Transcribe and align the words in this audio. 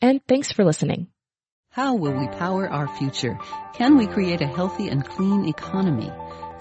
and 0.00 0.20
thanks 0.26 0.52
for 0.52 0.64
listening. 0.64 1.08
How 1.70 1.94
will 1.94 2.12
we 2.12 2.28
power 2.28 2.68
our 2.68 2.88
future? 2.88 3.38
Can 3.74 3.96
we 3.96 4.06
create 4.06 4.40
a 4.40 4.46
healthy 4.46 4.88
and 4.88 5.04
clean 5.04 5.46
economy? 5.46 6.10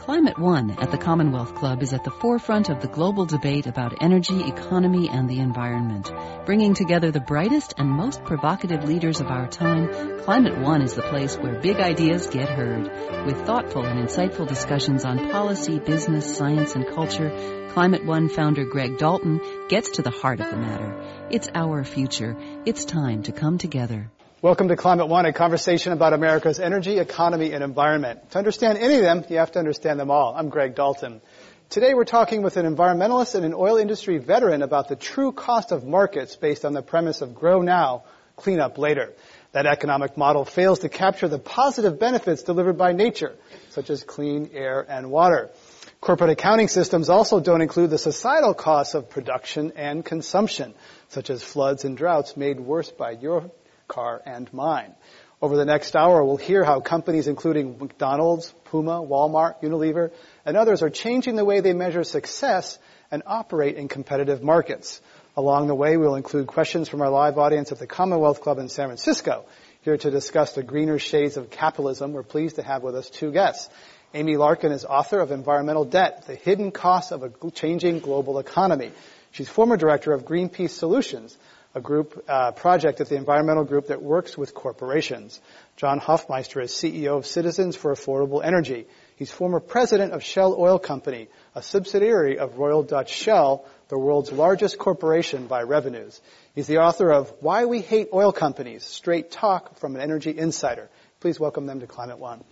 Climate 0.07 0.39
One 0.39 0.71
at 0.71 0.91
the 0.91 0.97
Commonwealth 0.97 1.55
Club 1.55 1.83
is 1.83 1.91
at 1.91 2.05
the 2.05 2.11
forefront 2.11 2.69
of 2.69 2.79
the 2.81 2.87
global 2.87 3.25
debate 3.25 3.67
about 3.67 4.01
energy, 4.01 4.41
economy, 4.41 5.09
and 5.09 5.29
the 5.29 5.39
environment. 5.39 6.11
Bringing 6.45 6.73
together 6.73 7.11
the 7.11 7.19
brightest 7.19 7.73
and 7.77 7.89
most 7.89 8.23
provocative 8.23 8.85
leaders 8.85 9.19
of 9.19 9.27
our 9.27 9.47
time, 9.47 10.19
Climate 10.19 10.59
One 10.59 10.81
is 10.81 10.93
the 10.93 11.01
place 11.01 11.35
where 11.35 11.59
big 11.59 11.77
ideas 11.77 12.27
get 12.27 12.47
heard. 12.47 12.89
With 13.25 13.45
thoughtful 13.45 13.83
and 13.83 14.07
insightful 14.07 14.47
discussions 14.47 15.03
on 15.03 15.29
policy, 15.29 15.77
business, 15.79 16.37
science, 16.37 16.75
and 16.75 16.87
culture, 16.87 17.66
Climate 17.77 18.05
One 18.05 18.27
founder 18.27 18.65
Greg 18.65 18.97
Dalton 18.97 19.39
gets 19.69 19.91
to 19.91 20.01
the 20.01 20.09
heart 20.09 20.39
of 20.39 20.49
the 20.49 20.57
matter. 20.57 20.99
It's 21.29 21.47
our 21.53 21.83
future. 21.83 22.35
It's 22.65 22.85
time 22.85 23.21
to 23.21 23.31
come 23.31 23.59
together. 23.59 24.09
Welcome 24.41 24.69
to 24.69 24.75
Climate 24.75 25.09
One, 25.09 25.27
a 25.27 25.31
conversation 25.31 25.93
about 25.93 26.13
America's 26.13 26.59
energy, 26.59 26.97
economy, 26.97 27.53
and 27.53 27.63
environment. 27.63 28.31
To 28.31 28.39
understand 28.39 28.79
any 28.79 28.95
of 28.95 29.01
them, 29.03 29.25
you 29.29 29.37
have 29.37 29.51
to 29.51 29.59
understand 29.59 29.99
them 29.99 30.09
all. 30.09 30.33
I'm 30.35 30.49
Greg 30.49 30.73
Dalton. 30.73 31.21
Today 31.69 31.93
we're 31.93 32.05
talking 32.05 32.41
with 32.41 32.57
an 32.57 32.65
environmentalist 32.65 33.35
and 33.35 33.45
an 33.45 33.53
oil 33.53 33.77
industry 33.77 34.17
veteran 34.17 34.63
about 34.63 34.89
the 34.89 34.95
true 34.95 35.31
cost 35.31 35.71
of 35.71 35.85
markets 35.85 36.35
based 36.35 36.65
on 36.65 36.73
the 36.73 36.81
premise 36.81 37.21
of 37.21 37.35
grow 37.35 37.61
now, 37.61 38.05
clean 38.37 38.59
up 38.59 38.79
later. 38.79 39.13
That 39.51 39.67
economic 39.67 40.17
model 40.17 40.45
fails 40.45 40.79
to 40.79 40.89
capture 40.89 41.27
the 41.27 41.37
positive 41.37 41.99
benefits 41.99 42.41
delivered 42.41 42.79
by 42.79 42.93
nature, 42.93 43.35
such 43.69 43.91
as 43.91 44.03
clean 44.03 44.49
air 44.53 44.83
and 44.89 45.11
water. 45.11 45.51
Corporate 45.99 46.29
accounting 46.29 46.67
systems 46.67 47.09
also 47.09 47.39
don't 47.39 47.61
include 47.61 47.89
the 47.89 47.97
societal 47.97 48.53
costs 48.53 48.93
of 48.93 49.09
production 49.09 49.73
and 49.75 50.05
consumption, 50.05 50.73
such 51.09 51.29
as 51.29 51.43
floods 51.43 51.85
and 51.85 51.97
droughts 51.97 52.37
made 52.37 52.59
worse 52.59 52.91
by 52.91 53.11
your 53.11 53.49
car, 53.87 54.21
and 54.25 54.51
mine. 54.53 54.93
Over 55.41 55.55
the 55.55 55.65
next 55.65 55.95
hour, 55.95 56.23
we'll 56.23 56.37
hear 56.37 56.63
how 56.63 56.79
companies 56.79 57.27
including 57.27 57.77
McDonald's, 57.77 58.53
Puma, 58.65 59.01
Walmart, 59.01 59.61
Unilever, 59.61 60.11
and 60.45 60.57
others 60.57 60.81
are 60.81 60.89
changing 60.89 61.35
the 61.35 61.45
way 61.45 61.59
they 61.59 61.73
measure 61.73 62.03
success 62.03 62.79
and 63.11 63.23
operate 63.25 63.75
in 63.75 63.87
competitive 63.87 64.41
markets. 64.43 65.01
Along 65.35 65.67
the 65.67 65.75
way, 65.75 65.97
we'll 65.97 66.15
include 66.15 66.47
questions 66.47 66.89
from 66.89 67.01
our 67.01 67.09
live 67.09 67.37
audience 67.37 67.71
at 67.71 67.77
the 67.77 67.87
Commonwealth 67.87 68.41
Club 68.41 68.57
in 68.57 68.69
San 68.69 68.87
Francisco. 68.87 69.45
Here 69.81 69.97
to 69.97 70.11
discuss 70.11 70.53
the 70.53 70.63
greener 70.63 70.97
shades 70.97 71.37
of 71.37 71.51
capitalism, 71.51 72.13
we're 72.13 72.23
pleased 72.23 72.55
to 72.55 72.63
have 72.63 72.81
with 72.81 72.95
us 72.95 73.09
two 73.09 73.31
guests. 73.31 73.69
Amy 74.17 74.35
Larkin 74.35 74.71
is 74.71 74.83
author 74.83 75.19
of 75.19 75.31
Environmental 75.31 75.85
Debt, 75.85 76.25
The 76.25 76.33
Hidden 76.33 76.71
Costs 76.71 77.11
of 77.11 77.21
a 77.21 77.51
Changing 77.51 77.99
Global 77.99 78.39
Economy. 78.39 78.91
She's 79.29 79.47
former 79.47 79.77
director 79.77 80.11
of 80.11 80.25
Greenpeace 80.25 80.71
Solutions, 80.71 81.37
a 81.75 81.81
group 81.81 82.25
uh, 82.27 82.49
project 82.53 82.99
at 82.99 83.09
the 83.09 83.15
environmental 83.15 83.63
group 83.63 83.89
that 83.89 84.01
works 84.01 84.35
with 84.35 84.55
corporations. 84.55 85.39
John 85.75 85.99
Hofmeister 85.99 86.63
is 86.63 86.71
CEO 86.71 87.15
of 87.15 87.27
Citizens 87.27 87.75
for 87.75 87.93
Affordable 87.93 88.43
Energy. 88.43 88.87
He's 89.17 89.29
former 89.29 89.59
president 89.59 90.13
of 90.13 90.23
Shell 90.23 90.55
Oil 90.57 90.79
Company, 90.79 91.27
a 91.53 91.61
subsidiary 91.61 92.39
of 92.39 92.57
Royal 92.57 92.81
Dutch 92.81 93.13
Shell, 93.13 93.67
the 93.89 93.99
world's 93.99 94.31
largest 94.31 94.79
corporation 94.79 95.45
by 95.45 95.61
revenues. 95.61 96.19
He's 96.55 96.65
the 96.65 96.79
author 96.79 97.11
of 97.11 97.31
Why 97.41 97.65
We 97.65 97.81
Hate 97.81 98.09
Oil 98.11 98.31
Companies, 98.31 98.83
Straight 98.83 99.29
Talk 99.29 99.77
from 99.77 99.93
an 99.93 100.01
Energy 100.01 100.35
Insider. 100.35 100.89
Please 101.19 101.39
welcome 101.39 101.67
them 101.67 101.81
to 101.81 101.85
Climate 101.85 102.17
One. 102.17 102.43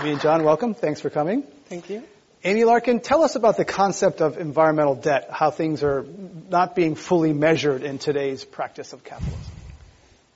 Amy 0.00 0.12
and 0.12 0.20
John, 0.22 0.44
welcome. 0.44 0.72
Thanks 0.72 1.02
for 1.02 1.10
coming. 1.10 1.42
Thank 1.68 1.90
you. 1.90 2.02
Amy 2.42 2.64
Larkin, 2.64 3.00
tell 3.00 3.22
us 3.22 3.36
about 3.36 3.58
the 3.58 3.66
concept 3.66 4.22
of 4.22 4.38
environmental 4.38 4.94
debt, 4.94 5.28
how 5.30 5.50
things 5.50 5.82
are 5.82 6.06
not 6.48 6.74
being 6.74 6.94
fully 6.94 7.34
measured 7.34 7.82
in 7.82 7.98
today's 7.98 8.42
practice 8.42 8.94
of 8.94 9.04
capitalism. 9.04 9.52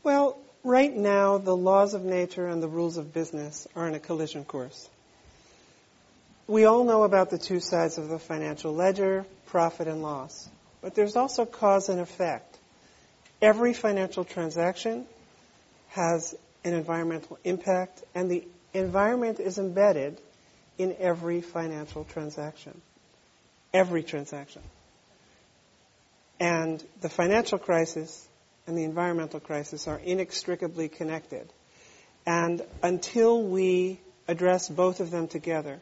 Well, 0.02 0.36
right 0.64 0.94
now, 0.94 1.38
the 1.38 1.56
laws 1.56 1.94
of 1.94 2.04
nature 2.04 2.46
and 2.46 2.62
the 2.62 2.68
rules 2.68 2.98
of 2.98 3.14
business 3.14 3.66
are 3.74 3.88
in 3.88 3.94
a 3.94 3.98
collision 3.98 4.44
course. 4.44 4.86
We 6.46 6.66
all 6.66 6.84
know 6.84 7.04
about 7.04 7.30
the 7.30 7.38
two 7.38 7.60
sides 7.60 7.96
of 7.96 8.10
the 8.10 8.18
financial 8.18 8.74
ledger, 8.74 9.24
profit 9.46 9.88
and 9.88 10.02
loss. 10.02 10.46
But 10.82 10.94
there's 10.94 11.16
also 11.16 11.46
cause 11.46 11.88
and 11.88 12.00
effect. 12.00 12.58
Every 13.40 13.72
financial 13.72 14.26
transaction 14.26 15.06
has 15.88 16.34
an 16.64 16.74
environmental 16.74 17.38
impact, 17.44 18.02
and 18.14 18.30
the 18.30 18.44
environment 18.74 19.40
is 19.40 19.58
embedded 19.58 20.20
in 20.76 20.96
every 20.98 21.40
financial 21.40 22.04
transaction. 22.04 22.80
Every 23.72 24.02
transaction. 24.02 24.62
And 26.40 26.84
the 27.00 27.08
financial 27.08 27.58
crisis 27.58 28.28
and 28.66 28.76
the 28.76 28.84
environmental 28.84 29.40
crisis 29.40 29.86
are 29.88 29.98
inextricably 29.98 30.88
connected. 30.88 31.48
And 32.26 32.62
until 32.82 33.42
we 33.42 34.00
address 34.26 34.68
both 34.68 35.00
of 35.00 35.10
them 35.10 35.28
together, 35.28 35.80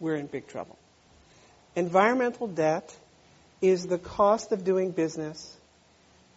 we're 0.00 0.16
in 0.16 0.26
big 0.26 0.48
trouble. 0.48 0.76
Environmental 1.74 2.48
debt 2.48 2.94
is 3.60 3.86
the 3.86 3.98
cost 3.98 4.52
of 4.52 4.64
doing 4.64 4.90
business 4.90 5.56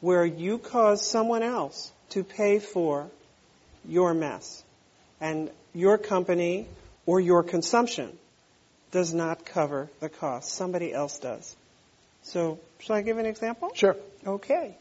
where 0.02 0.26
you 0.26 0.58
cause 0.58 1.06
someone 1.06 1.44
else 1.44 1.91
to 2.09 2.24
pay 2.24 2.59
for 2.59 3.09
your 3.86 4.14
mess. 4.14 4.64
And 5.22 5.50
your 5.74 5.97
company 5.97 6.68
or 7.06 7.19
your 7.19 7.44
consumption 7.44 8.18
does 8.91 9.13
not 9.13 9.46
cover 9.46 9.90
the 10.00 10.09
cost. 10.09 10.52
Somebody 10.52 10.94
else 10.94 11.19
does. 11.19 11.56
So, 12.24 12.59
shall 12.80 12.96
I 12.96 13.02
give 13.02 13.18
an 13.18 13.25
example? 13.25 13.72
Sure. 13.74 13.96
Okay. 14.25 14.75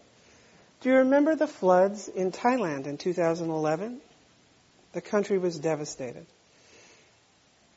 Do 0.80 0.90
you 0.90 0.96
remember 0.96 1.34
the 1.34 1.46
floods 1.46 2.08
in 2.08 2.32
Thailand 2.32 2.86
in 2.86 2.98
2011? 2.98 4.00
The 4.92 5.00
country 5.00 5.38
was 5.38 5.58
devastated. 5.58 6.26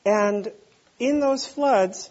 And 0.06 0.52
in 1.00 1.20
those 1.20 1.46
floods, 1.46 2.10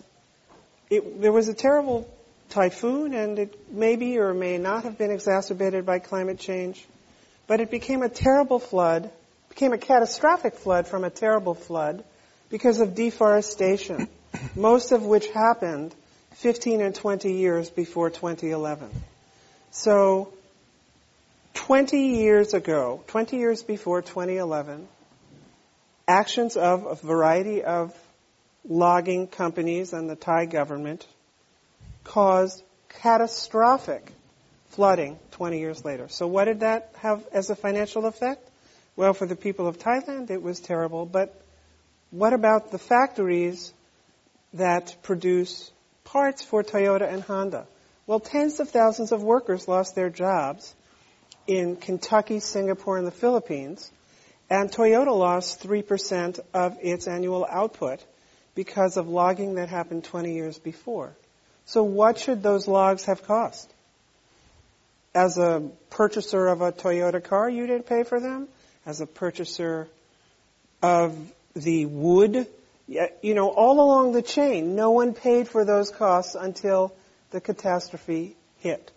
it, 0.90 1.20
there 1.20 1.32
was 1.32 1.48
a 1.48 1.54
terrible 1.54 2.08
typhoon, 2.50 3.14
and 3.14 3.38
it 3.38 3.72
maybe 3.72 4.18
or 4.18 4.34
may 4.34 4.58
not 4.58 4.84
have 4.84 4.98
been 4.98 5.10
exacerbated 5.10 5.86
by 5.86 6.00
climate 6.00 6.38
change, 6.38 6.84
but 7.46 7.60
it 7.60 7.70
became 7.70 8.02
a 8.02 8.08
terrible 8.08 8.58
flood, 8.58 9.10
became 9.60 9.74
a 9.74 9.78
catastrophic 9.78 10.54
flood 10.54 10.86
from 10.86 11.04
a 11.04 11.10
terrible 11.10 11.52
flood, 11.52 12.02
because 12.48 12.80
of 12.80 12.94
deforestation, 12.94 14.08
most 14.56 14.90
of 14.90 15.04
which 15.04 15.28
happened 15.32 15.94
15 16.36 16.80
and 16.80 16.94
20 16.94 17.34
years 17.34 17.68
before 17.68 18.08
2011. 18.08 18.88
So, 19.70 20.32
20 21.52 21.98
years 21.98 22.54
ago, 22.54 23.04
20 23.08 23.36
years 23.36 23.62
before 23.62 24.00
2011, 24.00 24.88
actions 26.08 26.56
of 26.56 26.86
a 26.86 26.94
variety 26.94 27.62
of 27.62 27.94
logging 28.66 29.26
companies 29.26 29.92
and 29.92 30.08
the 30.08 30.16
Thai 30.16 30.46
government 30.46 31.06
caused 32.02 32.62
catastrophic 32.88 34.10
flooding 34.70 35.18
20 35.32 35.58
years 35.58 35.84
later. 35.84 36.08
So 36.08 36.26
what 36.26 36.46
did 36.46 36.60
that 36.60 36.94
have 37.00 37.22
as 37.30 37.50
a 37.50 37.54
financial 37.54 38.06
effect? 38.06 38.49
Well, 39.00 39.14
for 39.14 39.24
the 39.24 39.34
people 39.34 39.66
of 39.66 39.78
Thailand, 39.78 40.28
it 40.28 40.42
was 40.42 40.60
terrible, 40.60 41.06
but 41.06 41.34
what 42.10 42.34
about 42.34 42.70
the 42.70 42.76
factories 42.76 43.72
that 44.52 44.94
produce 45.02 45.70
parts 46.04 46.44
for 46.44 46.62
Toyota 46.62 47.10
and 47.10 47.22
Honda? 47.22 47.66
Well, 48.06 48.20
tens 48.20 48.60
of 48.60 48.68
thousands 48.68 49.10
of 49.10 49.22
workers 49.22 49.66
lost 49.66 49.94
their 49.94 50.10
jobs 50.10 50.74
in 51.46 51.76
Kentucky, 51.76 52.40
Singapore, 52.40 52.98
and 52.98 53.06
the 53.06 53.10
Philippines, 53.10 53.90
and 54.50 54.70
Toyota 54.70 55.16
lost 55.16 55.66
3% 55.66 56.38
of 56.52 56.76
its 56.82 57.08
annual 57.08 57.46
output 57.48 58.04
because 58.54 58.98
of 58.98 59.08
logging 59.08 59.54
that 59.54 59.70
happened 59.70 60.04
20 60.04 60.34
years 60.34 60.58
before. 60.58 61.16
So 61.64 61.84
what 61.84 62.18
should 62.18 62.42
those 62.42 62.68
logs 62.68 63.06
have 63.06 63.22
cost? 63.22 63.72
As 65.14 65.38
a 65.38 65.70
purchaser 65.88 66.48
of 66.48 66.60
a 66.60 66.70
Toyota 66.70 67.24
car, 67.24 67.48
you 67.48 67.66
didn't 67.66 67.86
pay 67.86 68.02
for 68.02 68.20
them. 68.20 68.46
As 68.86 69.00
a 69.00 69.06
purchaser 69.06 69.88
of 70.82 71.16
the 71.54 71.86
wood, 71.86 72.46
you 72.86 73.34
know, 73.34 73.48
all 73.48 73.80
along 73.80 74.12
the 74.12 74.22
chain, 74.22 74.74
no 74.74 74.90
one 74.90 75.14
paid 75.14 75.48
for 75.48 75.64
those 75.64 75.90
costs 75.90 76.34
until 76.34 76.92
the 77.30 77.40
catastrophe 77.40 78.36
hit. 78.60 78.90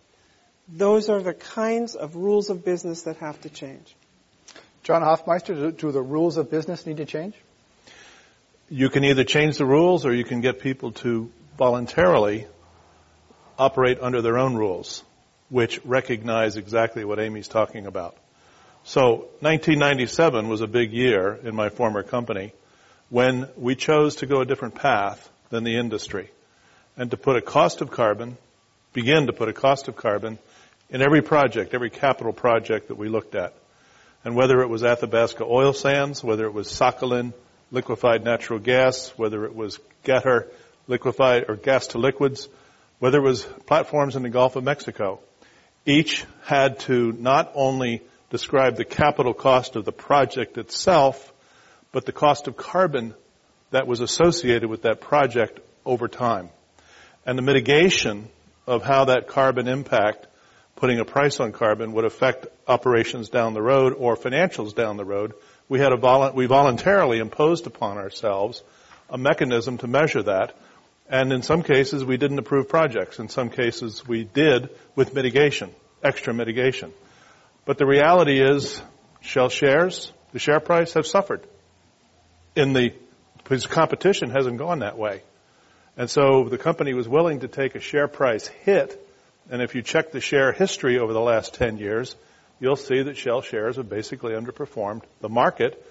Those 0.67 1.09
are 1.09 1.21
the 1.21 1.33
kinds 1.33 1.95
of 1.95 2.15
rules 2.15 2.49
of 2.49 2.63
business 2.63 3.03
that 3.03 3.17
have 3.17 3.39
to 3.41 3.49
change. 3.49 3.95
John 4.83 5.01
Hofmeister, 5.01 5.75
do 5.77 5.91
the 5.91 6.01
rules 6.01 6.37
of 6.37 6.49
business 6.49 6.85
need 6.85 6.97
to 6.97 7.05
change? 7.05 7.35
You 8.69 8.89
can 8.89 9.03
either 9.03 9.23
change 9.23 9.57
the 9.57 9.65
rules 9.65 10.05
or 10.05 10.13
you 10.13 10.23
can 10.23 10.41
get 10.41 10.59
people 10.59 10.93
to 11.03 11.29
voluntarily 11.57 12.47
operate 13.59 13.99
under 14.01 14.21
their 14.21 14.37
own 14.37 14.55
rules, 14.55 15.03
which 15.49 15.79
recognize 15.85 16.57
exactly 16.57 17.05
what 17.05 17.19
Amy's 17.19 17.47
talking 17.47 17.85
about. 17.85 18.17
So 18.85 19.29
1997 19.39 20.49
was 20.49 20.59
a 20.59 20.67
big 20.67 20.91
year 20.91 21.39
in 21.41 21.55
my 21.55 21.69
former 21.69 22.03
company 22.03 22.51
when 23.09 23.47
we 23.55 23.75
chose 23.75 24.17
to 24.17 24.25
go 24.25 24.41
a 24.41 24.45
different 24.45 24.75
path 24.75 25.29
than 25.49 25.63
the 25.63 25.77
industry 25.77 26.29
and 26.97 27.09
to 27.11 27.15
put 27.15 27.37
a 27.37 27.41
cost 27.41 27.79
of 27.79 27.91
carbon, 27.91 28.37
begin 28.91 29.27
to 29.27 29.33
put 29.33 29.47
a 29.47 29.53
cost 29.53 29.87
of 29.87 29.95
carbon 29.95 30.37
in 30.89 31.01
every 31.01 31.21
project, 31.21 31.73
every 31.73 31.89
capital 31.89 32.33
project 32.33 32.89
that 32.89 32.97
we 32.97 33.07
looked 33.07 33.35
at. 33.35 33.53
And 34.25 34.35
whether 34.35 34.61
it 34.61 34.67
was 34.67 34.83
Athabasca 34.83 35.45
oil 35.45 35.71
sands, 35.71 36.21
whether 36.21 36.45
it 36.45 36.53
was 36.53 36.67
Sakhalin 36.67 37.31
liquefied 37.71 38.25
natural 38.25 38.59
gas, 38.59 39.13
whether 39.15 39.45
it 39.45 39.55
was 39.55 39.79
Qatar 40.03 40.47
liquefied 40.87 41.45
or 41.47 41.55
gas 41.55 41.87
to 41.87 41.99
liquids, 41.99 42.49
whether 42.99 43.19
it 43.19 43.23
was 43.23 43.43
platforms 43.65 44.17
in 44.17 44.23
the 44.23 44.29
Gulf 44.29 44.57
of 44.57 44.65
Mexico, 44.65 45.21
each 45.85 46.25
had 46.43 46.81
to 46.81 47.13
not 47.13 47.49
only 47.55 48.01
describe 48.33 48.77
the 48.77 48.83
capital 48.83 49.31
cost 49.31 49.75
of 49.75 49.85
the 49.85 49.91
project 49.91 50.57
itself, 50.57 51.31
but 51.91 52.07
the 52.07 52.11
cost 52.11 52.47
of 52.47 52.57
carbon 52.57 53.13
that 53.69 53.85
was 53.85 54.01
associated 54.01 54.67
with 54.67 54.81
that 54.81 54.99
project 54.99 55.59
over 55.85 56.07
time. 56.07 56.49
And 57.27 57.37
the 57.37 57.43
mitigation 57.43 58.27
of 58.65 58.83
how 58.83 59.05
that 59.05 59.27
carbon 59.27 59.67
impact 59.67 60.25
putting 60.77 60.99
a 60.99 61.05
price 61.05 61.39
on 61.39 61.51
carbon 61.51 61.93
would 61.93 62.05
affect 62.05 62.47
operations 62.67 63.29
down 63.29 63.53
the 63.53 63.61
road 63.61 63.93
or 63.95 64.17
financials 64.17 64.73
down 64.73 64.97
the 64.97 65.05
road, 65.05 65.33
we 65.69 65.77
had 65.77 65.93
a 65.93 65.97
volu- 65.97 66.33
we 66.33 66.47
voluntarily 66.47 67.19
imposed 67.19 67.67
upon 67.67 67.99
ourselves 67.99 68.63
a 69.11 69.17
mechanism 69.17 69.77
to 69.77 69.85
measure 69.85 70.23
that. 70.23 70.55
And 71.07 71.31
in 71.31 71.43
some 71.43 71.61
cases, 71.61 72.03
we 72.03 72.17
didn't 72.17 72.39
approve 72.39 72.67
projects. 72.67 73.19
In 73.19 73.29
some 73.29 73.51
cases, 73.51 74.07
we 74.07 74.23
did 74.23 74.71
with 74.95 75.13
mitigation, 75.13 75.69
extra 76.03 76.33
mitigation. 76.33 76.93
But 77.65 77.77
the 77.77 77.85
reality 77.85 78.41
is, 78.41 78.81
Shell 79.21 79.49
shares, 79.49 80.11
the 80.31 80.39
share 80.39 80.59
price 80.59 80.93
have 80.93 81.07
suffered. 81.07 81.41
In 82.55 82.73
the, 82.73 82.93
because 83.37 83.65
competition 83.65 84.29
hasn't 84.29 84.57
gone 84.57 84.79
that 84.79 84.97
way. 84.97 85.21
And 85.95 86.09
so 86.09 86.45
the 86.49 86.57
company 86.57 86.93
was 86.93 87.07
willing 87.07 87.41
to 87.41 87.47
take 87.47 87.75
a 87.75 87.79
share 87.79 88.07
price 88.07 88.47
hit 88.47 88.99
and 89.49 89.61
if 89.61 89.75
you 89.75 89.81
check 89.81 90.11
the 90.11 90.21
share 90.21 90.51
history 90.51 90.99
over 90.99 91.13
the 91.13 91.21
last 91.21 91.53
10 91.55 91.77
years, 91.77 92.15
you'll 92.59 92.75
see 92.75 93.03
that 93.03 93.17
Shell 93.17 93.41
shares 93.41 93.75
have 93.75 93.89
basically 93.89 94.33
underperformed 94.33 95.01
the 95.19 95.29
market 95.29 95.85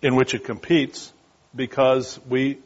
in 0.00 0.14
which 0.14 0.34
it 0.34 0.44
competes 0.44 1.12
because 1.54 2.20
we, 2.28 2.58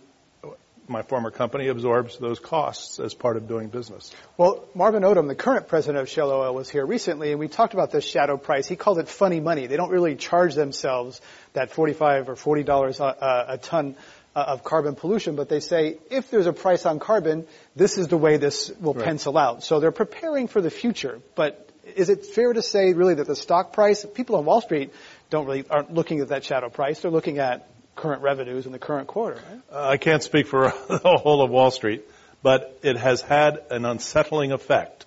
my 0.89 1.03
former 1.03 1.31
company, 1.31 1.69
absorbs 1.69 2.19
those 2.19 2.39
costs 2.39 2.99
as 2.99 3.15
part 3.15 3.37
of 3.37 3.49
doing 3.49 3.69
business. 3.69 4.13
Well, 4.37 4.69
Marvin 4.75 5.03
Odum, 5.03 5.29
the 5.29 5.35
current 5.35 5.69
president 5.69 6.03
of 6.03 6.09
Shell 6.09 6.31
Oil, 6.31 6.55
was 6.55 6.71
here 6.71 6.85
recently, 6.85 7.31
and 7.31 7.41
we 7.41 7.49
talked 7.49 7.75
about 7.75 7.91
this 7.91 8.05
shadow 8.05 8.37
price. 8.37 8.67
He 8.67 8.77
called 8.77 8.99
it 8.99 9.09
funny 9.09 9.41
money. 9.41 9.67
They 9.67 9.77
don't 9.77 9.91
really 9.91 10.17
charge 10.17 10.55
themselves 10.55 11.21
that 11.53 11.71
45 11.71 12.29
or 12.29 12.35
$40 12.37 13.01
a, 13.01 13.53
a 13.55 13.59
ton 13.59 13.97
uh, 14.35 14.45
of 14.49 14.63
carbon 14.63 14.95
pollution, 14.95 15.35
but 15.35 15.49
they 15.49 15.61
say 15.61 15.97
if 16.11 16.31
there's 16.31 16.47
a 16.47 16.53
price 16.53 16.85
on 16.85 16.99
carbon, 16.99 17.47
this 17.75 17.97
is 17.97 18.09
the 18.09 18.19
way 18.19 18.37
this 18.37 18.71
will 18.81 18.95
right. 18.95 19.05
pencil 19.05 19.39
out. 19.39 19.65
So 19.65 19.81
they're 19.81 19.91
preparing 19.93 20.47
for 20.47 20.61
the 20.61 20.71
future. 20.71 21.21
But 21.35 21.69
is 21.97 22.11
it 22.11 22.27
fair 22.27 22.53
to 22.53 22.63
say 22.63 22.93
really 22.93 23.15
that 23.15 23.27
the 23.27 23.37
stock 23.37 23.73
price, 23.73 24.05
people 24.05 24.37
on 24.37 24.45
Wall 24.45 24.61
Street 24.61 24.93
don't 25.31 25.47
really 25.47 25.65
aren't 25.69 25.93
looking 25.93 26.21
at 26.21 26.29
that 26.29 26.45
shadow 26.45 26.69
price. 26.69 27.01
They're 27.01 27.11
looking 27.11 27.39
at 27.39 27.69
current 27.97 28.23
revenues 28.23 28.67
in 28.67 28.73
the 28.73 28.79
current 28.79 29.09
quarter. 29.09 29.37
Right? 29.37 29.61
Uh, 29.73 29.89
I 29.89 29.97
can't 29.97 30.23
speak 30.23 30.47
for 30.47 30.73
the 30.89 31.19
whole 31.23 31.43
of 31.43 31.51
Wall 31.51 31.71
Street, 31.71 32.05
but 32.43 32.79
it 32.83 32.97
has 32.97 33.21
had 33.21 33.63
an 33.71 33.85
unsettling 33.85 34.53
effect 34.53 35.07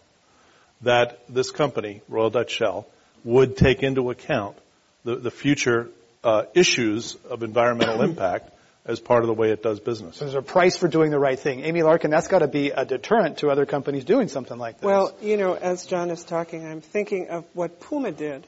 that 0.82 1.20
this 1.30 1.52
company, 1.52 2.02
Royal 2.10 2.30
Dutch 2.30 2.52
Shell, 2.52 2.88
would 3.24 3.58
take 3.58 3.84
into 3.84 4.10
account 4.10 4.58
the, 5.04 5.16
the 5.16 5.32
future 5.32 5.90
uh, 6.24 6.44
issues 6.54 7.16
of 7.30 7.44
environmental 7.44 8.02
impact 8.02 8.52
as 8.86 9.00
part 9.00 9.24
of 9.24 9.28
the 9.28 9.34
way 9.34 9.52
it 9.52 9.62
does 9.62 9.80
business. 9.80 10.18
So 10.18 10.26
there's 10.26 10.36
a 10.36 10.42
price 10.42 10.76
for 10.76 10.88
doing 10.88 11.12
the 11.12 11.20
right 11.20 11.40
thing. 11.40 11.62
Amy 11.62 11.84
Larkin, 11.84 12.10
that's 12.10 12.28
got 12.28 12.40
to 12.40 12.48
be 12.48 12.72
a 12.72 12.86
deterrent 12.86 13.38
to 13.40 13.50
other 13.50 13.66
companies 13.66 14.04
doing 14.04 14.30
something 14.30 14.58
like 14.58 14.78
this. 14.78 14.86
Well, 14.86 15.16
you 15.22 15.38
know, 15.38 15.54
as 15.54 15.86
John 15.86 16.10
is 16.10 16.24
talking, 16.24 16.66
I'm 16.66 16.82
thinking 16.82 17.30
of 17.30 17.46
what 17.54 17.80
Puma 17.80 18.12
did 18.12 18.48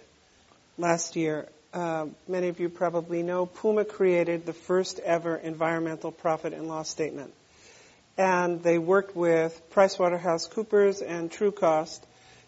last 0.77 1.15
year. 1.15 1.47
Uh, 1.73 2.07
many 2.27 2.49
of 2.49 2.59
you 2.59 2.67
probably 2.69 3.23
know 3.23 3.45
Puma 3.45 3.85
created 3.85 4.45
the 4.45 4.53
first 4.53 4.99
ever 4.99 5.37
environmental 5.37 6.11
profit 6.11 6.53
and 6.53 6.67
loss 6.67 6.89
statement. 6.89 7.33
And 8.17 8.61
they 8.61 8.77
worked 8.77 9.15
with 9.15 9.59
PricewaterhouseCoopers 9.73 11.01
and 11.05 11.31
Trucost 11.31 12.01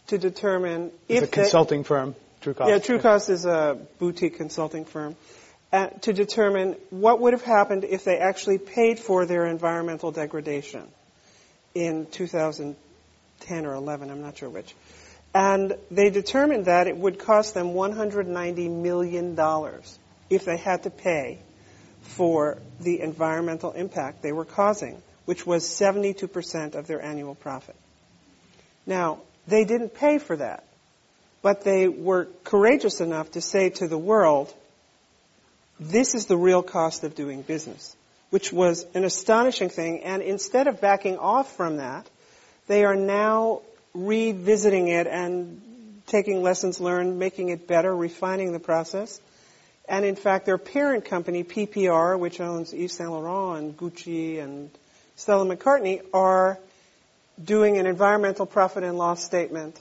to 0.07 0.17
determine 0.17 0.91
it's 1.07 1.23
if 1.23 1.29
a 1.29 1.31
consulting 1.31 1.83
they, 1.83 1.87
firm. 1.87 2.15
Trucost. 2.41 2.67
Yeah, 2.67 2.79
Trucost 2.79 3.29
is 3.29 3.45
a 3.45 3.79
boutique 3.99 4.35
consulting 4.35 4.83
firm 4.83 5.15
uh, 5.71 5.87
to 6.01 6.11
determine 6.11 6.75
what 6.89 7.21
would 7.21 7.31
have 7.33 7.43
happened 7.43 7.85
if 7.85 8.03
they 8.03 8.17
actually 8.17 8.57
paid 8.57 8.99
for 8.99 9.25
their 9.25 9.45
environmental 9.45 10.11
degradation 10.11 10.87
in 11.73 12.05
2010 12.07 13.65
or 13.65 13.73
11, 13.73 14.09
I'm 14.09 14.21
not 14.21 14.37
sure 14.37 14.49
which. 14.49 14.75
And 15.33 15.75
they 15.89 16.09
determined 16.09 16.65
that 16.65 16.87
it 16.87 16.95
would 16.95 17.17
cost 17.17 17.53
them 17.53 17.73
$190 17.73 18.69
million 18.69 19.37
if 20.29 20.45
they 20.45 20.57
had 20.57 20.83
to 20.83 20.89
pay 20.89 21.39
for 22.01 22.57
the 22.79 23.01
environmental 23.01 23.71
impact 23.71 24.21
they 24.21 24.31
were 24.31 24.45
causing, 24.45 25.01
which 25.25 25.45
was 25.45 25.63
72% 25.63 26.75
of 26.75 26.85
their 26.85 27.01
annual 27.01 27.33
profit. 27.33 27.75
Now, 28.85 29.21
they 29.47 29.65
didn't 29.65 29.95
pay 29.95 30.19
for 30.19 30.35
that, 30.35 30.63
but 31.41 31.63
they 31.63 31.87
were 31.87 32.27
courageous 32.43 33.01
enough 33.01 33.31
to 33.31 33.41
say 33.41 33.69
to 33.71 33.87
the 33.87 33.97
world, 33.97 34.53
this 35.79 36.13
is 36.13 36.27
the 36.27 36.37
real 36.37 36.61
cost 36.61 37.03
of 37.03 37.15
doing 37.15 37.41
business, 37.41 37.95
which 38.29 38.53
was 38.53 38.85
an 38.93 39.03
astonishing 39.03 39.69
thing. 39.69 40.03
And 40.03 40.21
instead 40.21 40.67
of 40.67 40.79
backing 40.79 41.17
off 41.17 41.55
from 41.55 41.77
that, 41.77 42.07
they 42.67 42.85
are 42.85 42.95
now 42.95 43.61
revisiting 43.93 44.87
it 44.87 45.07
and 45.07 45.61
taking 46.07 46.41
lessons 46.41 46.79
learned, 46.79 47.19
making 47.19 47.49
it 47.49 47.67
better, 47.67 47.95
refining 47.95 48.51
the 48.51 48.59
process. 48.59 49.21
And 49.87 50.05
in 50.05 50.15
fact, 50.15 50.45
their 50.45 50.57
parent 50.57 51.05
company, 51.05 51.43
PPR, 51.43 52.17
which 52.17 52.39
owns 52.39 52.73
Yves 52.73 52.93
Saint 52.93 53.11
Laurent 53.11 53.59
and 53.59 53.77
Gucci 53.77 54.41
and 54.41 54.69
Stella 55.15 55.45
McCartney, 55.45 56.01
are 56.13 56.57
doing 57.43 57.77
an 57.77 57.85
environmental 57.85 58.45
profit 58.45 58.83
and 58.83 58.97
loss 58.97 59.23
statement 59.23 59.79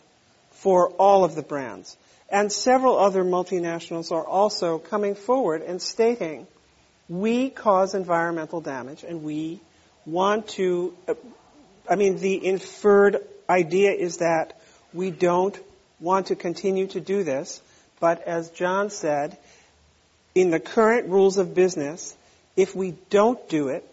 for 0.52 0.88
all 0.90 1.24
of 1.24 1.34
the 1.34 1.42
brands. 1.42 1.96
And 2.28 2.50
several 2.50 2.98
other 2.98 3.24
multinationals 3.24 4.10
are 4.10 4.24
also 4.24 4.78
coming 4.78 5.14
forward 5.14 5.62
and 5.62 5.80
stating, 5.80 6.46
we 7.08 7.50
cause 7.50 7.94
environmental 7.94 8.60
damage 8.60 9.04
and 9.04 9.22
we 9.22 9.60
want 10.06 10.48
to, 10.48 10.94
uh, 11.08 11.14
I 11.88 11.96
mean, 11.96 12.16
the 12.16 12.44
inferred 12.44 13.18
idea 13.52 13.92
is 13.92 14.18
that 14.18 14.58
we 14.92 15.10
don't 15.10 15.58
want 16.00 16.26
to 16.28 16.36
continue 16.36 16.86
to 16.88 17.00
do 17.00 17.22
this, 17.22 17.60
but 18.00 18.22
as 18.26 18.50
John 18.50 18.90
said, 18.90 19.36
in 20.34 20.50
the 20.50 20.60
current 20.60 21.08
rules 21.08 21.36
of 21.36 21.54
business, 21.54 22.16
if 22.56 22.74
we 22.74 22.94
don't 23.10 23.48
do 23.48 23.68
it, 23.68 23.86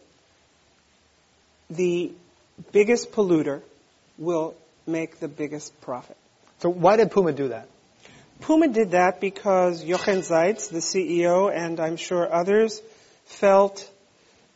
the 1.70 2.12
biggest 2.72 3.12
polluter 3.12 3.62
will 4.18 4.56
make 4.88 5.20
the 5.20 5.28
biggest 5.28 5.80
profit. 5.82 6.18
So 6.60 6.70
why 6.70 6.98
did 6.98 7.12
Puma 7.12 7.34
do 7.34 7.50
that? 7.50 7.68
Puma 8.42 8.70
did 8.70 8.92
that 8.92 9.20
because 9.20 9.84
Jochen 9.84 10.20
Zeitz, 10.20 10.70
the 10.70 10.80
CEO, 10.80 11.54
and 11.54 11.80
I'm 11.80 11.98
sure 11.98 12.32
others, 12.34 12.82
felt 13.25 13.89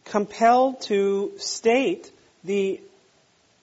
compelled 0.06 0.82
to 0.82 1.34
state 1.38 2.12
the 2.44 2.82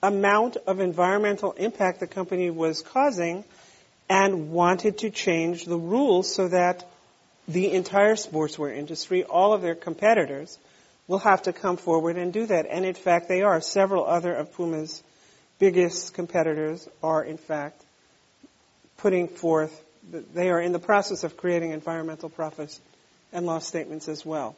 amount 0.03 0.57
of 0.67 0.79
environmental 0.79 1.51
impact 1.53 1.99
the 1.99 2.07
company 2.07 2.49
was 2.49 2.81
causing 2.81 3.43
and 4.09 4.51
wanted 4.51 4.99
to 4.99 5.09
change 5.09 5.65
the 5.65 5.77
rules 5.77 6.33
so 6.33 6.47
that 6.47 6.85
the 7.47 7.71
entire 7.71 8.15
sportswear 8.15 8.75
industry, 8.75 9.23
all 9.23 9.53
of 9.53 9.61
their 9.61 9.75
competitors, 9.75 10.57
will 11.07 11.19
have 11.19 11.43
to 11.43 11.53
come 11.53 11.77
forward 11.77 12.17
and 12.17 12.33
do 12.33 12.45
that. 12.45 12.65
And 12.69 12.85
in 12.85 12.93
fact, 12.93 13.27
they 13.27 13.41
are. 13.41 13.61
Several 13.61 14.05
other 14.05 14.33
of 14.33 14.55
Puma's 14.55 15.01
biggest 15.59 16.13
competitors 16.13 16.87
are, 17.03 17.23
in 17.23 17.37
fact, 17.37 17.81
putting 18.97 19.27
forth, 19.27 19.81
they 20.33 20.49
are 20.49 20.61
in 20.61 20.71
the 20.71 20.79
process 20.79 21.23
of 21.23 21.37
creating 21.37 21.71
environmental 21.71 22.29
profit 22.29 22.77
and 23.33 23.45
loss 23.45 23.67
statements 23.67 24.07
as 24.07 24.25
well. 24.25 24.55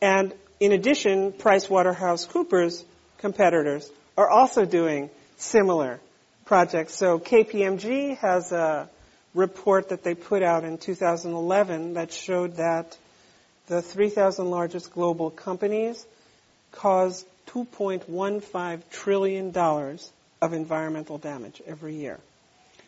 And 0.00 0.32
in 0.60 0.72
addition, 0.72 1.32
PricewaterhouseCoopers 1.32 2.84
competitors 3.18 3.90
are 4.18 4.28
also 4.28 4.64
doing 4.64 5.08
similar 5.36 6.00
projects. 6.44 6.94
So 6.96 7.20
KPMG 7.20 8.18
has 8.18 8.50
a 8.50 8.90
report 9.32 9.90
that 9.90 10.02
they 10.02 10.16
put 10.16 10.42
out 10.42 10.64
in 10.64 10.76
2011 10.76 11.94
that 11.94 12.12
showed 12.12 12.56
that 12.56 12.98
the 13.68 13.80
3,000 13.80 14.50
largest 14.50 14.92
global 14.92 15.30
companies 15.30 16.04
cause 16.72 17.24
$2.15 17.46 18.82
trillion 18.90 19.56
of 19.56 20.52
environmental 20.52 21.18
damage 21.18 21.62
every 21.64 21.94
year. 21.94 22.18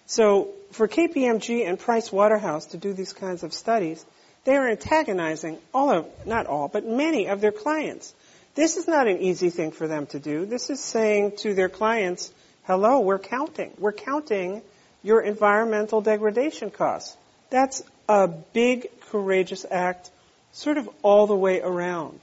So 0.07 0.49
for 0.73 0.89
KPMG 0.89 1.69
and 1.69 1.79
Price 1.79 2.11
Waterhouse 2.11 2.67
to 2.67 2.77
do 2.77 2.93
these 2.93 3.13
kinds 3.13 3.45
of 3.45 3.55
studies, 3.55 4.05
they 4.45 4.57
are 4.57 4.69
antagonizing 4.69 5.59
all 5.73 5.91
of, 5.91 6.27
not 6.27 6.47
all, 6.47 6.67
but 6.67 6.85
many 6.85 7.29
of 7.29 7.41
their 7.41 7.53
clients. 7.53 8.13
This 8.55 8.77
is 8.77 8.89
not 8.89 9.07
an 9.07 9.19
easy 9.19 9.51
thing 9.51 9.71
for 9.71 9.87
them 9.87 10.07
to 10.07 10.19
do. 10.19 10.45
This 10.45 10.71
is 10.71 10.81
saying 10.81 11.37
to 11.39 11.55
their 11.55 11.69
clients, 11.69 12.33
hello, 12.65 13.01
we're 13.01 13.19
counting. 13.19 13.73
We're 13.79 13.93
counting 13.93 14.63
your 15.03 15.21
environmental 15.21 16.01
degradation 16.01 16.71
costs. 16.71 17.17
That's 17.51 17.83
a 18.09 18.29
big, 18.29 18.89
courageous 19.03 19.65
act, 19.71 20.11
sort 20.53 20.79
of 20.79 20.89
all 21.03 21.27
the 21.27 21.37
way 21.37 21.61
around. 21.61 22.19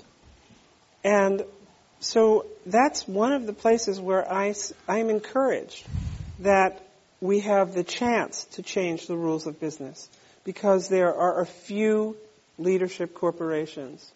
And 1.04 1.44
so 2.00 2.46
that's 2.66 3.08
one 3.08 3.32
of 3.32 3.46
the 3.46 3.54
places 3.54 4.00
where 4.00 4.30
I, 4.32 4.54
I 4.88 5.00
am 5.00 5.10
encouraged 5.10 5.86
that 6.40 6.84
we 7.22 7.40
have 7.40 7.74
the 7.74 7.84
chance 7.84 8.44
to 8.52 8.62
change 8.62 9.08
the 9.08 9.16
rules 9.16 9.48
of 9.48 9.60
business 9.60 10.10
because 10.44 10.90
there 10.90 11.16
are 11.16 11.42
a 11.42 11.46
few 11.46 12.16
leadership 12.58 13.14
corporations 13.14 14.12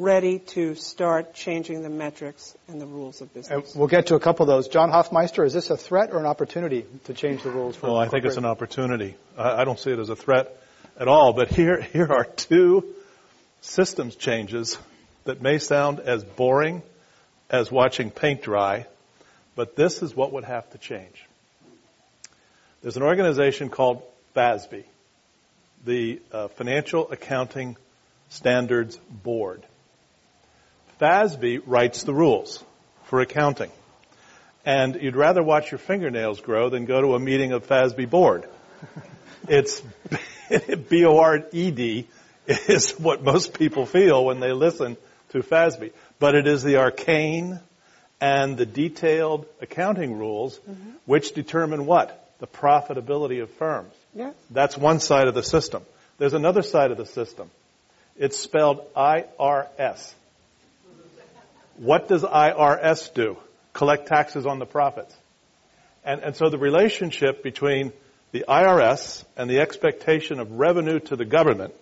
ready 0.00 0.38
to 0.38 0.74
start 0.74 1.34
changing 1.34 1.82
the 1.82 1.88
metrics 1.88 2.56
and 2.68 2.80
the 2.80 2.86
rules 2.86 3.20
of 3.20 3.32
business. 3.32 3.72
And 3.72 3.78
we'll 3.78 3.88
get 3.88 4.08
to 4.08 4.14
a 4.14 4.20
couple 4.20 4.44
of 4.44 4.48
those. 4.48 4.68
John 4.68 4.90
Hofmeister, 4.90 5.44
is 5.44 5.52
this 5.52 5.70
a 5.70 5.76
threat 5.76 6.12
or 6.12 6.18
an 6.18 6.26
opportunity 6.26 6.84
to 7.04 7.14
change 7.14 7.42
the 7.42 7.50
rules? 7.50 7.76
For 7.76 7.88
well, 7.88 7.96
I 7.96 8.08
think 8.08 8.24
it's 8.24 8.36
an 8.36 8.44
opportunity. 8.44 9.16
I 9.36 9.64
don't 9.64 9.78
see 9.78 9.90
it 9.90 9.98
as 9.98 10.08
a 10.08 10.16
threat 10.16 10.54
at 10.98 11.08
all. 11.08 11.32
But 11.32 11.48
here, 11.48 11.80
here 11.80 12.12
are 12.12 12.24
two 12.24 12.94
systems 13.60 14.16
changes 14.16 14.78
that 15.24 15.40
may 15.42 15.58
sound 15.58 16.00
as 16.00 16.24
boring 16.24 16.82
as 17.50 17.70
watching 17.70 18.10
paint 18.10 18.42
dry, 18.42 18.86
but 19.54 19.76
this 19.76 20.02
is 20.02 20.14
what 20.14 20.32
would 20.32 20.44
have 20.44 20.68
to 20.70 20.78
change. 20.78 21.24
There's 22.82 22.96
an 22.96 23.02
organization 23.02 23.68
called 23.68 24.02
FASB, 24.34 24.84
the 25.84 26.20
uh, 26.30 26.48
Financial 26.48 27.10
Accounting 27.10 27.76
Standards 28.28 28.96
Board. 29.10 29.64
FASB 31.00 31.62
writes 31.66 32.04
the 32.04 32.14
rules 32.14 32.64
for 33.04 33.20
accounting. 33.20 33.70
And 34.64 34.96
you'd 34.96 35.16
rather 35.16 35.42
watch 35.42 35.70
your 35.70 35.78
fingernails 35.78 36.40
grow 36.40 36.70
than 36.70 36.86
go 36.86 37.00
to 37.00 37.14
a 37.14 37.18
meeting 37.20 37.52
of 37.52 37.66
FASB 37.66 38.08
board. 38.10 38.48
it's 39.48 39.82
B-O-R-E-D 40.88 42.08
is 42.46 42.92
what 42.92 43.22
most 43.22 43.54
people 43.54 43.86
feel 43.86 44.24
when 44.24 44.40
they 44.40 44.52
listen 44.52 44.96
to 45.30 45.38
FASB. 45.38 45.92
But 46.18 46.34
it 46.34 46.46
is 46.46 46.62
the 46.62 46.76
arcane 46.76 47.60
and 48.20 48.56
the 48.56 48.66
detailed 48.66 49.46
accounting 49.60 50.18
rules 50.18 50.58
mm-hmm. 50.58 50.90
which 51.04 51.32
determine 51.32 51.86
what? 51.86 52.22
The 52.38 52.46
profitability 52.46 53.42
of 53.42 53.50
firms. 53.50 53.92
Yes. 54.14 54.34
That's 54.50 54.76
one 54.76 55.00
side 55.00 55.28
of 55.28 55.34
the 55.34 55.42
system. 55.42 55.84
There's 56.18 56.34
another 56.34 56.62
side 56.62 56.90
of 56.90 56.96
the 56.96 57.06
system. 57.06 57.50
It's 58.16 58.38
spelled 58.38 58.92
IRS. 58.94 60.14
What 61.76 62.08
does 62.08 62.22
IRS 62.22 63.12
do? 63.12 63.36
Collect 63.72 64.08
taxes 64.08 64.46
on 64.46 64.58
the 64.58 64.66
profits. 64.66 65.14
And, 66.04 66.22
and 66.22 66.36
so 66.36 66.48
the 66.48 66.58
relationship 66.58 67.42
between 67.42 67.92
the 68.32 68.44
IRS 68.48 69.24
and 69.36 69.50
the 69.50 69.60
expectation 69.60 70.40
of 70.40 70.52
revenue 70.52 71.00
to 71.00 71.16
the 71.16 71.24
government 71.24 71.74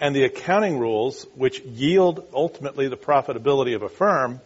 and 0.00 0.14
the 0.14 0.24
accounting 0.24 0.78
rules 0.78 1.26
which 1.34 1.60
yield 1.60 2.26
ultimately 2.32 2.88
the 2.88 2.96
profitability 2.96 3.74
of 3.74 3.82
a 3.82 3.88
firm 3.88 4.40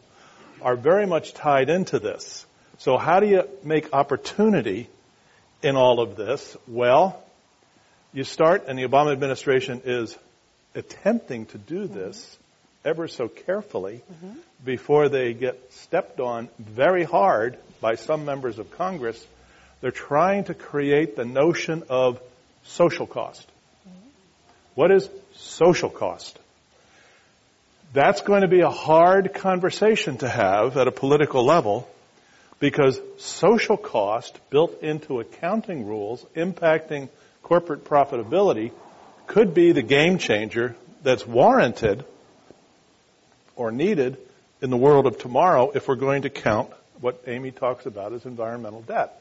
are 0.63 0.77
very 0.77 1.07
much 1.07 1.35
tied 1.35 1.69
into 1.69 1.99
this. 1.99 2.47
So 2.79 2.97
how 2.97 3.21
do 3.21 3.27
you 3.27 3.49
make 3.65 3.93
opportunity 3.93 4.89
in 5.63 5.77
all 5.77 6.01
of 6.01 6.17
this? 6.17 6.57
Well, 6.67 7.23
you 8.13 8.25
start, 8.25 8.65
and 8.67 8.79
the 8.79 8.85
Obama 8.85 9.13
administration 9.13 9.83
is 9.85 10.17
attempting 10.75 11.47
to 11.47 11.59
do 11.59 11.87
this 11.87 12.39
ever 12.85 13.09
so 13.09 13.29
carefully 13.29 14.03
mm-hmm. 14.13 14.39
before 14.65 15.09
they 15.09 15.35
get 15.35 15.73
stepped 15.73 16.21
on 16.21 16.49
very 16.59 17.05
hard 17.05 17.59
by 17.81 17.95
some 17.95 18.25
members 18.25 18.59
of 18.59 18.71
Congress. 18.73 19.27
They're 19.81 19.91
trying 19.91 20.45
to 20.45 20.55
create 20.55 21.17
the 21.17 21.25
notion 21.25 21.85
of 21.89 22.21
social 22.65 23.07
cost. 23.07 23.47
Mm-hmm. 23.89 24.09
What 24.75 24.91
is 24.91 25.09
social 25.35 25.91
cost? 25.91 26.39
That's 27.93 28.21
going 28.21 28.43
to 28.43 28.49
be 28.49 28.61
a 28.61 28.71
hard 28.71 29.35
conversation 29.35 30.19
to 30.19 30.29
have 30.29 30.77
at 30.77 30.87
a 30.87 30.93
political 30.93 31.45
level 31.45 31.89
because 32.61 33.01
social 33.19 33.77
cost 33.77 34.39
built 34.51 34.83
into 34.83 35.19
accounting 35.19 35.87
rules 35.87 36.25
impacting 36.37 37.09
corporate 37.43 37.85
profitability 37.85 38.71
could 39.27 39.55
be 39.55 39.73
the 39.73 39.83
game 39.83 40.19
changer 40.19 40.77
that's 41.03 41.27
warranted 41.27 42.05
or 43.57 43.71
needed 43.71 44.17
in 44.61 44.71
the 44.71 44.77
world 44.77 45.07
of 45.07 45.19
tomorrow 45.19 45.71
if 45.75 45.89
we're 45.89 45.97
going 45.97 46.23
to 46.23 46.31
count 46.31 46.71
what 47.01 47.23
Amy 47.27 47.51
talks 47.51 47.87
about 47.87 48.13
as 48.13 48.25
environmental 48.27 48.83
debt. 48.83 49.17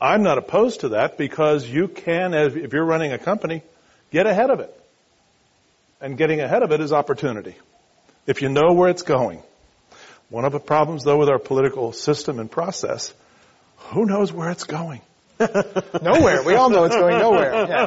I'm 0.00 0.22
not 0.22 0.38
opposed 0.38 0.80
to 0.80 0.90
that 0.90 1.18
because 1.18 1.68
you 1.68 1.88
can, 1.88 2.34
if 2.34 2.72
you're 2.72 2.84
running 2.84 3.12
a 3.12 3.18
company, 3.18 3.62
get 4.10 4.26
ahead 4.26 4.50
of 4.50 4.60
it. 4.60 4.80
And 6.00 6.18
getting 6.18 6.40
ahead 6.40 6.62
of 6.62 6.72
it 6.72 6.80
is 6.80 6.92
opportunity. 6.92 7.56
If 8.26 8.42
you 8.42 8.48
know 8.48 8.72
where 8.72 8.90
it's 8.90 9.02
going. 9.02 9.42
One 10.28 10.44
of 10.44 10.52
the 10.52 10.60
problems 10.60 11.04
though 11.04 11.18
with 11.18 11.28
our 11.28 11.38
political 11.38 11.92
system 11.92 12.38
and 12.38 12.50
process, 12.50 13.12
who 13.76 14.06
knows 14.06 14.32
where 14.32 14.50
it's 14.50 14.64
going? 14.64 15.00
nowhere. 15.40 16.42
We 16.42 16.54
all 16.54 16.70
know 16.70 16.84
it's 16.84 16.96
going 16.96 17.18
nowhere. 17.18 17.52
Yeah. 17.68 17.80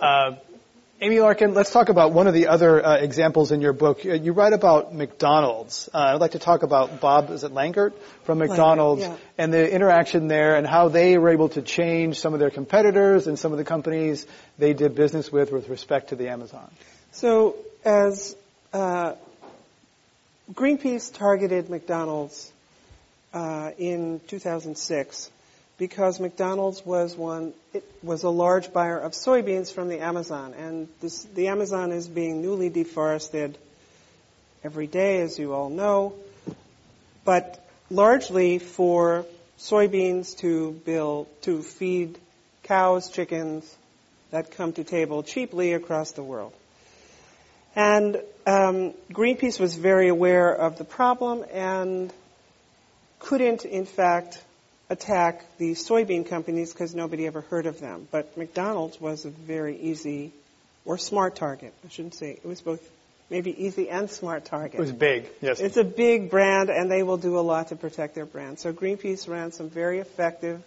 Uh, 0.00 0.36
Amy 1.02 1.18
Larkin, 1.18 1.54
let's 1.54 1.72
talk 1.72 1.88
about 1.88 2.12
one 2.12 2.26
of 2.26 2.34
the 2.34 2.48
other 2.48 2.84
uh, 2.84 2.96
examples 2.96 3.52
in 3.52 3.62
your 3.62 3.72
book. 3.72 4.04
Uh, 4.04 4.12
you 4.12 4.32
write 4.32 4.52
about 4.52 4.94
McDonald's. 4.94 5.88
Uh, 5.94 5.98
I'd 5.98 6.20
like 6.20 6.32
to 6.32 6.38
talk 6.38 6.62
about 6.62 7.00
Bob, 7.00 7.30
is 7.30 7.42
it 7.42 7.52
Langert 7.52 7.94
from 8.24 8.36
McDonald's, 8.36 9.00
yeah. 9.00 9.16
and 9.38 9.50
the 9.50 9.72
interaction 9.72 10.28
there 10.28 10.56
and 10.56 10.66
how 10.66 10.88
they 10.88 11.16
were 11.16 11.30
able 11.30 11.48
to 11.50 11.62
change 11.62 12.18
some 12.18 12.34
of 12.34 12.40
their 12.40 12.50
competitors 12.50 13.28
and 13.28 13.38
some 13.38 13.50
of 13.50 13.56
the 13.56 13.64
companies 13.64 14.26
they 14.58 14.74
did 14.74 14.94
business 14.94 15.32
with 15.32 15.50
with 15.50 15.70
respect 15.70 16.10
to 16.10 16.16
the 16.16 16.28
Amazon. 16.28 16.70
So, 17.12 17.56
as 17.82 18.36
uh, 18.74 19.14
Greenpeace 20.52 21.14
targeted 21.14 21.70
McDonald's 21.70 22.52
uh, 23.32 23.70
in 23.78 24.20
2006 24.26 25.30
because 25.80 26.20
McDonald's 26.20 26.84
was 26.84 27.16
one, 27.16 27.54
it 27.72 27.82
was 28.02 28.22
a 28.22 28.28
large 28.28 28.70
buyer 28.70 28.98
of 28.98 29.12
soybeans 29.12 29.72
from 29.72 29.88
the 29.88 30.00
Amazon, 30.00 30.52
and 30.52 30.88
this, 31.00 31.24
the 31.34 31.48
Amazon 31.48 31.90
is 31.90 32.06
being 32.06 32.42
newly 32.42 32.68
deforested 32.68 33.56
every 34.62 34.86
day, 34.86 35.22
as 35.22 35.38
you 35.38 35.54
all 35.54 35.70
know, 35.70 36.12
but 37.24 37.66
largely 37.90 38.58
for 38.58 39.24
soybeans 39.58 40.36
to 40.36 40.72
build, 40.84 41.26
to 41.40 41.62
feed 41.62 42.18
cows, 42.62 43.08
chickens 43.08 43.74
that 44.32 44.50
come 44.50 44.74
to 44.74 44.84
table 44.84 45.22
cheaply 45.22 45.72
across 45.72 46.12
the 46.12 46.22
world. 46.22 46.52
And 47.74 48.16
um, 48.46 48.92
Greenpeace 49.10 49.58
was 49.58 49.76
very 49.76 50.08
aware 50.08 50.54
of 50.54 50.76
the 50.76 50.84
problem 50.84 51.42
and 51.50 52.12
couldn't, 53.18 53.64
in 53.64 53.86
fact, 53.86 54.42
attack 54.90 55.44
the 55.56 55.72
soybean 55.72 56.28
companies 56.28 56.72
because 56.72 56.94
nobody 56.94 57.26
ever 57.26 57.40
heard 57.42 57.66
of 57.66 57.80
them. 57.80 58.08
But 58.10 58.36
McDonald's 58.36 59.00
was 59.00 59.24
a 59.24 59.30
very 59.30 59.78
easy 59.78 60.32
or 60.84 60.98
smart 60.98 61.36
target. 61.36 61.72
I 61.84 61.88
shouldn't 61.88 62.14
say 62.14 62.32
it 62.32 62.44
was 62.44 62.60
both 62.60 62.86
maybe 63.30 63.64
easy 63.64 63.88
and 63.88 64.10
smart 64.10 64.44
target. 64.44 64.74
It 64.74 64.80
was 64.80 64.92
big, 64.92 65.30
yes. 65.40 65.60
It's 65.60 65.76
a 65.76 65.84
big 65.84 66.28
brand 66.28 66.68
and 66.68 66.90
they 66.90 67.04
will 67.04 67.16
do 67.16 67.38
a 67.38 67.40
lot 67.40 67.68
to 67.68 67.76
protect 67.76 68.16
their 68.16 68.26
brand. 68.26 68.58
So 68.58 68.72
Greenpeace 68.72 69.28
ran 69.28 69.52
some 69.52 69.70
very 69.70 70.00
effective 70.00 70.60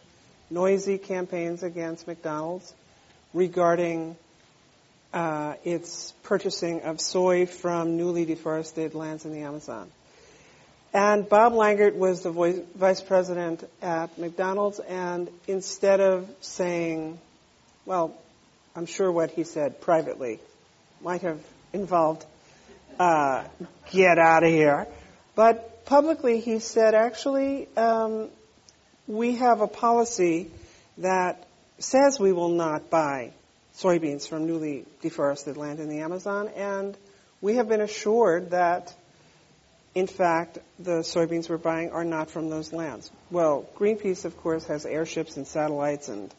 noisy 0.50 0.98
campaigns 0.98 1.62
against 1.62 2.08
McDonald's 2.08 2.74
regarding 3.34 4.16
uh, 5.14 5.56
its 5.66 6.14
purchasing 6.24 6.82
of 6.82 7.02
soy 7.02 7.46
from 7.46 7.98
newly 7.98 8.24
deforested 8.24 8.96
lands 8.96 9.26
in 9.26 9.34
the 9.34 9.42
Amazon. 9.42 9.92
And 10.94 11.28
Bob 11.28 11.54
Langert 11.54 11.96
was 11.96 12.22
the 12.22 12.30
voice, 12.30 12.60
vice 12.76 13.02
president 13.02 13.68
at 13.82 14.18
McDonald's, 14.20 14.80
and 14.80 15.28
instead 15.48 16.00
of 16.00 16.30
saying, 16.42 17.20
well, 17.86 18.16
I'm 18.76 18.86
sure 18.86 19.12
what 19.12 19.32
he 19.32 19.44
said 19.44 19.82
privately 19.82 20.40
might 21.02 21.22
have 21.22 21.40
involved, 21.74 22.26
uh, 23.00 23.44
get 23.92 24.20
out 24.20 24.44
of 24.44 24.50
here. 24.50 24.88
But 25.36 25.86
publicly 25.86 26.40
he 26.40 26.60
said, 26.60 26.94
actually, 26.94 27.68
um, 27.76 28.30
we 29.08 29.36
have 29.36 29.62
a 29.62 29.68
policy 29.68 30.52
that 31.00 31.48
says 31.80 32.20
we 32.20 32.32
will 32.32 32.50
not 32.50 32.92
buy 32.92 33.32
soybeans 33.78 34.28
from 34.28 34.46
newly 34.46 34.86
deforested 35.02 35.58
land 35.58 35.80
in 35.80 35.90
the 35.90 36.00
Amazon, 36.00 36.50
and 36.50 36.96
we 37.42 37.56
have 37.56 37.68
been 37.68 37.82
assured 37.82 38.52
that, 38.52 38.94
in 39.96 40.08
fact, 40.08 40.58
the 40.80 41.02
soybeans 41.02 41.50
we're 41.50 41.58
buying 41.58 41.92
are 41.92 42.04
not 42.04 42.30
from 42.32 42.50
those 42.50 42.74
lands. 42.74 43.12
Well, 43.30 43.66
Greenpeace, 43.78 44.26
of 44.26 44.36
course, 44.38 44.66
has 44.66 44.86
airships 44.86 45.38
and 45.38 45.46
satellites 45.46 46.10
and 46.10 46.34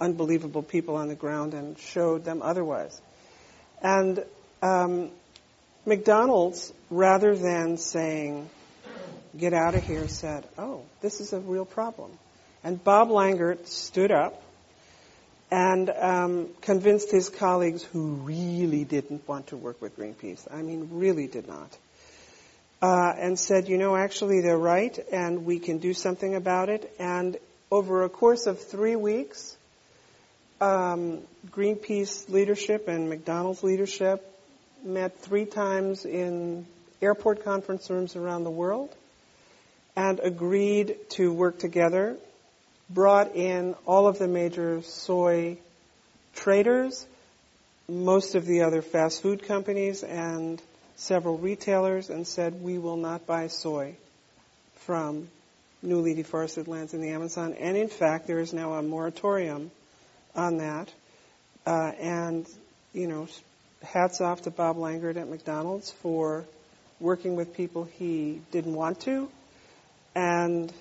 unbelievable 0.00 0.62
people 0.62 0.96
on 0.96 1.08
the 1.08 1.14
ground 1.14 1.54
and 1.54 1.78
showed 1.78 2.24
them 2.24 2.40
otherwise. 2.42 3.00
And 3.82 4.24
um, 4.62 5.10
McDonald's, 5.84 6.72
rather 6.90 7.36
than 7.36 7.76
saying, 7.76 8.48
get 9.36 9.52
out 9.52 9.74
of 9.74 9.84
here, 9.84 10.08
said, 10.08 10.44
oh, 10.56 10.82
this 11.02 11.20
is 11.20 11.32
a 11.32 11.40
real 11.40 11.66
problem. 11.66 12.10
And 12.62 12.82
Bob 12.82 13.08
Langert 13.10 13.66
stood 13.66 14.10
up 14.10 14.42
and 15.50 15.90
um, 15.90 16.48
convinced 16.62 17.10
his 17.10 17.28
colleagues 17.28 17.82
who 17.82 18.14
really 18.14 18.84
didn't 18.84 19.28
want 19.28 19.48
to 19.48 19.56
work 19.56 19.80
with 19.82 19.96
Greenpeace, 19.96 20.46
I 20.50 20.62
mean, 20.62 20.88
really 20.92 21.26
did 21.26 21.46
not, 21.46 21.76
uh, 22.84 23.14
and 23.18 23.38
said, 23.38 23.66
you 23.66 23.78
know, 23.78 23.96
actually 23.96 24.42
they're 24.42 24.58
right, 24.58 24.98
and 25.10 25.46
we 25.46 25.58
can 25.58 25.78
do 25.78 25.94
something 25.94 26.34
about 26.34 26.68
it. 26.68 26.94
And 26.98 27.38
over 27.70 28.04
a 28.04 28.10
course 28.10 28.46
of 28.46 28.60
three 28.60 28.94
weeks, 28.94 29.56
um, 30.60 31.20
Greenpeace 31.50 32.28
leadership 32.28 32.86
and 32.86 33.08
McDonald's 33.08 33.62
leadership 33.62 34.22
met 34.84 35.18
three 35.20 35.46
times 35.46 36.04
in 36.04 36.66
airport 37.00 37.42
conference 37.42 37.88
rooms 37.88 38.16
around 38.16 38.44
the 38.44 38.50
world 38.50 38.94
and 39.96 40.20
agreed 40.20 40.98
to 41.08 41.32
work 41.32 41.58
together, 41.58 42.18
brought 42.90 43.34
in 43.34 43.74
all 43.86 44.06
of 44.06 44.18
the 44.18 44.28
major 44.28 44.82
soy 44.82 45.56
traders, 46.34 47.06
most 47.88 48.34
of 48.34 48.44
the 48.44 48.60
other 48.60 48.82
fast 48.82 49.22
food 49.22 49.42
companies, 49.42 50.02
and 50.02 50.60
several 50.96 51.38
retailers, 51.38 52.10
and 52.10 52.26
said, 52.26 52.62
we 52.62 52.78
will 52.78 52.96
not 52.96 53.26
buy 53.26 53.48
soy 53.48 53.94
from 54.76 55.28
newly 55.82 56.14
deforested 56.14 56.68
lands 56.68 56.94
in 56.94 57.00
the 57.00 57.10
Amazon. 57.10 57.54
And 57.54 57.76
in 57.76 57.88
fact, 57.88 58.26
there 58.26 58.40
is 58.40 58.52
now 58.52 58.74
a 58.74 58.82
moratorium 58.82 59.70
on 60.34 60.58
that. 60.58 60.92
Uh, 61.66 61.92
and, 61.98 62.46
you 62.92 63.06
know, 63.06 63.28
hats 63.82 64.20
off 64.20 64.42
to 64.42 64.50
Bob 64.50 64.76
Langert 64.76 65.16
at 65.16 65.28
McDonald's 65.28 65.90
for 65.90 66.44
working 67.00 67.36
with 67.36 67.54
people 67.54 67.84
he 67.84 68.40
didn't 68.50 68.74
want 68.74 69.00
to. 69.00 69.28
And 70.14 70.72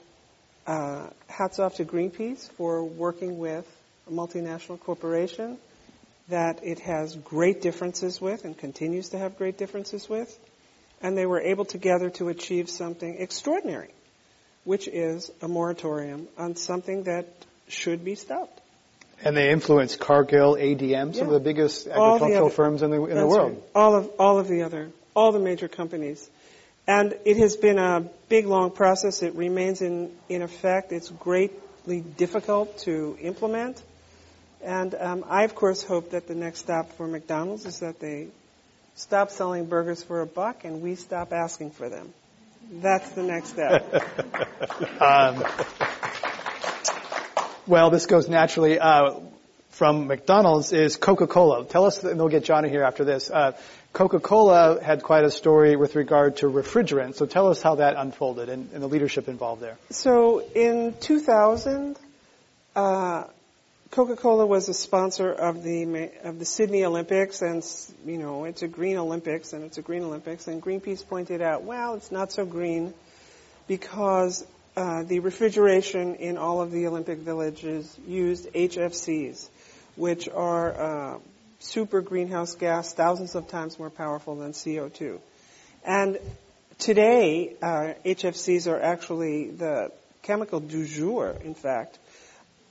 uh, 0.68 1.08
hats 1.28 1.60
off 1.60 1.76
to 1.76 1.86
Greenpeace 1.86 2.50
for 2.52 2.84
working 2.84 3.40
with 3.40 3.68
a 4.08 4.12
multinational 4.12 4.80
corporation 4.80 5.58
that 6.30 6.64
it 6.64 6.80
has 6.80 7.16
great 7.16 7.62
differences 7.62 8.22
with 8.22 8.46
and 8.46 8.58
continues 8.58 9.10
to 9.10 9.18
have 9.18 9.38
great 9.38 9.58
differences 9.58 10.08
with. 10.08 10.38
And 11.02 11.18
they 11.18 11.26
were 11.26 11.42
able 11.42 11.66
together 11.66 12.10
to 12.12 12.30
achieve 12.30 12.70
something 12.70 13.18
extraordinary, 13.20 13.90
which 14.64 14.88
is 14.88 15.30
a 15.42 15.48
moratorium 15.48 16.28
on 16.38 16.56
something 16.56 17.04
that 17.04 17.28
should 17.68 18.06
be 18.06 18.16
stopped. 18.16 18.62
And 19.24 19.36
they 19.36 19.50
influenced 19.52 20.00
Cargill, 20.00 20.56
ADM, 20.56 21.14
some 21.14 21.28
Yeah. 21.28 21.28
of 21.28 21.32
the 21.32 21.40
biggest 21.40 21.88
All 21.88 22.18
the 22.20 22.26
agricultural 22.26 22.46
other- 22.48 22.56
firms 22.56 22.82
in 22.82 22.92
the, 22.92 23.04
in 23.06 23.18
the 23.18 23.28
world. 23.28 23.52
right. 23.54 23.64
All 23.76 23.96
of 23.96 24.10
all 24.20 24.40
of 24.40 24.48
the 24.48 24.64
other 24.64 24.90
all 25.16 25.32
the 25.32 25.40
major 25.40 25.68
companies. 25.68 26.28
And 26.88 27.16
it 27.24 27.38
has 27.38 27.56
been 27.56 27.78
a 27.78 28.10
big 28.30 28.46
long 28.48 28.72
process. 28.72 29.22
It 29.24 29.36
remains 29.36 29.82
in, 29.82 30.12
in 30.28 30.42
effect. 30.42 30.92
It's 30.92 31.10
greatly 31.10 32.02
difficult 32.02 32.80
to 32.80 33.18
implement. 33.22 33.82
And 34.64 34.96
um, 34.96 35.26
I 35.28 35.44
of 35.44 35.56
course 35.56 35.84
hope 35.84 36.12
that 36.12 36.28
the 36.28 36.36
next 36.36 36.60
stop 36.60 36.94
for 36.94 37.08
McDonald's 37.08 37.66
is 37.66 37.80
that 37.80 38.00
they 38.00 38.28
stop 38.96 39.30
selling 39.30 39.66
burgers 39.66 40.04
for 40.04 40.22
a 40.22 40.26
buck 40.26 40.64
and 40.64 40.82
we 40.82 40.96
stop 40.96 41.34
asking 41.34 41.72
for 41.72 41.90
them. 41.90 42.14
That's 42.72 43.10
the 43.12 43.24
next 43.24 43.50
step. 43.50 44.04
Um, 45.00 45.44
well, 47.68 47.90
this 47.90 48.06
goes 48.06 48.30
naturally 48.30 48.80
uh, 48.80 49.20
from 49.70 50.08
McDonald's 50.08 50.72
is 50.72 50.96
Coca-Cola. 50.98 51.66
Tell 51.66 51.86
us, 51.86 52.04
and 52.04 52.18
we'll 52.18 52.30
get 52.30 52.44
John 52.44 52.64
in 52.66 52.72
here 52.72 52.84
after 52.84 53.04
this. 53.04 53.30
Uh, 53.30 53.54
Coca-Cola 53.92 54.82
had 54.82 55.04
quite 55.04 55.24
a 55.24 55.32
story 55.32 55.76
with 55.76 55.96
regard 55.96 56.38
to 56.38 56.48
refrigerants. 56.48 57.16
So 57.16 57.26
tell 57.26 57.50
us 57.50 57.62
how 57.62 57.76
that 57.76 57.96
unfolded 57.96 58.50
and, 58.50 58.70
and 58.74 58.82
the 58.82 58.88
leadership 58.88 59.28
involved 59.28 59.62
there. 59.62 59.78
So 59.90 60.40
in 60.40 60.96
2000, 61.00 61.98
uh, 62.76 63.24
Coca-Cola 63.94 64.48
was 64.48 64.70
a 64.70 64.74
sponsor 64.74 65.32
of 65.32 65.62
the 65.62 66.10
of 66.24 66.40
the 66.40 66.46
Sydney 66.46 66.84
Olympics, 66.84 67.44
and 67.44 67.64
you 68.04 68.18
know 68.18 68.46
it's 68.46 68.64
a 68.64 68.68
green 68.68 68.98
Olympics, 68.98 69.54
and 69.54 69.64
it's 69.64 69.78
a 69.78 69.84
green 69.84 70.02
Olympics. 70.02 70.48
And 70.48 70.64
Greenpeace 70.64 71.08
pointed 71.08 71.44
out, 71.44 71.62
well, 71.62 71.94
it's 71.94 72.12
not 72.12 72.32
so 72.32 72.44
green 72.44 72.96
because 73.68 74.44
uh, 74.76 75.04
the 75.04 75.20
refrigeration 75.20 76.16
in 76.16 76.40
all 76.40 76.60
of 76.60 76.72
the 76.72 76.88
Olympic 76.88 77.20
villages 77.20 77.96
used 78.08 78.52
HFCs, 78.54 79.48
which 79.96 80.28
are 80.28 80.74
uh, 80.74 81.20
super 81.60 82.02
greenhouse 82.02 82.56
gas, 82.56 82.94
thousands 82.94 83.36
of 83.36 83.48
times 83.48 83.78
more 83.78 83.92
powerful 83.92 84.38
than 84.38 84.54
CO2. 84.54 85.20
And 85.86 86.18
today, 86.80 87.54
uh, 87.62 87.94
HFCs 88.04 88.66
are 88.66 88.82
actually 88.82 89.52
the 89.52 89.92
chemical 90.24 90.62
du 90.62 90.88
jour, 90.88 91.38
in 91.44 91.54
fact. 91.54 92.00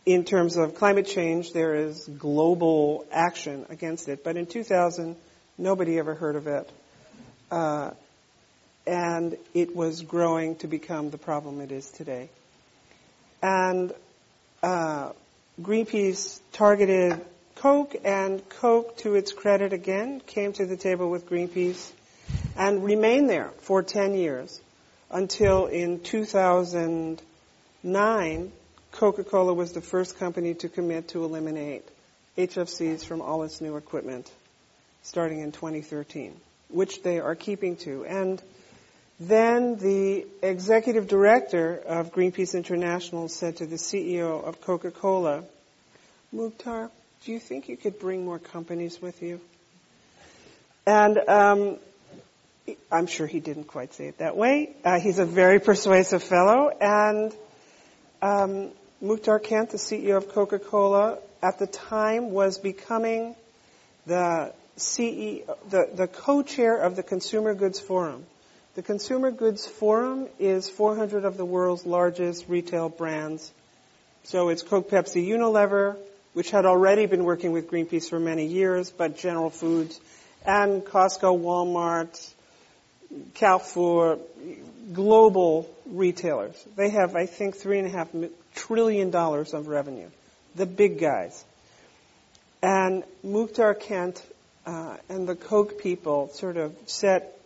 In 0.05 0.25
terms 0.25 0.57
of 0.57 0.75
climate 0.75 1.07
change, 1.07 1.53
there 1.53 1.75
is 1.75 2.09
global 2.19 3.05
action 3.13 3.67
against 3.69 4.09
it. 4.09 4.25
But 4.25 4.37
in 4.37 4.47
2000, 4.47 5.17
nobody 5.59 5.99
ever 5.99 6.15
heard 6.15 6.37
of 6.37 6.47
it. 6.47 6.71
Uh, 7.51 7.91
and 8.87 9.37
it 9.55 9.77
was 9.77 10.03
growing 10.03 10.57
to 10.57 10.67
become 10.67 11.11
the 11.11 11.19
problem 11.19 11.61
it 11.61 11.71
is 11.71 11.89
today. 11.91 12.29
And 13.43 13.93
uh, 14.63 15.13
Greenpeace 15.61 16.41
targeted 16.53 17.21
Coke, 17.57 17.95
and 18.05 18.49
Coke, 18.49 18.97
to 18.99 19.15
its 19.15 19.33
credit 19.33 19.73
again, 19.73 20.21
came 20.27 20.53
to 20.55 20.67
the 20.67 20.77
table 20.77 21.09
with 21.11 21.29
Greenpeace 21.29 21.93
and 22.57 22.83
remained 22.83 23.31
there 23.31 23.51
for 23.59 23.85
10 23.85 24.15
years 24.15 24.61
until 25.11 25.67
in 25.67 26.01
2009, 26.01 28.53
Coca-Cola 28.93 29.53
was 29.55 29.73
the 29.73 29.81
first 29.81 30.19
company 30.19 30.55
to 30.55 30.69
commit 30.69 31.09
to 31.09 31.25
eliminate 31.25 31.87
HFCs 32.39 33.05
from 33.05 33.21
all 33.21 33.43
its 33.43 33.61
new 33.61 33.77
equipment 33.77 34.31
starting 35.03 35.41
in 35.41 35.53
2013, 35.53 36.35
which 36.69 37.03
they 37.03 37.19
are 37.19 37.35
keeping 37.35 37.77
to. 37.77 38.05
And 38.05 38.41
then 39.19 39.77
the 39.77 40.27
executive 40.43 41.09
director 41.09 41.75
of 41.87 42.13
Greenpeace 42.13 42.55
International 42.55 43.29
said 43.29 43.57
to 43.57 43.67
the 43.67 43.77
CEO 43.77 44.43
of 44.43 44.61
Coca-Cola, 44.61 45.45
Muhtar, 46.35 46.91
do 47.25 47.33
you 47.33 47.39
think 47.39 47.69
you 47.69 47.77
could 47.77 47.99
bring 47.99 48.25
more 48.25 48.39
companies 48.39 49.01
with 49.01 49.23
you? 49.23 49.41
And 50.87 51.19
um, 51.29 51.77
I'm 52.91 53.07
sure 53.07 53.27
he 53.27 53.41
didn't 53.41 53.65
quite 53.65 53.95
say 53.95 54.07
it 54.09 54.19
that 54.19 54.37
way. 54.37 54.75
Uh, 54.85 54.99
he's 54.99 55.19
a 55.19 55.25
very 55.25 55.61
persuasive 55.61 56.23
fellow, 56.23 56.71
and 56.81 57.33
um, 58.21 58.71
Muhtar 59.03 59.43
Kent, 59.43 59.71
the 59.71 59.79
CEO 59.79 60.17
of 60.17 60.29
Coca-Cola, 60.29 61.19
at 61.43 61.59
the 61.59 61.67
time 61.67 62.31
was 62.31 62.59
becoming 62.59 63.35
the 64.07 64.53
CEO, 64.79 65.45
the, 65.71 65.91
the 65.93 66.07
co-chair 66.07 66.77
of 66.77 66.95
the 66.95 67.03
Consumer 67.03 67.55
Goods 67.55 67.81
Forum. 67.81 68.25
The 68.77 68.83
Consumer 68.83 69.33
Goods 69.33 69.67
Forum 69.67 70.29
is 70.39 70.69
400 70.69 71.25
of 71.25 71.37
the 71.37 71.45
world's 71.45 71.85
largest 71.85 72.49
retail 72.49 72.89
brands. 72.89 73.51
So 74.23 74.51
it's 74.51 74.63
Coke, 74.63 74.89
Pepsi, 74.89 75.27
Unilever, 75.27 75.97
which 76.33 76.53
had 76.53 76.65
already 76.65 77.07
been 77.07 77.25
working 77.25 77.51
with 77.51 77.69
Greenpeace 77.69 78.09
for 78.09 78.21
many 78.21 78.47
years, 78.47 78.93
but 78.93 79.19
General 79.19 79.51
Foods 79.51 80.01
and 80.47 80.83
Costco, 80.83 81.41
Walmart, 81.41 82.33
Carrefour, 83.35 84.21
global 84.93 85.69
retailers. 85.87 86.55
They 86.77 86.91
have, 86.91 87.15
I 87.15 87.27
think, 87.27 87.57
three 87.57 87.79
and 87.79 87.87
a 87.87 87.91
half 87.91 88.09
trillion 88.55 89.11
dollars 89.11 89.55
of 89.55 89.69
revenue. 89.69 90.09
The 90.55 90.67
big 90.67 90.99
guys. 90.99 91.45
And 92.63 93.05
Muhtar 93.25 93.79
Kent 93.79 94.23
uh, 94.67 94.97
and 95.09 95.29
the 95.29 95.35
Coke 95.35 95.79
people 95.79 96.29
sort 96.29 96.57
of 96.57 96.75
set 96.87 97.39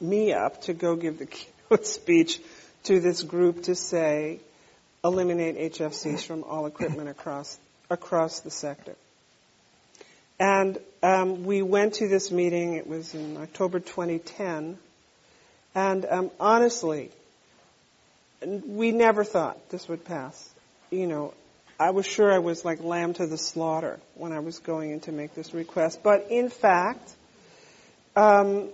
me 0.00 0.32
up 0.32 0.62
to 0.62 0.74
go 0.74 0.96
give 0.96 1.18
the 1.18 1.26
keynote 1.70 1.86
speech 1.86 2.40
to 2.84 3.00
this 3.00 3.22
group 3.22 3.64
to 3.64 3.74
say, 3.74 4.40
eliminate 5.04 5.72
HFCs 5.72 6.24
from 6.24 6.44
all 6.44 6.66
equipment 6.66 7.08
across 7.16 7.58
across 7.88 8.40
the 8.40 8.50
sector. 8.50 8.94
And 10.38 10.78
um, 11.02 11.44
we 11.44 11.60
went 11.60 11.94
to 11.94 12.08
this 12.08 12.30
meeting. 12.30 12.74
It 12.74 12.86
was 12.86 13.14
in 13.14 13.36
October 13.36 13.80
2010, 13.80 14.78
and 15.74 16.04
um, 16.08 16.30
honestly, 16.38 17.10
we 18.44 18.90
never 18.90 19.24
thought 19.24 19.70
this 19.70 19.88
would 19.88 20.04
pass. 20.04 20.48
You 20.90 21.06
know, 21.06 21.34
I 21.78 21.90
was 21.90 22.06
sure 22.06 22.32
I 22.32 22.38
was 22.38 22.64
like 22.64 22.82
lamb 22.82 23.14
to 23.14 23.26
the 23.26 23.38
slaughter 23.38 24.00
when 24.14 24.32
I 24.32 24.40
was 24.40 24.58
going 24.58 24.90
in 24.90 25.00
to 25.00 25.12
make 25.12 25.34
this 25.34 25.54
request. 25.54 26.02
But 26.02 26.26
in 26.30 26.48
fact, 26.48 27.10
um, 28.16 28.68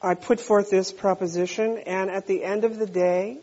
I 0.00 0.14
put 0.14 0.40
forth 0.40 0.70
this 0.70 0.92
proposition, 0.92 1.78
and 1.78 2.10
at 2.10 2.26
the 2.26 2.44
end 2.44 2.64
of 2.64 2.78
the 2.78 2.86
day, 2.86 3.38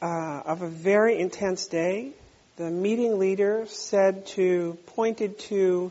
uh, 0.00 0.42
of 0.46 0.62
a 0.62 0.68
very 0.68 1.18
intense 1.18 1.66
day, 1.66 2.10
the 2.56 2.70
meeting 2.70 3.18
leader 3.18 3.66
said 3.66 4.26
to, 4.28 4.78
pointed 4.86 5.38
to 5.40 5.90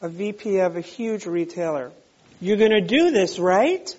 a 0.00 0.08
VP 0.08 0.58
of 0.58 0.76
a 0.76 0.80
huge 0.80 1.26
retailer, 1.26 1.92
"You're 2.42 2.56
going 2.56 2.72
to 2.72 2.80
do 2.80 3.12
this, 3.12 3.38
right?" 3.38 3.96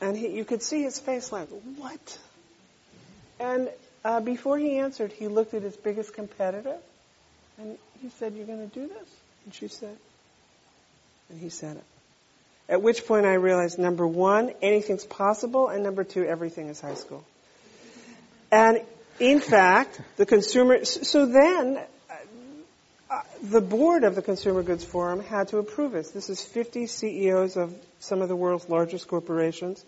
And 0.00 0.14
he, 0.14 0.28
you 0.28 0.44
could 0.44 0.62
see 0.62 0.82
his 0.82 1.00
face 1.00 1.32
like, 1.32 1.48
"What?" 1.78 2.18
And 3.40 3.70
uh, 4.04 4.20
before 4.20 4.58
he 4.58 4.76
answered, 4.76 5.10
he 5.10 5.26
looked 5.26 5.54
at 5.54 5.62
his 5.62 5.74
biggest 5.74 6.12
competitor, 6.12 6.76
and 7.58 7.78
he 8.02 8.10
said, 8.18 8.34
"You're 8.34 8.46
going 8.46 8.68
to 8.68 8.74
do 8.74 8.86
this?" 8.86 9.08
And 9.46 9.54
she 9.54 9.68
said, 9.68 9.96
and 11.30 11.40
he 11.40 11.48
said 11.48 11.78
it. 11.78 11.84
At 12.68 12.82
which 12.82 13.06
point 13.06 13.24
I 13.24 13.34
realized 13.34 13.78
number 13.78 14.06
one, 14.06 14.52
anything's 14.60 15.04
possible, 15.04 15.68
and 15.68 15.82
number 15.82 16.04
two, 16.04 16.24
everything 16.24 16.68
is 16.68 16.80
high 16.80 16.94
school. 16.94 17.24
And 18.52 18.82
in 19.18 19.40
fact, 19.40 20.00
the 20.16 20.26
consumer, 20.26 20.84
so 20.84 21.26
then, 21.26 21.80
the 23.42 23.60
board 23.60 24.04
of 24.04 24.14
the 24.14 24.22
Consumer 24.22 24.62
Goods 24.62 24.84
Forum 24.84 25.20
had 25.20 25.48
to 25.48 25.58
approve 25.58 25.92
this. 25.92 26.10
This 26.10 26.30
is 26.30 26.42
50 26.42 26.86
CEOs 26.86 27.56
of 27.56 27.74
some 28.00 28.22
of 28.22 28.28
the 28.28 28.36
world's 28.36 28.68
largest 28.68 29.08
corporations. 29.08 29.84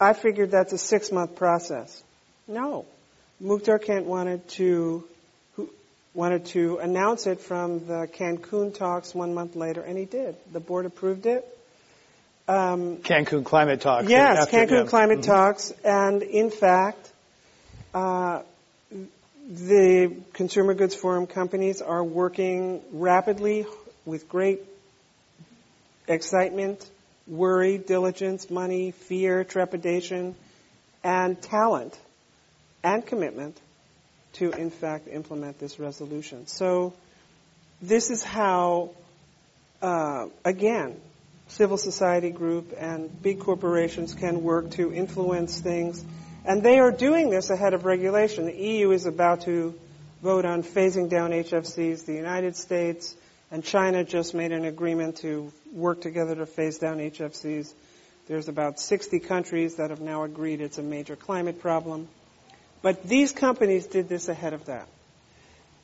I 0.00 0.12
figured 0.12 0.50
that's 0.50 0.72
a 0.72 0.78
six 0.78 1.12
month 1.12 1.36
process. 1.36 2.02
No. 2.46 2.86
Muhtar 3.42 3.82
Kent 3.82 4.06
wanted 4.06 4.46
to, 4.50 5.04
wanted 6.12 6.46
to 6.46 6.78
announce 6.78 7.26
it 7.26 7.40
from 7.40 7.86
the 7.86 8.08
Cancun 8.12 8.74
talks 8.74 9.14
one 9.14 9.34
month 9.34 9.56
later, 9.56 9.80
and 9.82 9.96
he 9.96 10.04
did. 10.04 10.36
The 10.52 10.60
board 10.60 10.86
approved 10.86 11.26
it. 11.26 11.46
Um, 12.46 12.98
Cancun 12.98 13.44
climate 13.44 13.80
talks. 13.80 14.08
Yes, 14.08 14.46
Cancun 14.50 14.88
climate 14.88 15.20
mm-hmm. 15.20 15.30
talks, 15.30 15.72
and 15.82 16.22
in 16.22 16.50
fact, 16.50 17.10
uh, 17.94 18.42
the 19.48 20.16
consumer 20.32 20.74
goods 20.74 20.94
forum 20.94 21.26
companies 21.26 21.82
are 21.82 22.02
working 22.02 22.80
rapidly 22.92 23.66
with 24.06 24.28
great 24.28 24.60
excitement, 26.08 26.88
worry, 27.26 27.78
diligence, 27.78 28.50
money, 28.50 28.90
fear, 28.90 29.44
trepidation, 29.44 30.34
and 31.02 31.40
talent 31.40 31.98
and 32.82 33.06
commitment 33.06 33.58
to, 34.34 34.50
in 34.50 34.70
fact, 34.70 35.08
implement 35.08 35.58
this 35.58 35.78
resolution. 35.78 36.46
So, 36.46 36.94
this 37.80 38.10
is 38.10 38.22
how, 38.22 38.90
uh, 39.82 40.26
again, 40.44 41.00
civil 41.48 41.76
society 41.76 42.30
group 42.30 42.72
and 42.78 43.22
big 43.22 43.40
corporations 43.40 44.14
can 44.14 44.42
work 44.42 44.70
to 44.72 44.92
influence 44.92 45.60
things. 45.60 46.04
And 46.44 46.62
they 46.62 46.78
are 46.78 46.90
doing 46.90 47.30
this 47.30 47.50
ahead 47.50 47.72
of 47.74 47.84
regulation. 47.84 48.46
The 48.46 48.56
EU 48.56 48.90
is 48.90 49.06
about 49.06 49.42
to 49.42 49.74
vote 50.22 50.44
on 50.44 50.62
phasing 50.62 51.08
down 51.08 51.30
HFCs. 51.30 52.04
The 52.04 52.14
United 52.14 52.56
States 52.56 53.14
and 53.50 53.64
China 53.64 54.04
just 54.04 54.34
made 54.34 54.52
an 54.52 54.64
agreement 54.64 55.16
to 55.18 55.52
work 55.72 56.00
together 56.00 56.34
to 56.34 56.46
phase 56.46 56.78
down 56.78 56.98
HFCs. 56.98 57.72
There's 58.26 58.48
about 58.48 58.80
60 58.80 59.20
countries 59.20 59.76
that 59.76 59.90
have 59.90 60.00
now 60.00 60.24
agreed 60.24 60.60
it's 60.60 60.78
a 60.78 60.82
major 60.82 61.16
climate 61.16 61.60
problem. 61.60 62.08
But 62.82 63.02
these 63.04 63.32
companies 63.32 63.86
did 63.86 64.08
this 64.08 64.28
ahead 64.28 64.52
of 64.52 64.66
that. 64.66 64.88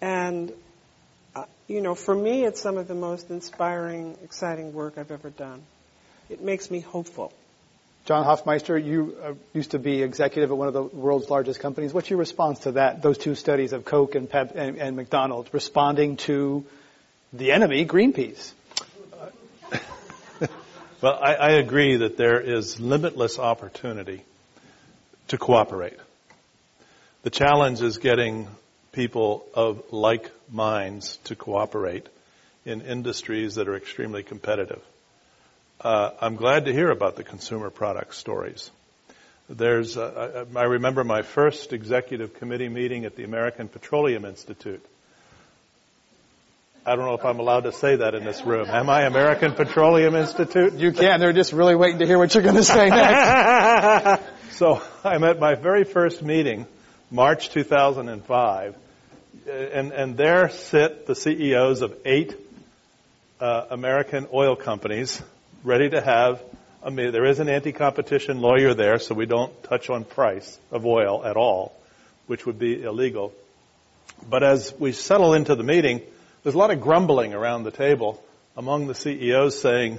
And 0.01 0.53
uh, 1.35 1.45
you 1.69 1.81
know, 1.81 1.95
for 1.95 2.15
me, 2.15 2.45
it's 2.45 2.61
some 2.61 2.77
of 2.77 2.89
the 2.89 2.95
most 2.95 3.31
inspiring, 3.31 4.17
exciting 4.25 4.73
work 4.73 4.99
I've 4.99 5.11
ever 5.11 5.31
done. 5.31 5.63
It 6.29 6.43
makes 6.43 6.71
me 6.71 6.81
hopeful. 6.81 7.33
John 8.11 8.25
Hofmeister, 8.25 8.85
you 8.85 9.17
uh, 9.23 9.35
used 9.55 9.71
to 9.71 9.79
be 9.79 10.03
executive 10.03 10.51
at 10.51 10.57
one 10.57 10.67
of 10.67 10.75
the 10.75 10.83
world's 10.83 11.31
largest 11.31 11.61
companies. 11.61 11.95
What's 11.95 12.11
your 12.11 12.19
response 12.19 12.59
to 12.65 12.73
that? 12.73 13.03
Those 13.03 13.17
two 13.17 13.37
studies 13.37 13.73
of 13.73 13.85
Coke 13.85 14.17
and, 14.17 14.29
Pep 14.29 14.57
and, 14.57 14.79
and 14.79 14.97
McDonald's 14.97 15.55
responding 15.55 16.17
to 16.27 16.65
the 17.33 17.53
enemy, 17.53 17.87
Greenpeace. 17.87 18.51
well, 21.01 21.21
I, 21.23 21.37
I 21.37 21.51
agree 21.51 21.99
that 21.99 22.17
there 22.17 22.41
is 22.41 22.81
limitless 22.81 23.39
opportunity 23.39 24.25
to 25.29 25.39
cooperate. 25.39 25.97
The 27.23 27.31
challenge 27.31 27.81
is 27.81 27.99
getting 27.99 28.49
people 28.91 29.47
of 29.55 29.85
like 29.93 30.33
minds 30.51 31.19
to 31.27 31.37
cooperate 31.37 32.09
in 32.65 32.81
industries 32.81 33.55
that 33.55 33.69
are 33.69 33.77
extremely 33.77 34.25
competitive. 34.25 34.83
Uh, 35.81 36.11
I'm 36.21 36.37
glad 36.37 36.67
to 36.67 36.75
hear 36.75 36.91
about 36.91 37.17
the 37.17 37.25
consumer 37.25 37.71
product 37.71 38.15
stories. 38.15 38.71
There's, 39.49 39.97
uh, 39.97 40.45
I 40.55 40.65
remember 40.65 41.05
my 41.05 41.23
first 41.23 41.73
executive 41.73 42.35
committee 42.35 42.69
meeting 42.69 43.07
at 43.07 43.17
the 43.17 43.25
American 43.25 43.67
Petroleum 43.67 44.27
Institute. 44.27 44.85
I 46.85 46.97
don't 46.97 47.07
know 47.07 47.15
if 47.15 47.25
I'm 47.25 47.41
allowed 47.41 47.65
to 47.65 47.73
say 47.73 47.97
that 47.97 48.15
in 48.15 48.25
this 48.25 48.43
room. 48.43 48.69
Am 48.69 48.91
I 48.91 49.03
American 49.03 49.53
Petroleum 49.53 50.15
Institute? 50.17 50.75
You 50.75 50.93
can. 50.93 51.19
They're 51.19 51.33
just 51.33 51.55
really 51.55 51.75
waiting 51.75 52.01
to 52.01 52.07
hear 52.07 52.19
what 52.19 52.35
you're 52.35 52.45
going 52.45 52.57
to 52.57 52.65
say 52.65 52.91
next. 52.91 54.23
so 54.53 54.83
I'm 55.03 55.25
at 55.25 55.41
my 55.41 55.55
very 55.55 55.85
first 55.85 56.23
meeting 56.23 56.67
March 57.11 57.49
2005, 57.51 58.77
and, 59.49 59.93
and 59.93 60.17
there 60.17 60.51
sit 60.51 61.07
the 61.07 61.15
CEOs 61.15 61.81
of 61.81 61.97
eight 62.05 62.35
uh, 63.41 63.65
American 63.71 64.27
oil 64.33 64.57
companies 64.57 65.23
ready 65.63 65.91
to 65.91 66.01
have 66.01 66.43
a 66.83 66.91
meeting. 66.91 67.13
There 67.13 67.27
is 67.27 67.39
an 67.39 67.49
anti-competition 67.49 68.41
lawyer 68.41 68.75
there, 68.75 68.99
so 68.99 69.15
we 69.15 69.27
don't 69.27 69.63
touch 69.65 69.91
on 69.91 70.05
price 70.05 70.59
of 70.71 70.87
oil 70.87 71.25
at 71.25 71.37
all, 71.37 71.75
which 72.27 72.47
would 72.47 72.59
be 72.59 72.83
illegal. 72.83 73.33
But 74.29 74.43
as 74.43 74.73
we 74.79 74.93
settle 74.93 75.35
into 75.35 75.55
the 75.55 75.63
meeting, 75.63 76.01
there's 76.43 76.55
a 76.55 76.59
lot 76.59 76.71
of 76.71 76.81
grumbling 76.81 77.35
around 77.35 77.65
the 77.65 77.71
table 77.71 78.23
among 78.57 78.87
the 78.87 78.95
CEOs 78.95 79.61
saying, 79.61 79.99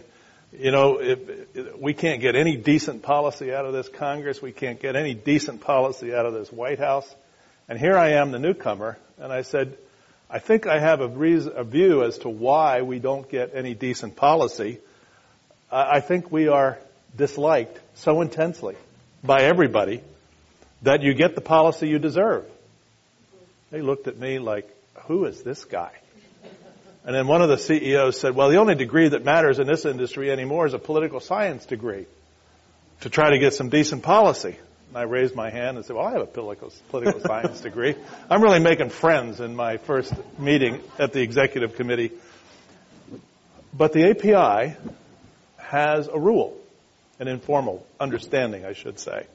you 0.51 0.71
know, 0.71 0.99
if, 0.99 1.19
if 1.55 1.77
we 1.77 1.93
can't 1.93 2.21
get 2.21 2.35
any 2.35 2.57
decent 2.57 3.03
policy 3.03 3.53
out 3.53 3.65
of 3.65 3.73
this 3.73 3.87
Congress. 3.87 4.41
We 4.41 4.51
can't 4.51 4.81
get 4.81 4.95
any 4.95 5.13
decent 5.13 5.61
policy 5.61 6.13
out 6.13 6.25
of 6.25 6.33
this 6.33 6.51
White 6.51 6.79
House. 6.79 7.07
And 7.69 7.79
here 7.79 7.97
I 7.97 8.13
am, 8.13 8.31
the 8.31 8.39
newcomer, 8.39 8.97
and 9.17 9.31
I 9.31 9.43
said, 9.43 9.77
I 10.29 10.39
think 10.39 10.65
I 10.65 10.79
have 10.79 10.99
a, 10.99 11.07
reason, 11.07 11.53
a 11.55 11.63
view 11.63 12.03
as 12.03 12.17
to 12.19 12.29
why 12.29 12.81
we 12.81 12.99
don't 12.99 13.29
get 13.29 13.51
any 13.53 13.73
decent 13.75 14.15
policy. 14.15 14.79
I 15.71 16.01
think 16.01 16.31
we 16.31 16.49
are 16.49 16.77
disliked 17.15 17.79
so 17.95 18.19
intensely 18.21 18.75
by 19.23 19.43
everybody 19.43 20.01
that 20.81 21.01
you 21.01 21.13
get 21.13 21.35
the 21.35 21.41
policy 21.41 21.87
you 21.87 21.97
deserve. 21.97 22.45
They 23.71 23.81
looked 23.81 24.07
at 24.07 24.17
me 24.17 24.39
like, 24.39 24.69
who 25.05 25.25
is 25.25 25.43
this 25.43 25.63
guy? 25.63 25.91
And 27.05 27.15
then 27.15 27.25
one 27.27 27.41
of 27.41 27.47
the 27.47 27.57
CEOs 27.57 28.19
said, 28.19 28.35
well, 28.35 28.49
the 28.49 28.57
only 28.57 28.75
degree 28.75 29.07
that 29.07 29.23
matters 29.23 29.59
in 29.59 29.65
this 29.65 29.85
industry 29.85 30.29
anymore 30.29 30.67
is 30.67 30.73
a 30.73 30.79
political 30.79 31.19
science 31.19 31.65
degree 31.65 32.05
to 33.01 33.09
try 33.09 33.31
to 33.31 33.39
get 33.39 33.53
some 33.53 33.69
decent 33.69 34.03
policy. 34.03 34.57
And 34.89 34.97
I 34.97 35.03
raised 35.03 35.35
my 35.35 35.49
hand 35.49 35.77
and 35.77 35.85
said, 35.85 35.95
well, 35.95 36.05
I 36.05 36.11
have 36.11 36.21
a 36.21 36.27
political, 36.27 36.71
political 36.89 37.21
science 37.25 37.61
degree. 37.61 37.95
I'm 38.29 38.43
really 38.43 38.59
making 38.59 38.89
friends 38.89 39.39
in 39.39 39.55
my 39.55 39.77
first 39.77 40.13
meeting 40.37 40.81
at 40.99 41.13
the 41.13 41.21
executive 41.21 41.75
committee. 41.75 42.11
But 43.73 43.93
the 43.93 44.09
API 44.09 44.75
has 45.71 46.09
a 46.09 46.19
rule, 46.19 46.57
an 47.19 47.29
informal 47.29 47.85
understanding, 47.97 48.65
I 48.65 48.73
should 48.73 48.99
say. 48.99 49.25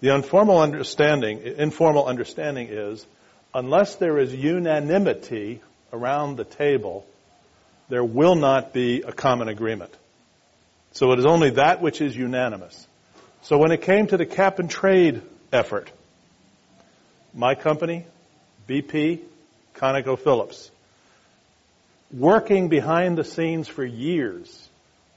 The 0.00 0.12
informal 0.12 0.60
understanding, 0.60 1.40
informal 1.40 2.06
understanding 2.06 2.68
is 2.68 3.06
unless 3.54 3.94
there 3.94 4.18
is 4.18 4.34
unanimity 4.34 5.60
around 5.92 6.36
the 6.36 6.44
table, 6.44 7.06
there 7.88 8.04
will 8.04 8.34
not 8.34 8.72
be 8.72 9.02
a 9.02 9.12
common 9.12 9.48
agreement. 9.48 9.96
So 10.92 11.12
it 11.12 11.20
is 11.20 11.26
only 11.26 11.50
that 11.50 11.80
which 11.80 12.00
is 12.00 12.16
unanimous. 12.16 12.86
So 13.42 13.56
when 13.56 13.70
it 13.70 13.82
came 13.82 14.08
to 14.08 14.16
the 14.16 14.26
cap 14.26 14.58
and 14.58 14.68
trade 14.68 15.22
effort, 15.52 15.92
my 17.32 17.54
company, 17.54 18.04
BP, 18.68 19.20
ConocoPhillips, 19.76 20.70
working 22.12 22.68
behind 22.68 23.16
the 23.16 23.24
scenes 23.24 23.68
for 23.68 23.84
years 23.84 24.67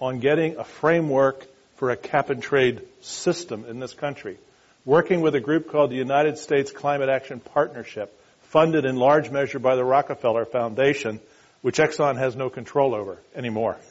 on 0.01 0.19
getting 0.19 0.57
a 0.57 0.63
framework 0.63 1.45
for 1.75 1.91
a 1.91 1.95
cap 1.97 2.29
and 2.29 2.41
trade 2.41 2.81
system 3.01 3.65
in 3.65 3.79
this 3.79 3.93
country, 3.93 4.37
working 4.83 5.21
with 5.21 5.35
a 5.35 5.39
group 5.39 5.69
called 5.69 5.91
the 5.91 5.95
United 5.95 6.39
States 6.39 6.71
Climate 6.71 7.07
Action 7.07 7.39
Partnership, 7.39 8.11
funded 8.43 8.83
in 8.83 8.95
large 8.95 9.29
measure 9.29 9.59
by 9.59 9.75
the 9.75 9.85
Rockefeller 9.85 10.45
Foundation, 10.45 11.19
which 11.61 11.77
Exxon 11.77 12.17
has 12.17 12.35
no 12.35 12.49
control 12.49 12.95
over 12.95 13.17
anymore. 13.35 13.77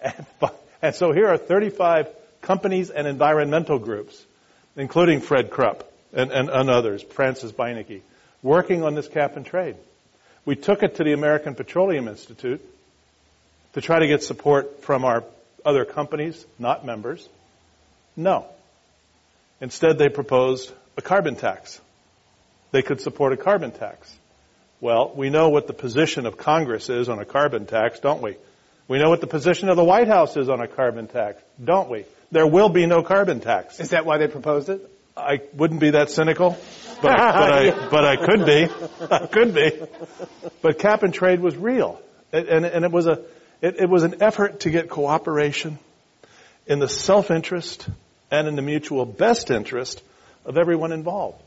And, 0.00 0.26
and 0.82 0.94
so 0.94 1.12
here 1.12 1.28
are 1.28 1.38
35 1.38 2.08
companies 2.42 2.90
and 2.90 3.06
environmental 3.06 3.78
groups, 3.78 4.22
including 4.76 5.22
Fred 5.22 5.50
Krupp 5.50 5.90
and, 6.12 6.30
and, 6.30 6.50
and 6.50 6.68
others, 6.68 7.02
Frances 7.02 7.52
Beinecke, 7.52 8.02
working 8.42 8.82
on 8.82 8.94
this 8.94 9.08
cap 9.08 9.36
and 9.36 9.46
trade. 9.46 9.76
We 10.44 10.56
took 10.56 10.82
it 10.82 10.96
to 10.96 11.04
the 11.04 11.14
American 11.14 11.54
Petroleum 11.54 12.06
Institute 12.06 12.60
to 13.74 13.80
try 13.80 13.98
to 13.98 14.06
get 14.06 14.22
support 14.22 14.82
from 14.82 15.04
our 15.04 15.24
other 15.64 15.84
companies, 15.84 16.44
not 16.58 16.84
members. 16.84 17.28
No. 18.16 18.46
Instead, 19.60 19.98
they 19.98 20.08
proposed 20.08 20.72
a 20.96 21.02
carbon 21.02 21.36
tax. 21.36 21.80
They 22.70 22.82
could 22.82 23.00
support 23.00 23.32
a 23.32 23.36
carbon 23.36 23.70
tax. 23.70 24.12
Well, 24.80 25.12
we 25.14 25.30
know 25.30 25.48
what 25.48 25.66
the 25.66 25.72
position 25.72 26.26
of 26.26 26.36
Congress 26.36 26.88
is 26.90 27.08
on 27.08 27.18
a 27.18 27.24
carbon 27.24 27.66
tax, 27.66 28.00
don't 28.00 28.20
we? 28.20 28.36
We 28.86 28.98
know 28.98 29.08
what 29.08 29.20
the 29.20 29.26
position 29.26 29.68
of 29.68 29.76
the 29.76 29.84
White 29.84 30.08
House 30.08 30.36
is 30.36 30.48
on 30.48 30.60
a 30.60 30.68
carbon 30.68 31.06
tax, 31.06 31.42
don't 31.62 31.88
we? 31.88 32.04
There 32.30 32.46
will 32.46 32.68
be 32.68 32.86
no 32.86 33.02
carbon 33.02 33.40
tax. 33.40 33.80
Is 33.80 33.90
that 33.90 34.04
why 34.04 34.18
they 34.18 34.26
proposed 34.26 34.68
it? 34.68 34.90
I 35.16 35.40
wouldn't 35.54 35.80
be 35.80 35.90
that 35.90 36.10
cynical, 36.10 36.58
but, 37.00 37.16
but 37.16 37.20
I, 37.20 37.88
but 37.90 38.04
I 38.04 38.16
could 38.16 38.44
be. 38.44 38.68
I 39.10 39.26
could 39.26 39.54
be. 39.54 39.70
But 40.60 40.78
cap 40.78 41.02
and 41.02 41.14
trade 41.14 41.40
was 41.40 41.56
real. 41.56 42.00
And, 42.32 42.66
and 42.66 42.84
it 42.84 42.90
was 42.90 43.06
a, 43.06 43.22
it, 43.60 43.80
it 43.80 43.88
was 43.88 44.02
an 44.02 44.22
effort 44.22 44.60
to 44.60 44.70
get 44.70 44.88
cooperation 44.88 45.78
in 46.66 46.78
the 46.78 46.88
self-interest 46.88 47.88
and 48.30 48.48
in 48.48 48.56
the 48.56 48.62
mutual 48.62 49.04
best 49.04 49.50
interest 49.50 50.02
of 50.44 50.56
everyone 50.56 50.92
involved. 50.92 51.40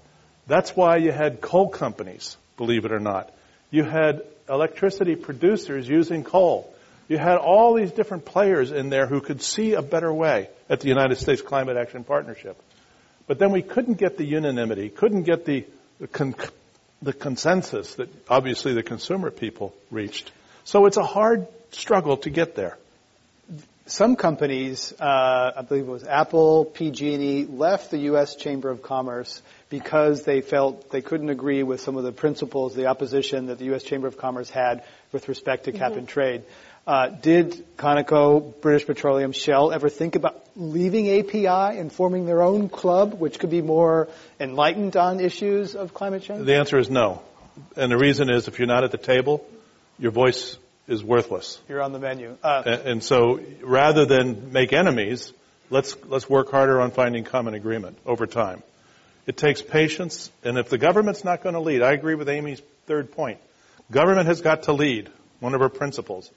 That's 0.48 0.76
why 0.76 0.98
you 0.98 1.12
had 1.12 1.42
coal 1.42 1.70
companies, 1.70 2.38
believe 2.56 2.86
it 2.86 2.92
or 2.92 3.00
not. 3.00 3.32
You 3.70 3.84
had 3.84 4.22
electricity 4.48 5.16
producers 5.16 5.88
using 5.88 6.24
coal. 6.24 6.74
You 7.10 7.18
had 7.18 7.38
all 7.38 7.74
these 7.74 7.92
different 7.92 8.26
players 8.26 8.72
in 8.72 8.90
there 8.90 9.08
who 9.08 9.22
could 9.22 9.42
see 9.42 9.74
a 9.74 9.82
better 9.82 10.12
way 10.12 10.50
at 10.70 10.80
the 10.80 10.88
United 10.88 11.18
States 11.18 11.42
Climate 11.42 11.78
Action 11.78 12.04
Partnership. 12.04 12.62
But 13.28 13.40
then 13.40 13.52
we 13.52 13.62
couldn't 13.62 13.96
get 13.96 14.18
the 14.18 14.26
unanimity, 14.26 14.90
couldn't 14.90 15.24
get 15.24 15.46
the, 15.46 15.66
the, 16.00 16.08
con- 16.08 16.36
the 17.02 17.14
consensus 17.14 17.96
that 17.96 18.10
obviously 18.30 18.74
the 18.74 18.84
consumer 18.84 19.32
people 19.32 19.74
reached. 19.92 20.32
So 20.64 20.86
it's 20.86 20.98
a 20.98 21.04
hard 21.04 21.48
struggle 21.72 22.18
to 22.18 22.30
get 22.30 22.56
there. 22.56 22.78
Some 23.86 24.18
companies, 24.18 24.94
uh, 25.00 25.52
I 25.56 25.62
believe 25.62 25.88
it 25.88 25.92
was 25.92 26.04
Apple, 26.04 26.66
PG&E, 26.66 27.46
left 27.46 27.90
the 27.90 28.00
U.S. 28.00 28.36
Chamber 28.36 28.70
of 28.70 28.82
Commerce 28.82 29.42
because 29.70 30.24
they 30.24 30.42
felt 30.42 30.92
they 30.92 31.02
couldn't 31.02 31.30
agree 31.30 31.64
with 31.64 31.80
some 31.80 31.96
of 31.96 32.04
the 32.04 32.12
principles, 32.12 32.76
the 32.76 32.88
opposition 32.88 33.46
that 33.46 33.60
the 33.60 33.66
U.S. 33.66 33.84
Chamber 33.84 34.08
of 34.08 34.18
Commerce 34.18 34.50
had 34.50 34.84
with 35.14 35.30
respect 35.30 35.66
to 35.66 35.72
cap 35.72 35.92
mm-hmm. 35.92 36.00
and 36.00 36.08
trade. 36.10 36.44
Uh, 36.86 37.10
did 37.10 37.66
Conoco, 37.78 38.54
British 38.62 38.86
Petroleum, 38.86 39.34
Shell 39.34 39.74
ever 39.74 39.90
think 39.90 40.16
about 40.16 40.42
leaving 40.56 41.10
API 41.20 41.78
and 41.80 41.92
forming 41.92 42.26
their 42.26 42.42
own 42.42 42.70
club, 42.70 43.14
which 43.14 43.40
could 43.40 43.50
be 43.50 43.62
more 43.62 44.08
enlightened 44.40 44.96
on 44.96 45.20
issues 45.20 45.76
of 45.76 45.94
climate 45.94 46.24
change? 46.24 46.46
The 46.46 46.56
answer 46.56 46.78
is 46.78 46.90
no. 46.90 47.22
And 47.76 47.92
the 47.92 47.98
reason 47.98 48.30
is 48.30 48.48
if 48.48 48.58
you're 48.58 48.68
not 48.68 48.86
at 48.86 48.92
the 48.92 48.98
table, 48.98 49.46
your 50.00 50.12
voice 50.12 50.58
is 50.88 51.04
worthless. 51.04 51.60
You're 51.68 51.82
on 51.82 51.92
the 51.92 52.00
menu. 52.00 52.38
Uh, 52.42 52.64
and, 52.66 52.82
and, 52.82 53.04
so 53.04 53.40
rather 53.62 54.06
than 54.06 54.52
make 54.52 54.74
enemies, 54.74 55.34
let's, 55.70 55.96
let's 56.06 56.30
work 56.30 56.50
harder 56.50 56.80
on 56.80 56.92
finding 56.92 57.24
common 57.24 57.54
agreement 57.54 57.98
over 58.06 58.26
time. 58.26 58.64
It 59.26 59.36
takes 59.36 59.62
patience, 59.62 60.32
and 60.44 60.58
if 60.58 60.70
the 60.70 60.78
government's 60.78 61.26
not 61.26 61.44
going 61.44 61.54
to 61.54 61.60
lead, 61.60 61.82
I 61.82 61.92
agree 61.92 62.16
with 62.16 62.30
Amy's 62.30 62.62
third 62.86 63.12
point. 63.12 63.40
Government 63.92 64.28
has 64.28 64.42
got 64.42 64.64
to 64.64 64.74
lead, 64.74 65.10
one 65.40 65.54
of 65.54 65.60
her 65.60 65.70
principles. 65.70 66.32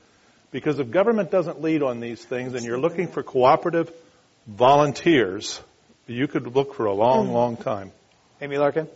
Because 0.51 0.81
if 0.81 0.91
government 0.91 1.31
doesn't 1.31 1.63
lead 1.63 1.83
on 1.83 2.01
these 2.01 2.25
things 2.25 2.55
and 2.55 2.65
you're 2.65 2.81
looking 2.81 3.07
for 3.07 3.23
cooperative 3.23 3.93
volunteers, 4.49 5.61
you 6.09 6.27
could 6.27 6.57
look 6.57 6.75
for 6.75 6.87
a 6.87 6.93
long, 6.93 7.29
mm. 7.29 7.33
long 7.33 7.57
time. 7.57 7.93
Amy 8.41 8.59
Larkin? 8.59 8.89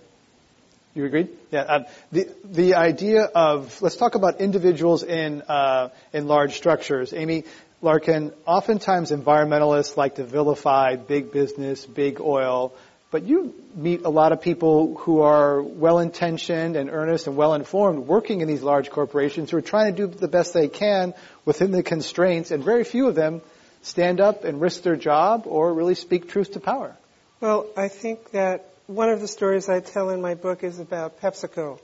You 0.94 1.04
agreed? 1.04 1.28
Yeah. 1.50 1.62
Um, 1.62 1.85
the 2.12 2.28
the 2.44 2.74
idea 2.74 3.24
of 3.24 3.83
let's 3.83 3.96
talk 3.96 4.14
about 4.14 4.40
individuals 4.40 5.02
in 5.02 5.42
uh, 5.42 5.88
in 6.12 6.28
large 6.28 6.54
structures. 6.54 7.12
Amy 7.12 7.44
Larkin. 7.83 8.33
Oftentimes, 8.46 9.11
environmentalists 9.11 9.96
like 9.96 10.14
to 10.16 10.24
vilify 10.24 10.96
big 10.96 11.33
business, 11.33 11.85
big 11.85 12.20
oil, 12.20 12.72
but 13.11 13.24
you 13.24 13.54
meet 13.74 14.04
a 14.04 14.09
lot 14.09 14.33
of 14.33 14.40
people 14.40 14.96
who 14.96 15.20
are 15.20 15.62
well 15.62 15.98
intentioned 15.98 16.76
and 16.76 16.90
earnest 16.90 17.26
and 17.26 17.37
well 17.37 17.54
informed, 17.54 18.07
working 18.07 18.40
in 18.40 18.48
these 18.48 18.62
large 18.62 18.90
corporations 18.90 19.50
who 19.50 19.59
are 19.59 19.62
trying 19.62 19.94
to 19.94 20.07
do 20.07 20.18
the 20.18 20.28
best 20.28 20.54
they 20.54 20.68
can 20.68 21.12
within 21.44 21.70
the 21.72 21.83
constraints, 21.83 22.50
and 22.50 22.64
very 22.64 22.85
few 22.85 23.07
of 23.07 23.14
them 23.14 23.42
stand 23.83 24.20
up 24.20 24.44
and 24.44 24.61
risk 24.61 24.83
their 24.83 24.96
job 24.96 25.42
or 25.46 25.72
really 25.72 25.94
speak 25.94 26.28
truth 26.28 26.52
to 26.52 26.61
power. 26.61 26.96
Well, 27.40 27.66
I 27.76 27.88
think 27.88 28.30
that 28.30 28.73
one 28.87 29.09
of 29.09 29.20
the 29.20 29.29
stories 29.29 29.68
I 29.68 29.81
tell 29.81 30.11
in 30.11 30.20
my 30.20 30.35
book 30.35 30.62
is 30.62 30.79
about 30.79 31.20
PepsiCo. 31.20 31.79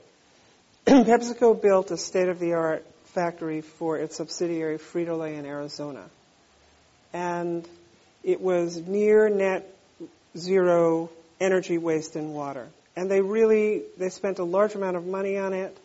PepsiCo 0.85 1.59
built 1.59 1.89
a 1.89 1.97
state-of-the-art 1.97 2.85
factory 3.05 3.61
for 3.61 3.97
its 3.97 4.17
subsidiary 4.17 4.77
Frito-Lay 4.77 5.35
in 5.35 5.45
Arizona. 5.45 6.03
And 7.11 7.67
it 8.23 8.39
was 8.39 8.77
near 8.77 9.29
net 9.29 9.67
zero 10.37 11.09
energy 11.39 11.77
waste 11.79 12.15
in 12.15 12.33
water. 12.33 12.67
And 12.95 13.09
they 13.09 13.21
really, 13.21 13.81
they 13.97 14.09
spent 14.09 14.37
a 14.37 14.43
large 14.43 14.75
amount 14.75 14.95
of 14.95 15.05
money 15.05 15.37
on 15.37 15.53
it. 15.53 15.75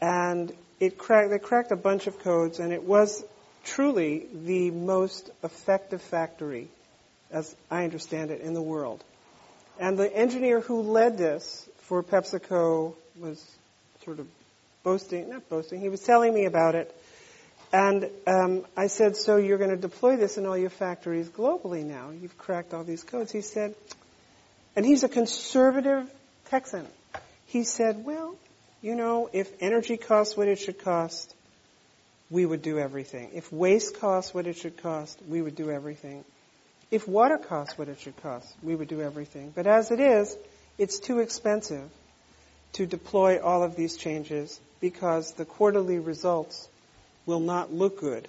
And 0.00 0.52
it 0.80 0.96
cracked, 0.96 1.30
they 1.30 1.38
cracked 1.38 1.72
a 1.72 1.76
bunch 1.76 2.06
of 2.06 2.18
codes 2.20 2.58
and 2.58 2.72
it 2.72 2.82
was 2.82 3.22
truly 3.64 4.26
the 4.32 4.70
most 4.70 5.30
effective 5.44 6.00
factory, 6.00 6.68
as 7.30 7.54
I 7.70 7.84
understand 7.84 8.30
it, 8.30 8.40
in 8.40 8.54
the 8.54 8.62
world. 8.62 9.04
And 9.78 9.98
the 9.98 10.14
engineer 10.14 10.60
who 10.60 10.82
led 10.82 11.18
this 11.18 11.68
for 11.78 12.02
PepsiCo 12.02 12.94
was 13.18 13.44
sort 14.04 14.18
of 14.18 14.26
boasting, 14.82 15.30
not 15.30 15.48
boasting, 15.48 15.80
he 15.80 15.88
was 15.88 16.00
telling 16.00 16.34
me 16.34 16.44
about 16.44 16.74
it. 16.74 16.94
And 17.72 18.10
um, 18.26 18.66
I 18.76 18.88
said, 18.88 19.16
So 19.16 19.36
you're 19.36 19.58
going 19.58 19.70
to 19.70 19.76
deploy 19.76 20.16
this 20.16 20.36
in 20.36 20.46
all 20.46 20.58
your 20.58 20.70
factories 20.70 21.28
globally 21.28 21.84
now? 21.84 22.10
You've 22.10 22.36
cracked 22.36 22.74
all 22.74 22.84
these 22.84 23.02
codes. 23.02 23.32
He 23.32 23.40
said, 23.40 23.74
and 24.76 24.84
he's 24.84 25.04
a 25.04 25.08
conservative 25.08 26.10
Texan. 26.50 26.86
He 27.46 27.64
said, 27.64 28.04
Well, 28.04 28.36
you 28.82 28.94
know, 28.94 29.30
if 29.32 29.50
energy 29.60 29.96
costs 29.96 30.36
what 30.36 30.48
it 30.48 30.58
should 30.58 30.82
cost, 30.82 31.34
we 32.30 32.44
would 32.44 32.62
do 32.62 32.78
everything. 32.78 33.30
If 33.34 33.52
waste 33.52 34.00
costs 34.00 34.34
what 34.34 34.46
it 34.46 34.56
should 34.56 34.82
cost, 34.82 35.18
we 35.28 35.40
would 35.40 35.54
do 35.54 35.70
everything. 35.70 36.24
If 36.92 37.08
water 37.08 37.38
costs 37.38 37.78
what 37.78 37.88
it 37.88 37.98
should 38.00 38.22
cost, 38.22 38.54
we 38.62 38.76
would 38.76 38.88
do 38.88 39.00
everything. 39.00 39.50
But 39.54 39.66
as 39.66 39.90
it 39.90 39.98
is, 39.98 40.36
it's 40.76 41.00
too 41.00 41.20
expensive 41.20 41.88
to 42.74 42.84
deploy 42.84 43.40
all 43.40 43.62
of 43.62 43.76
these 43.76 43.96
changes 43.96 44.60
because 44.78 45.32
the 45.32 45.46
quarterly 45.46 45.98
results 45.98 46.68
will 47.24 47.40
not 47.40 47.72
look 47.72 47.98
good. 47.98 48.28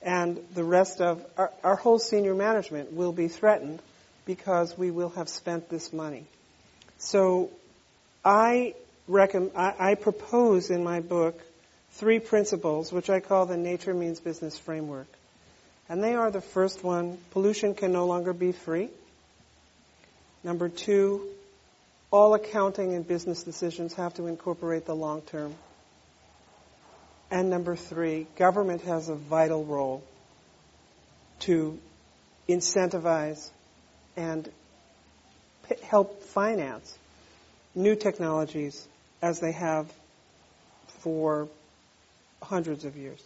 And 0.00 0.40
the 0.54 0.64
rest 0.64 1.02
of 1.02 1.22
our, 1.36 1.52
our 1.62 1.76
whole 1.76 1.98
senior 1.98 2.34
management 2.34 2.94
will 2.94 3.12
be 3.12 3.28
threatened 3.28 3.82
because 4.24 4.76
we 4.78 4.90
will 4.90 5.10
have 5.10 5.28
spent 5.28 5.68
this 5.68 5.92
money. 5.92 6.24
So 6.96 7.50
I, 8.24 8.74
recommend, 9.06 9.52
I, 9.54 9.74
I 9.78 9.94
propose 9.96 10.70
in 10.70 10.82
my 10.82 11.00
book 11.00 11.38
three 11.92 12.20
principles, 12.20 12.90
which 12.90 13.10
I 13.10 13.20
call 13.20 13.44
the 13.44 13.58
Nature 13.58 13.92
Means 13.92 14.18
Business 14.18 14.56
Framework. 14.56 15.08
And 15.88 16.02
they 16.02 16.14
are 16.14 16.30
the 16.30 16.40
first 16.40 16.84
one, 16.84 17.18
pollution 17.30 17.74
can 17.74 17.92
no 17.92 18.06
longer 18.06 18.32
be 18.32 18.52
free. 18.52 18.90
Number 20.44 20.68
two, 20.68 21.26
all 22.10 22.34
accounting 22.34 22.94
and 22.94 23.06
business 23.06 23.42
decisions 23.42 23.94
have 23.94 24.14
to 24.14 24.26
incorporate 24.26 24.86
the 24.86 24.94
long 24.94 25.22
term. 25.22 25.54
And 27.30 27.50
number 27.50 27.76
three, 27.76 28.26
government 28.36 28.82
has 28.82 29.08
a 29.08 29.14
vital 29.14 29.64
role 29.64 30.02
to 31.40 31.78
incentivize 32.48 33.50
and 34.16 34.50
p- 35.68 35.76
help 35.82 36.22
finance 36.22 36.96
new 37.74 37.94
technologies 37.94 38.86
as 39.20 39.40
they 39.40 39.52
have 39.52 39.86
for 41.00 41.48
hundreds 42.42 42.84
of 42.84 42.96
years. 42.96 43.22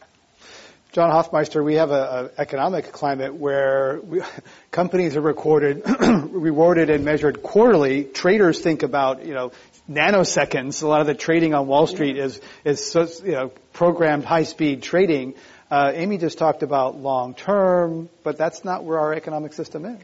John 0.92 1.10
Hofmeister, 1.10 1.64
we 1.64 1.76
have 1.76 1.90
an 1.90 2.28
economic 2.36 2.92
climate 2.92 3.34
where 3.34 3.98
we, 4.02 4.20
companies 4.70 5.16
are 5.16 5.22
recorded, 5.22 5.82
rewarded 6.00 6.90
and 6.90 7.02
measured 7.02 7.42
quarterly. 7.42 8.04
Traders 8.04 8.60
think 8.60 8.82
about, 8.82 9.24
you 9.24 9.32
know, 9.32 9.52
nanoseconds. 9.90 10.82
A 10.82 10.86
lot 10.86 11.00
of 11.00 11.06
the 11.06 11.14
trading 11.14 11.54
on 11.54 11.66
Wall 11.66 11.86
Street 11.86 12.18
is, 12.18 12.42
is 12.66 12.94
you 13.24 13.32
know, 13.32 13.52
programmed 13.72 14.26
high-speed 14.26 14.82
trading. 14.82 15.32
Uh, 15.70 15.92
Amy 15.94 16.18
just 16.18 16.36
talked 16.36 16.62
about 16.62 16.98
long 16.98 17.32
term, 17.32 18.10
but 18.22 18.36
that's 18.36 18.62
not 18.62 18.84
where 18.84 18.98
our 18.98 19.14
economic 19.14 19.54
system 19.54 19.86
is. 19.86 20.02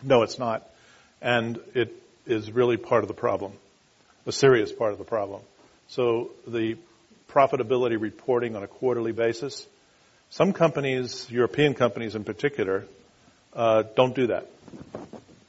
No, 0.00 0.22
it's 0.22 0.38
not. 0.38 0.64
And 1.20 1.58
it 1.74 1.92
is 2.24 2.52
really 2.52 2.76
part 2.76 3.02
of 3.02 3.08
the 3.08 3.14
problem, 3.14 3.52
a 4.26 4.32
serious 4.32 4.70
part 4.70 4.92
of 4.92 4.98
the 4.98 5.04
problem. 5.04 5.42
So 5.88 6.30
the 6.46 6.76
profitability 7.28 8.00
reporting 8.00 8.54
on 8.54 8.62
a 8.62 8.68
quarterly 8.68 9.10
basis, 9.10 9.66
some 10.30 10.52
companies, 10.52 11.30
European 11.30 11.74
companies 11.74 12.14
in 12.14 12.24
particular, 12.24 12.84
uh, 13.54 13.84
don't 13.96 14.14
do 14.14 14.28
that. 14.28 14.46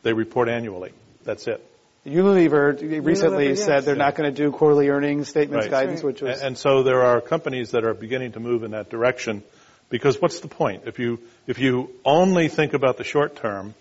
They 0.03 0.13
report 0.13 0.49
annually. 0.49 0.93
That's 1.23 1.47
it. 1.47 1.65
Unilever 2.05 3.05
recently 3.05 3.47
Unilever, 3.47 3.49
yes. 3.49 3.65
said 3.65 3.83
they're 3.83 3.95
yeah. 3.95 4.05
not 4.05 4.15
going 4.15 4.33
to 4.33 4.35
do 4.35 4.51
quarterly 4.51 4.89
earnings 4.89 5.27
statements 5.27 5.65
right. 5.65 5.71
guidance, 5.71 5.99
right. 5.99 6.05
which 6.05 6.21
was. 6.21 6.39
And, 6.39 6.47
and 6.47 6.57
so 6.57 6.83
there 6.83 7.03
are 7.03 7.19
companies 7.19 7.71
that 7.71 7.83
are 7.83 7.93
beginning 7.93 8.31
to 8.33 8.39
move 8.39 8.63
in 8.63 8.71
that 8.71 8.89
direction, 8.89 9.43
because 9.89 10.21
what's 10.21 10.39
the 10.39 10.47
point? 10.47 10.83
If 10.85 10.97
you 10.97 11.19
if 11.45 11.59
you 11.59 11.91
only 12.05 12.47
think 12.47 12.73
about 12.73 12.97
the 12.97 13.03
short 13.03 13.35
term, 13.35 13.73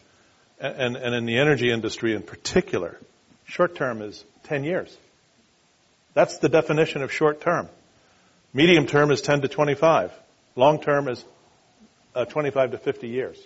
and, 0.61 0.97
and 0.97 1.15
in 1.15 1.27
the 1.27 1.39
energy 1.39 1.71
industry 1.71 2.15
in 2.15 2.23
particular, 2.23 2.99
short 3.45 3.77
term 3.77 4.03
is 4.03 4.25
10 4.45 4.65
years. 4.65 4.97
That's 6.15 6.39
the 6.39 6.49
definition 6.49 7.03
of 7.03 7.13
short 7.13 7.41
term. 7.41 7.69
Medium 8.53 8.87
term 8.87 9.11
is 9.11 9.21
10 9.21 9.43
to 9.43 9.49
25. 9.49 10.13
Long 10.57 10.81
term 10.81 11.09
is 11.09 11.25
uh, 12.15 12.25
25 12.25 12.73
to 12.73 12.79
50 12.79 13.09
years. 13.09 13.39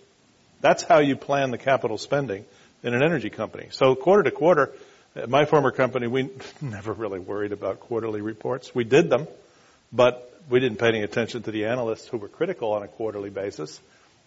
That's 0.61 0.83
how 0.83 0.99
you 0.99 1.17
plan 1.17 1.51
the 1.51 1.59
capital 1.59 1.99
spending 1.99 2.45
in 2.83 2.95
an 2.95 3.03
energy 3.03 3.31
company. 3.31 3.69
So 3.71 3.95
quarter 3.95 4.23
to 4.23 4.31
quarter, 4.31 4.73
at 5.15 5.29
my 5.29 5.45
former 5.45 5.71
company, 5.71 6.07
we 6.07 6.31
never 6.61 6.93
really 6.93 7.19
worried 7.19 7.53
about 7.53 7.81
quarterly 7.81 8.21
reports. 8.21 8.75
We 8.75 8.85
did 8.85 9.11
them, 9.11 9.27
but 9.93 10.33
we 10.49 10.61
didn't 10.61 10.79
pay 10.79 10.89
any 10.89 11.03
attention 11.03 11.43
to 11.43 11.51
the 11.51 11.67
analysts 11.67 12.09
who 12.09 12.19
were 12.19 12.29
critical 12.29 12.73
on 12.73 12.83
a 12.83 12.89
quarterly 12.89 13.31
basis. 13.31 13.81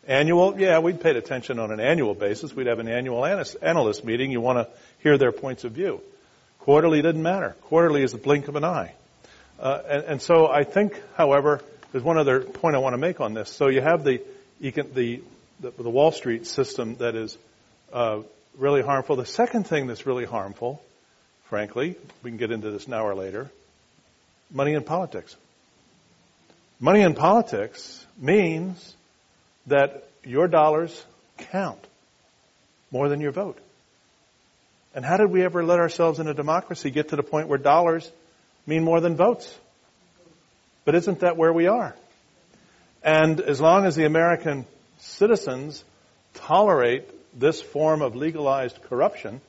Annual, 0.08 0.60
yeah, 0.60 0.80
we'd 0.80 1.02
paid 1.02 1.16
attention 1.16 1.58
on 1.58 1.72
an 1.72 1.80
annual 1.80 2.14
basis. 2.14 2.54
We'd 2.56 2.68
have 2.68 2.80
an 2.80 2.88
annual 2.88 3.26
analyst 3.26 4.06
meeting. 4.06 4.32
You 4.32 4.40
want 4.40 4.60
to 4.60 4.68
hear 5.02 5.18
their 5.18 5.32
points 5.32 5.64
of 5.64 5.72
view. 5.72 6.02
Quarterly 6.60 7.02
didn't 7.02 7.24
matter. 7.24 7.56
Quarterly 7.64 8.04
is 8.04 8.12
the 8.12 8.18
blink 8.18 8.48
of 8.48 8.56
an 8.56 8.64
eye. 8.64 8.94
Uh, 9.60 9.82
and, 9.88 10.04
and, 10.04 10.22
so 10.22 10.48
I 10.48 10.64
think, 10.64 11.02
however, 11.16 11.62
there's 11.96 12.04
one 12.04 12.18
other 12.18 12.42
point 12.42 12.76
I 12.76 12.80
want 12.80 12.92
to 12.92 12.98
make 12.98 13.22
on 13.22 13.34
this. 13.34 13.50
So 13.50 13.70
you 13.70 13.80
have 13.80 14.04
the 14.04 14.22
the 14.60 15.22
the, 15.62 15.72
the 15.72 15.90
Wall 15.90 16.12
Street 16.12 16.46
system 16.46 16.96
that 16.96 17.16
is 17.16 17.38
uh, 17.94 18.20
really 18.58 18.82
harmful. 18.82 19.16
The 19.16 19.26
second 19.26 19.66
thing 19.66 19.88
that's 19.88 20.06
really 20.06 20.26
harmful, 20.26 20.84
frankly, 21.46 21.96
we 22.22 22.32
can 22.32 22.38
get 22.38 22.52
into 22.52 22.70
this 22.70 22.90
now 22.90 23.08
or 23.08 23.16
later, 23.16 23.50
money 24.52 24.74
in 24.74 24.84
politics. 24.84 25.38
Money 26.82 27.00
in 27.00 27.14
politics 27.14 28.06
means 28.18 28.94
that 29.68 30.06
your 30.26 30.50
dollars 30.50 31.02
count 31.38 31.80
more 32.92 33.08
than 33.08 33.22
your 33.22 33.32
vote. 33.32 33.58
And 34.94 35.06
how 35.06 35.16
did 35.16 35.32
we 35.32 35.46
ever 35.46 35.64
let 35.64 35.80
ourselves 35.80 36.20
in 36.20 36.28
a 36.28 36.34
democracy 36.34 36.92
get 36.92 37.08
to 37.12 37.16
the 37.16 37.24
point 37.24 37.48
where 37.48 37.58
dollars 37.58 38.12
mean 38.68 38.84
more 38.84 39.00
than 39.00 39.16
votes? 39.16 39.50
But 40.86 40.96
isn't 40.96 41.20
that 41.20 41.36
where 41.36 41.52
we 41.52 41.68
are? 41.68 41.96
And 43.04 43.40
as 43.42 43.60
long 43.60 43.86
as 43.86 43.96
the 43.96 44.06
American 44.06 44.66
citizens 45.00 45.84
tolerate 46.36 47.04
this 47.40 47.62
form 47.62 48.02
of 48.02 48.16
legalized 48.16 48.82
corruption, 48.84 49.42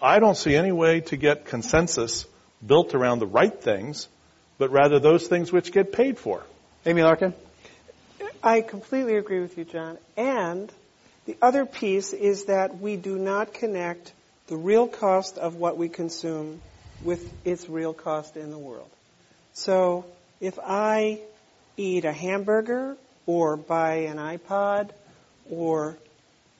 I 0.00 0.18
don't 0.18 0.36
see 0.36 0.56
any 0.56 0.72
way 0.72 1.00
to 1.02 1.16
get 1.16 1.44
consensus 1.44 2.26
built 2.64 2.94
around 2.94 3.18
the 3.18 3.26
right 3.26 3.60
things, 3.62 4.08
but 4.58 4.70
rather 4.70 4.98
those 4.98 5.26
things 5.26 5.52
which 5.52 5.72
get 5.72 5.92
paid 5.92 6.18
for. 6.18 6.42
Amy 6.86 7.02
Larkin? 7.02 7.34
I 8.42 8.62
completely 8.62 9.16
agree 9.16 9.40
with 9.40 9.58
you, 9.58 9.64
John. 9.64 9.98
And 10.16 10.72
the 11.26 11.36
other 11.42 11.66
piece 11.66 12.12
is 12.12 12.44
that 12.44 12.78
we 12.78 12.96
do 12.96 13.18
not 13.18 13.52
connect 13.52 14.12
the 14.46 14.56
real 14.56 14.88
cost 14.88 15.36
of 15.36 15.56
what 15.56 15.76
we 15.76 15.88
consume 15.88 16.60
with 17.04 17.30
its 17.44 17.68
real 17.68 17.92
cost 17.92 18.36
in 18.36 18.50
the 18.50 18.58
world. 18.58 18.88
So 19.52 20.06
if 20.40 20.58
I 20.58 21.20
eat 21.76 22.04
a 22.04 22.12
hamburger 22.12 22.96
or 23.26 23.56
buy 23.56 24.06
an 24.10 24.16
iPod 24.16 24.90
or 25.50 25.96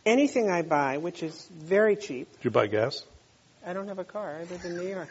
anything 0.05 0.51
I 0.51 0.63
buy, 0.63 0.99
which 0.99 1.23
is 1.23 1.49
very 1.53 1.97
cheap. 1.97 2.31
Do 2.33 2.39
you 2.43 2.51
buy 2.51 2.67
gas? 2.67 3.05
I 3.65 3.73
don't 3.73 3.89
have 3.89 3.99
a 3.99 4.05
car. 4.05 4.37
I 4.37 4.45
live 4.45 4.65
in 4.65 4.77
New 4.77 4.89
York. 4.89 5.09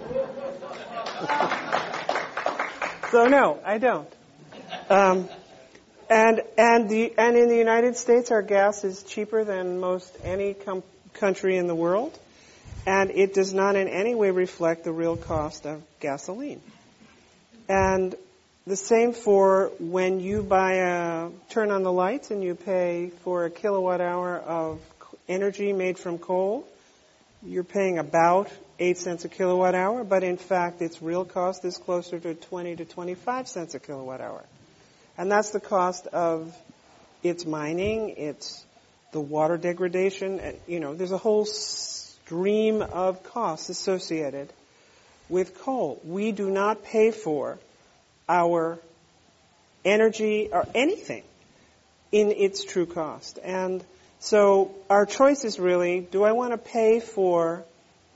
so 3.10 3.26
no, 3.26 3.58
I 3.64 3.78
don't. 3.78 4.12
Um, 4.88 5.28
and 6.08 6.42
and 6.58 6.90
the 6.90 7.14
and 7.16 7.36
in 7.36 7.48
the 7.48 7.56
United 7.56 7.96
States, 7.96 8.30
our 8.30 8.42
gas 8.42 8.84
is 8.84 9.02
cheaper 9.04 9.44
than 9.44 9.80
most 9.80 10.16
any 10.24 10.54
com- 10.54 10.82
country 11.14 11.56
in 11.56 11.66
the 11.66 11.74
world, 11.74 12.18
and 12.86 13.10
it 13.10 13.34
does 13.34 13.54
not 13.54 13.76
in 13.76 13.88
any 13.88 14.14
way 14.14 14.30
reflect 14.30 14.84
the 14.84 14.92
real 14.92 15.16
cost 15.16 15.66
of 15.66 15.82
gasoline. 16.00 16.60
And 17.70 18.16
the 18.66 18.74
same 18.74 19.12
for 19.12 19.70
when 19.78 20.18
you 20.18 20.42
buy 20.42 20.72
a 20.72 21.28
turn 21.50 21.70
on 21.70 21.84
the 21.84 21.92
lights 21.92 22.32
and 22.32 22.42
you 22.42 22.56
pay 22.56 23.12
for 23.22 23.44
a 23.44 23.50
kilowatt 23.50 24.00
hour 24.00 24.38
of 24.38 24.80
energy 25.28 25.72
made 25.72 25.96
from 25.96 26.18
coal. 26.18 26.66
You're 27.44 27.62
paying 27.62 27.98
about 27.98 28.50
8 28.80 28.98
cents 28.98 29.24
a 29.24 29.28
kilowatt 29.28 29.76
hour, 29.76 30.02
but 30.02 30.24
in 30.24 30.36
fact 30.36 30.82
its 30.82 31.00
real 31.00 31.24
cost 31.24 31.64
is 31.64 31.78
closer 31.78 32.18
to 32.18 32.34
20 32.34 32.74
to 32.74 32.84
25 32.84 33.46
cents 33.46 33.76
a 33.76 33.78
kilowatt 33.78 34.20
hour. 34.20 34.42
And 35.16 35.30
that's 35.30 35.50
the 35.50 35.60
cost 35.60 36.08
of 36.08 36.52
its 37.22 37.46
mining, 37.46 38.16
its 38.16 38.66
the 39.12 39.20
water 39.20 39.56
degradation. 39.56 40.40
You 40.66 40.80
know, 40.80 40.94
there's 40.94 41.12
a 41.12 41.18
whole 41.18 41.44
stream 41.44 42.82
of 42.82 43.22
costs 43.22 43.68
associated 43.68 44.52
with 45.30 45.58
coal. 45.60 46.00
We 46.04 46.32
do 46.32 46.50
not 46.50 46.84
pay 46.84 47.10
for 47.10 47.58
our 48.28 48.78
energy 49.84 50.48
or 50.52 50.66
anything 50.74 51.22
in 52.12 52.32
its 52.32 52.64
true 52.64 52.86
cost. 52.86 53.38
And 53.42 53.82
so 54.18 54.74
our 54.90 55.06
choice 55.06 55.44
is 55.44 55.58
really, 55.58 56.00
do 56.00 56.24
I 56.24 56.32
want 56.32 56.52
to 56.52 56.58
pay 56.58 57.00
for 57.00 57.64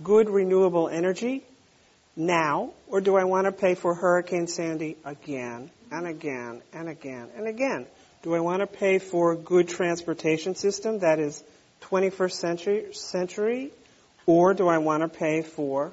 good 0.03 0.29
renewable 0.29 0.89
energy 0.89 1.43
now, 2.17 2.73
or 2.89 3.01
do 3.01 3.17
I 3.17 3.25
want 3.25 3.47
to 3.47 3.53
pay 3.53 3.75
for 3.75 3.95
Hurricane 3.95 4.47
Sandy 4.47 4.97
again 5.05 5.71
and 5.91 6.07
again 6.07 6.63
and 6.73 6.89
again 6.89 7.29
and 7.37 7.47
again? 7.49 7.87
Do 8.23 8.35
I 8.35 8.41
want 8.41 8.61
to 8.61 8.67
pay 8.67 8.99
for 8.99 9.33
a 9.33 9.37
good 9.37 9.69
transportation 9.69 10.55
system 10.55 11.01
that 11.01 11.19
is 11.19 11.43
21st 11.83 12.33
century, 12.33 12.95
century 12.95 13.71
or 14.27 14.55
do 14.55 14.69
I 14.69 14.79
want 14.79 15.03
to 15.03 15.09
pay 15.09 15.43
for 15.43 15.93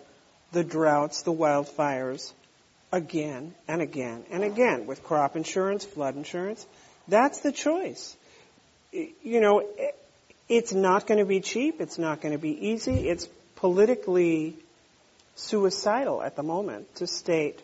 the 0.52 0.64
droughts, 0.64 1.24
the 1.24 1.34
wildfires 1.34 2.32
again 2.92 3.54
and 3.68 3.82
again 3.82 4.24
and 4.32 4.44
again 4.44 4.86
with 4.86 5.04
crop 5.04 5.36
insurance, 5.36 5.86
flood 5.86 6.16
insurance? 6.16 6.66
That's 7.08 7.40
the 7.40 7.52
choice. 7.52 8.16
You 8.92 9.40
know, 9.40 9.64
it's 10.50 10.74
not 10.74 11.08
going 11.08 11.20
to 11.20 11.26
be 11.26 11.40
cheap. 11.40 11.80
It's 11.80 11.98
not 11.98 12.22
going 12.22 12.34
to 12.34 12.38
be 12.38 12.70
easy. 12.70 13.08
It's 13.08 13.28
politically 13.56 14.56
suicidal 15.36 16.22
at 16.22 16.36
the 16.36 16.44
moment 16.44 16.94
to 16.96 17.08
state 17.08 17.60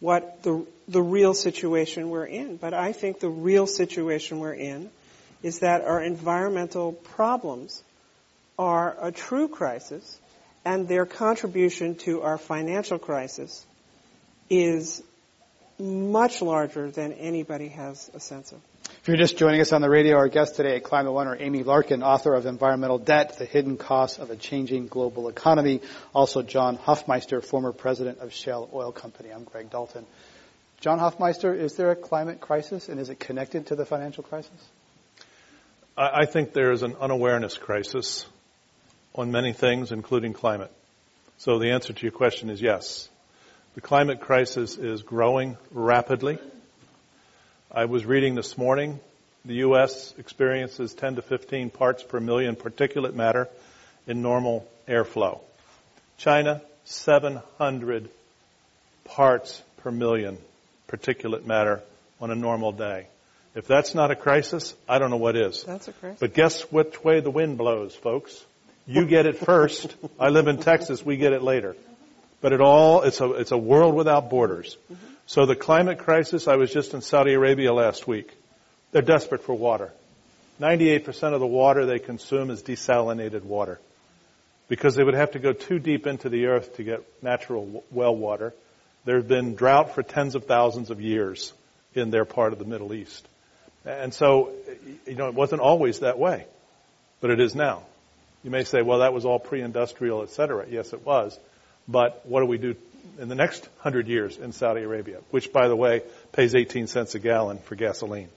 what 0.00 0.42
the, 0.42 0.66
the 0.88 1.00
real 1.00 1.32
situation 1.32 2.10
we're 2.10 2.26
in. 2.26 2.56
But 2.56 2.74
I 2.74 2.92
think 2.92 3.20
the 3.20 3.28
real 3.28 3.66
situation 3.66 4.38
we're 4.40 4.52
in 4.52 4.90
is 5.42 5.60
that 5.60 5.82
our 5.82 6.02
environmental 6.02 6.92
problems 6.92 7.82
are 8.58 8.96
a 9.00 9.12
true 9.12 9.48
crisis 9.48 10.18
and 10.66 10.88
their 10.88 11.06
contribution 11.06 11.94
to 11.94 12.22
our 12.22 12.36
financial 12.36 12.98
crisis 12.98 13.64
is 14.50 15.00
much 15.78 16.42
larger 16.42 16.90
than 16.90 17.12
anybody 17.12 17.68
has 17.68 18.10
a 18.14 18.18
sense 18.18 18.50
of. 18.50 18.58
If 19.00 19.06
you're 19.06 19.16
just 19.16 19.38
joining 19.38 19.60
us 19.60 19.72
on 19.72 19.80
the 19.80 19.88
radio, 19.88 20.16
our 20.16 20.26
guest 20.26 20.56
today 20.56 20.74
at 20.74 20.82
Climate 20.82 21.12
One 21.12 21.28
are 21.28 21.36
Amy 21.38 21.62
Larkin, 21.62 22.02
author 22.02 22.34
of 22.34 22.46
Environmental 22.46 22.98
Debt, 22.98 23.38
The 23.38 23.44
Hidden 23.44 23.76
Costs 23.76 24.18
of 24.18 24.30
a 24.30 24.36
Changing 24.36 24.88
Global 24.88 25.28
Economy. 25.28 25.82
Also 26.12 26.42
John 26.42 26.76
Hofmeister, 26.78 27.44
former 27.44 27.72
president 27.72 28.18
of 28.18 28.32
Shell 28.32 28.68
Oil 28.74 28.90
Company. 28.90 29.30
I'm 29.32 29.44
Greg 29.44 29.70
Dalton. 29.70 30.04
John 30.80 30.98
Hofmeister, 30.98 31.56
is 31.56 31.76
there 31.76 31.92
a 31.92 31.96
climate 31.96 32.40
crisis 32.40 32.88
and 32.88 32.98
is 32.98 33.08
it 33.08 33.20
connected 33.20 33.68
to 33.68 33.76
the 33.76 33.86
financial 33.86 34.24
crisis? 34.24 34.50
I 35.96 36.26
think 36.26 36.52
there 36.52 36.72
is 36.72 36.82
an 36.82 36.96
unawareness 37.00 37.56
crisis 37.56 38.26
on 39.18 39.30
many 39.30 39.52
things, 39.52 39.92
including 39.92 40.32
climate. 40.32 40.70
So 41.38 41.58
the 41.58 41.70
answer 41.70 41.92
to 41.92 42.02
your 42.02 42.12
question 42.12 42.50
is 42.50 42.60
yes. 42.60 43.08
The 43.74 43.80
climate 43.80 44.20
crisis 44.20 44.76
is 44.76 45.02
growing 45.02 45.56
rapidly. 45.70 46.38
I 47.70 47.84
was 47.84 48.06
reading 48.06 48.34
this 48.34 48.56
morning, 48.56 49.00
the 49.44 49.56
U.S. 49.56 50.14
experiences 50.16 50.94
10 50.94 51.16
to 51.16 51.22
15 51.22 51.70
parts 51.70 52.02
per 52.02 52.18
million 52.20 52.56
particulate 52.56 53.14
matter 53.14 53.48
in 54.06 54.22
normal 54.22 54.66
airflow. 54.88 55.40
China, 56.16 56.62
700 56.84 58.08
parts 59.04 59.62
per 59.78 59.90
million 59.90 60.38
particulate 60.88 61.44
matter 61.44 61.82
on 62.20 62.30
a 62.30 62.34
normal 62.34 62.72
day. 62.72 63.08
If 63.54 63.66
that's 63.66 63.94
not 63.94 64.10
a 64.10 64.16
crisis, 64.16 64.74
I 64.88 64.98
don't 64.98 65.10
know 65.10 65.16
what 65.16 65.36
is. 65.36 65.64
That's 65.64 65.88
a 65.88 65.92
crisis. 65.92 66.20
But 66.20 66.32
guess 66.32 66.62
which 66.72 67.02
way 67.04 67.20
the 67.20 67.30
wind 67.30 67.58
blows, 67.58 67.94
folks? 67.94 68.44
You 68.86 69.04
get 69.06 69.26
it 69.26 69.38
first. 69.38 69.94
I 70.18 70.28
live 70.28 70.46
in 70.46 70.58
Texas. 70.58 71.04
We 71.04 71.16
get 71.16 71.32
it 71.32 71.42
later. 71.42 71.76
But 72.40 72.52
it 72.52 72.60
all, 72.60 73.02
it's 73.02 73.20
a, 73.20 73.32
it's 73.32 73.50
a 73.50 73.58
world 73.58 73.94
without 73.94 74.30
borders. 74.30 74.76
So 75.26 75.44
the 75.44 75.56
climate 75.56 75.98
crisis, 75.98 76.46
I 76.46 76.54
was 76.54 76.72
just 76.72 76.94
in 76.94 77.02
Saudi 77.02 77.32
Arabia 77.32 77.72
last 77.72 78.06
week. 78.06 78.30
They're 78.92 79.02
desperate 79.02 79.42
for 79.42 79.54
water. 79.54 79.92
98% 80.60 81.34
of 81.34 81.40
the 81.40 81.46
water 81.46 81.84
they 81.84 81.98
consume 81.98 82.50
is 82.50 82.62
desalinated 82.62 83.42
water. 83.42 83.80
Because 84.68 84.94
they 84.94 85.02
would 85.02 85.14
have 85.14 85.32
to 85.32 85.40
go 85.40 85.52
too 85.52 85.78
deep 85.80 86.06
into 86.06 86.28
the 86.28 86.46
earth 86.46 86.76
to 86.76 86.84
get 86.84 87.02
natural 87.22 87.84
well 87.90 88.14
water. 88.14 88.54
There's 89.04 89.24
been 89.24 89.56
drought 89.56 89.94
for 89.94 90.02
tens 90.02 90.34
of 90.34 90.46
thousands 90.46 90.90
of 90.90 91.00
years 91.00 91.52
in 91.94 92.10
their 92.10 92.24
part 92.24 92.52
of 92.52 92.58
the 92.58 92.64
Middle 92.64 92.94
East. 92.94 93.26
And 93.84 94.12
so, 94.12 94.52
you 95.06 95.14
know, 95.14 95.28
it 95.28 95.34
wasn't 95.34 95.60
always 95.60 96.00
that 96.00 96.18
way, 96.18 96.46
but 97.20 97.30
it 97.30 97.40
is 97.40 97.54
now. 97.54 97.82
You 98.46 98.52
may 98.52 98.62
say, 98.62 98.80
well, 98.80 99.00
that 99.00 99.12
was 99.12 99.24
all 99.24 99.40
pre-industrial, 99.40 100.22
et 100.22 100.30
cetera. 100.30 100.66
Yes, 100.70 100.92
it 100.92 101.04
was. 101.04 101.36
But 101.88 102.24
what 102.26 102.42
do 102.42 102.46
we 102.46 102.58
do 102.58 102.76
in 103.18 103.28
the 103.28 103.34
next 103.34 103.68
hundred 103.78 104.06
years 104.06 104.38
in 104.38 104.52
Saudi 104.52 104.82
Arabia, 104.82 105.18
which, 105.32 105.52
by 105.52 105.66
the 105.66 105.74
way, 105.74 106.02
pays 106.30 106.54
18 106.54 106.86
cents 106.86 107.16
a 107.16 107.18
gallon 107.18 107.58
for 107.58 107.74
gasoline? 107.74 108.28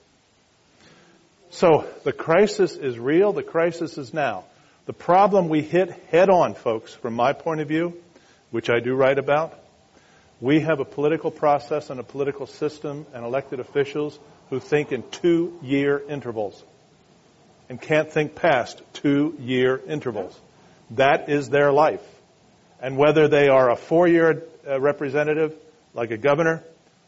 So 1.50 1.86
the 2.02 2.12
crisis 2.12 2.74
is 2.74 2.98
real. 2.98 3.32
The 3.32 3.44
crisis 3.44 3.98
is 3.98 4.12
now. 4.12 4.46
The 4.86 4.92
problem 4.92 5.48
we 5.48 5.62
hit 5.62 5.90
head 6.10 6.28
on, 6.28 6.54
folks, 6.54 6.92
from 6.92 7.14
my 7.14 7.32
point 7.32 7.60
of 7.60 7.68
view, 7.68 7.94
which 8.50 8.68
I 8.68 8.80
do 8.80 8.96
write 8.96 9.20
about, 9.20 9.56
we 10.40 10.58
have 10.58 10.80
a 10.80 10.84
political 10.84 11.30
process 11.30 11.88
and 11.88 12.00
a 12.00 12.04
political 12.04 12.48
system 12.48 13.06
and 13.14 13.24
elected 13.24 13.60
officials 13.60 14.18
who 14.48 14.58
think 14.58 14.90
in 14.90 15.04
two 15.08 15.56
year 15.62 16.02
intervals 16.08 16.64
and 17.70 17.80
can't 17.80 18.12
think 18.12 18.34
past 18.34 18.82
two 18.92 19.34
year 19.38 19.80
intervals. 19.86 20.38
That 20.90 21.30
is 21.30 21.48
their 21.48 21.70
life. 21.70 22.02
And 22.82 22.98
whether 22.98 23.28
they 23.28 23.48
are 23.48 23.70
a 23.70 23.76
four 23.76 24.08
year 24.08 24.42
uh, 24.68 24.80
representative, 24.80 25.54
like 25.94 26.10
a 26.10 26.18
governor, 26.18 26.64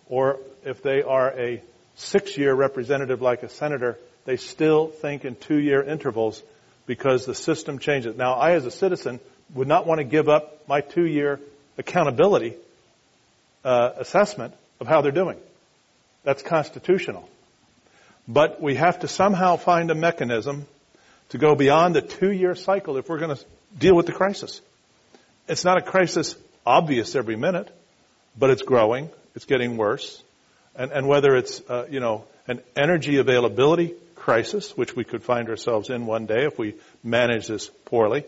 or 0.09 0.39
if 0.65 0.81
they 0.81 1.03
are 1.03 1.31
a 1.31 1.63
six 1.97 2.39
year 2.39 2.55
representative, 2.55 3.21
like 3.21 3.43
a 3.43 3.49
senator, 3.49 3.99
they 4.25 4.37
still 4.37 4.87
think 4.87 5.25
in 5.25 5.35
two 5.35 5.59
year 5.59 5.83
intervals 5.83 6.41
because 6.87 7.27
the 7.27 7.35
system 7.35 7.81
changes. 7.81 8.17
Now, 8.17 8.35
I, 8.35 8.53
as 8.53 8.65
a 8.65 8.71
citizen, 8.71 9.19
would 9.55 9.69
not 9.69 9.85
want 9.85 9.99
to 9.99 10.05
give 10.05 10.29
up 10.29 10.69
my 10.69 10.81
two 10.81 11.07
year 11.07 11.41
accountability 11.77 12.55
uh, 13.65 13.91
assessment 13.97 14.55
of 14.79 14.87
how 14.87 15.01
they're 15.01 15.11
doing. 15.11 15.39
That's 16.23 16.43
constitutional. 16.43 17.29
But 18.29 18.61
we 18.61 18.77
have 18.77 19.01
to 19.01 19.09
somehow 19.09 19.57
find 19.57 19.91
a 19.91 19.95
mechanism 19.95 20.67
to 21.31 21.39
go 21.39 21.55
beyond 21.55 21.95
the 21.95 22.03
two 22.03 22.31
year 22.31 22.55
cycle 22.55 22.97
if 22.97 23.09
we're 23.09 23.19
going 23.19 23.37
to 23.37 23.45
deal 23.79 23.97
with 23.97 24.07
the 24.07 24.13
crisis. 24.13 24.61
It's 25.49 25.65
not 25.65 25.79
a 25.79 25.83
crisis 25.83 26.37
obvious 26.65 27.15
every 27.17 27.37
minute, 27.37 27.69
but 28.39 28.51
it's 28.51 28.63
growing. 28.63 29.11
It's 29.35 29.45
getting 29.45 29.77
worse. 29.77 30.23
And, 30.77 30.93
and 30.93 31.09
whether 31.09 31.35
it's, 31.37 31.61
uh, 31.69 31.87
you 31.91 32.01
know, 32.01 32.25
an 32.47 32.61
energy 32.77 33.19
availability 33.19 33.95
crisis, 34.15 34.77
which 34.77 34.95
we 34.95 35.05
could 35.05 35.23
find 35.23 35.49
ourselves 35.49 35.91
in 35.91 36.07
one 36.07 36.27
day 36.27 36.45
if 36.45 36.59
we 36.59 36.75
manage 37.03 37.47
this 37.49 37.69
poorly, 37.85 38.25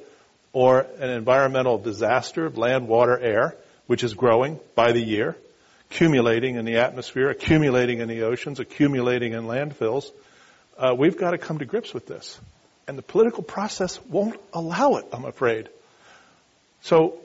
or 0.52 0.86
an 0.98 1.10
environmental 1.10 1.78
disaster 1.78 2.46
of 2.46 2.58
land, 2.58 2.88
water, 2.88 3.18
air, 3.18 3.56
which 3.86 4.02
is 4.02 4.14
growing 4.14 4.58
by 4.74 4.92
the 4.92 5.00
year, 5.00 5.36
accumulating 5.90 6.56
in 6.56 6.64
the 6.64 6.76
atmosphere, 6.76 7.30
accumulating 7.30 8.00
in 8.00 8.08
the 8.08 8.22
oceans, 8.22 8.60
accumulating 8.60 9.32
in 9.32 9.44
landfills. 9.44 10.10
Uh, 10.76 10.94
we've 10.96 11.16
got 11.16 11.30
to 11.30 11.38
come 11.38 11.58
to 11.58 11.64
grips 11.64 11.94
with 11.94 12.06
this. 12.06 12.38
And 12.86 12.98
the 12.98 13.02
political 13.02 13.42
process 13.42 14.00
won't 14.06 14.38
allow 14.52 14.96
it, 14.96 15.06
I'm 15.12 15.24
afraid. 15.24 15.68
So. 16.82 17.18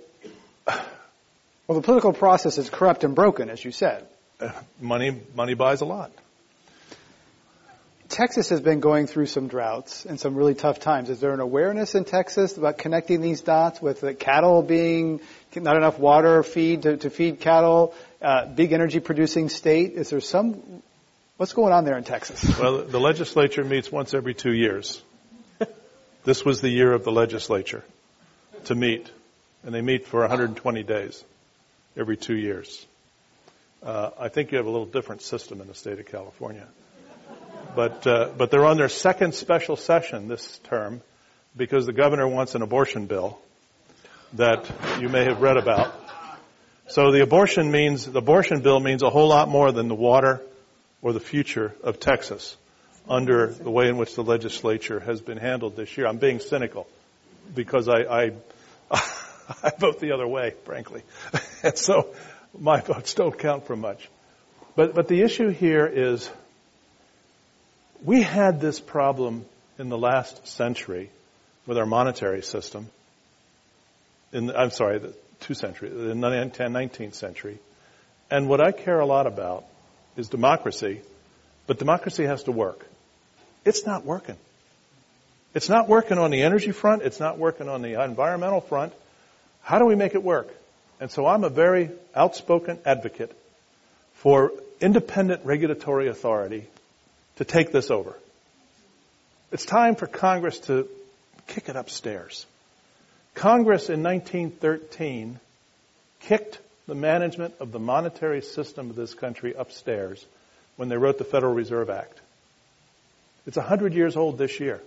Well, 1.67 1.79
the 1.79 1.85
political 1.85 2.13
process 2.13 2.57
is 2.57 2.67
corrupt 2.67 3.03
and 3.03 3.13
broken, 3.13 3.51
as 3.51 3.63
you 3.63 3.71
said. 3.71 4.07
Money, 4.81 5.21
money 5.35 5.53
buys 5.53 5.81
a 5.81 5.85
lot. 5.85 6.11
Texas 8.09 8.49
has 8.49 8.59
been 8.59 8.79
going 8.79 9.05
through 9.05 9.27
some 9.27 9.47
droughts 9.47 10.03
and 10.05 10.19
some 10.19 10.33
really 10.33 10.55
tough 10.55 10.79
times. 10.79 11.11
Is 11.11 11.19
there 11.19 11.31
an 11.31 11.39
awareness 11.39 11.93
in 11.93 12.05
Texas 12.05 12.57
about 12.57 12.79
connecting 12.79 13.21
these 13.21 13.41
dots 13.41 13.79
with 13.79 14.01
the 14.01 14.15
cattle 14.15 14.63
being 14.63 15.21
not 15.55 15.77
enough 15.77 15.99
water 15.99 16.41
feed 16.41 16.81
to, 16.83 16.97
to 16.97 17.11
feed 17.11 17.39
cattle, 17.39 17.93
uh, 18.21 18.45
big 18.47 18.71
energy 18.71 18.99
producing 18.99 19.49
state? 19.49 19.93
Is 19.93 20.09
there 20.09 20.21
some, 20.21 20.81
what's 21.37 21.53
going 21.53 21.73
on 21.73 21.85
there 21.85 21.97
in 21.97 22.03
Texas? 22.03 22.43
Well, 22.59 22.83
the 22.83 22.99
legislature 22.99 23.63
meets 23.63 23.91
once 23.91 24.13
every 24.13 24.33
two 24.33 24.53
years. 24.53 25.01
this 26.23 26.43
was 26.43 26.61
the 26.61 26.69
year 26.69 26.91
of 26.91 27.03
the 27.03 27.11
legislature 27.11 27.83
to 28.65 28.75
meet, 28.75 29.09
and 29.63 29.73
they 29.73 29.81
meet 29.81 30.05
for 30.05 30.21
120 30.21 30.83
days 30.83 31.23
every 31.95 32.17
two 32.17 32.35
years. 32.35 32.85
Uh, 33.81 34.11
I 34.19 34.27
think 34.27 34.51
you 34.51 34.57
have 34.57 34.67
a 34.67 34.69
little 34.69 34.85
different 34.85 35.21
system 35.21 35.61
in 35.61 35.67
the 35.67 35.75
state 35.75 35.99
of 35.99 36.05
California. 36.05 36.67
But, 37.75 38.05
uh, 38.05 38.31
but 38.37 38.51
they're 38.51 38.65
on 38.65 38.77
their 38.77 38.89
second 38.89 39.33
special 39.35 39.75
session 39.75 40.27
this 40.27 40.57
term 40.65 41.01
because 41.55 41.85
the 41.85 41.93
governor 41.93 42.27
wants 42.27 42.55
an 42.55 42.61
abortion 42.61 43.05
bill 43.05 43.39
that 44.33 44.69
you 44.99 45.07
may 45.07 45.23
have 45.23 45.41
read 45.41 45.57
about. 45.57 45.93
So 46.89 47.11
the 47.11 47.21
abortion 47.21 47.69
means, 47.69 48.07
the 48.07 48.17
abortion 48.17 48.61
bill 48.61 48.79
means 48.79 49.03
a 49.03 49.11
whole 49.11 49.27
lot 49.27 49.47
more 49.47 49.71
than 49.71 49.87
the 49.89 49.95
water 49.95 50.41
or 51.03 51.13
the 51.13 51.19
future 51.19 51.75
of 51.83 51.99
Texas 51.99 52.57
under 53.07 53.47
the 53.47 53.69
way 53.69 53.89
in 53.89 53.97
which 53.97 54.15
the 54.15 54.23
legislature 54.23 54.99
has 54.99 55.21
been 55.21 55.37
handled 55.37 55.75
this 55.75 55.95
year. 55.95 56.07
I'm 56.07 56.17
being 56.17 56.39
cynical 56.39 56.87
because 57.53 57.87
I, 57.87 57.99
I, 58.01 58.31
I 58.91 59.71
vote 59.77 59.99
the 59.99 60.13
other 60.13 60.27
way, 60.27 60.55
frankly. 60.65 61.03
and 61.61 61.77
so 61.77 62.15
my 62.57 62.81
votes 62.81 63.13
don't 63.13 63.37
count 63.37 63.67
for 63.67 63.75
much. 63.75 64.09
But, 64.75 64.95
but 64.95 65.07
the 65.07 65.21
issue 65.21 65.49
here 65.49 65.85
is 65.85 66.27
we 68.03 68.23
had 68.23 68.59
this 68.59 68.79
problem 68.79 69.45
in 69.77 69.89
the 69.89 69.97
last 69.97 70.47
century 70.47 71.11
with 71.67 71.77
our 71.77 71.85
monetary 71.85 72.41
system. 72.41 72.87
In 74.33 74.49
I'm 74.49 74.71
sorry, 74.71 74.99
the 74.99 75.13
two 75.39 75.53
centuries, 75.53 75.93
the 75.93 76.13
19th 76.13 77.13
century. 77.13 77.59
And 78.31 78.47
what 78.47 78.61
I 78.61 78.71
care 78.71 78.99
a 78.99 79.05
lot 79.05 79.27
about 79.27 79.65
is 80.15 80.27
democracy, 80.27 81.01
but 81.67 81.79
democracy 81.79 82.25
has 82.25 82.43
to 82.43 82.51
work. 82.51 82.85
It's 83.65 83.85
not 83.85 84.05
working. 84.05 84.37
It's 85.53 85.69
not 85.69 85.87
working 85.87 86.17
on 86.17 86.31
the 86.31 86.43
energy 86.43 86.71
front. 86.71 87.01
It's 87.01 87.19
not 87.19 87.37
working 87.37 87.69
on 87.69 87.81
the 87.81 88.03
environmental 88.03 88.61
front. 88.61 88.93
How 89.61 89.79
do 89.79 89.85
we 89.85 89.95
make 89.95 90.13
it 90.15 90.23
work? 90.23 90.47
And 90.99 91.09
so 91.09 91.25
I'm 91.25 91.43
a 91.43 91.49
very 91.49 91.89
outspoken 92.13 92.79
advocate 92.85 93.35
for 94.15 94.51
independent 94.81 95.45
regulatory 95.45 96.07
authority 96.07 96.67
to 97.37 97.45
take 97.45 97.71
this 97.71 97.89
over. 97.89 98.15
It's 99.51 99.65
time 99.65 99.95
for 99.95 100.07
Congress 100.07 100.59
to 100.61 100.87
kick 101.47 101.69
it 101.69 101.75
upstairs. 101.75 102.45
Congress 103.33 103.89
in 103.89 104.03
1913 104.03 105.39
kicked 106.21 106.59
the 106.87 106.95
management 106.95 107.53
of 107.59 107.71
the 107.71 107.79
monetary 107.79 108.41
system 108.41 108.89
of 108.89 108.95
this 108.95 109.13
country 109.13 109.53
upstairs 109.57 110.25
when 110.75 110.89
they 110.89 110.97
wrote 110.97 111.17
the 111.17 111.23
Federal 111.23 111.53
Reserve 111.53 111.89
Act. 111.89 112.19
It's 113.45 113.57
100 113.57 113.93
years 113.93 114.15
old 114.15 114.37
this 114.37 114.59
year. 114.59 114.81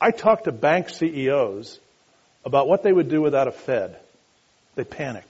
I 0.00 0.10
talked 0.10 0.44
to 0.44 0.52
bank 0.52 0.88
CEOs 0.90 1.78
about 2.44 2.68
what 2.68 2.82
they 2.82 2.92
would 2.92 3.08
do 3.08 3.22
without 3.22 3.48
a 3.48 3.52
Fed. 3.52 3.96
They 4.74 4.84
panic. 4.84 5.24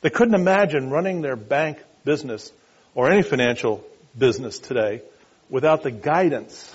They 0.00 0.10
couldn't 0.10 0.34
imagine 0.34 0.90
running 0.90 1.22
their 1.22 1.36
bank 1.36 1.78
business 2.04 2.52
or 2.94 3.10
any 3.10 3.22
financial 3.22 3.84
business 4.16 4.58
today 4.58 5.02
without 5.50 5.82
the 5.82 5.90
guidance, 5.90 6.74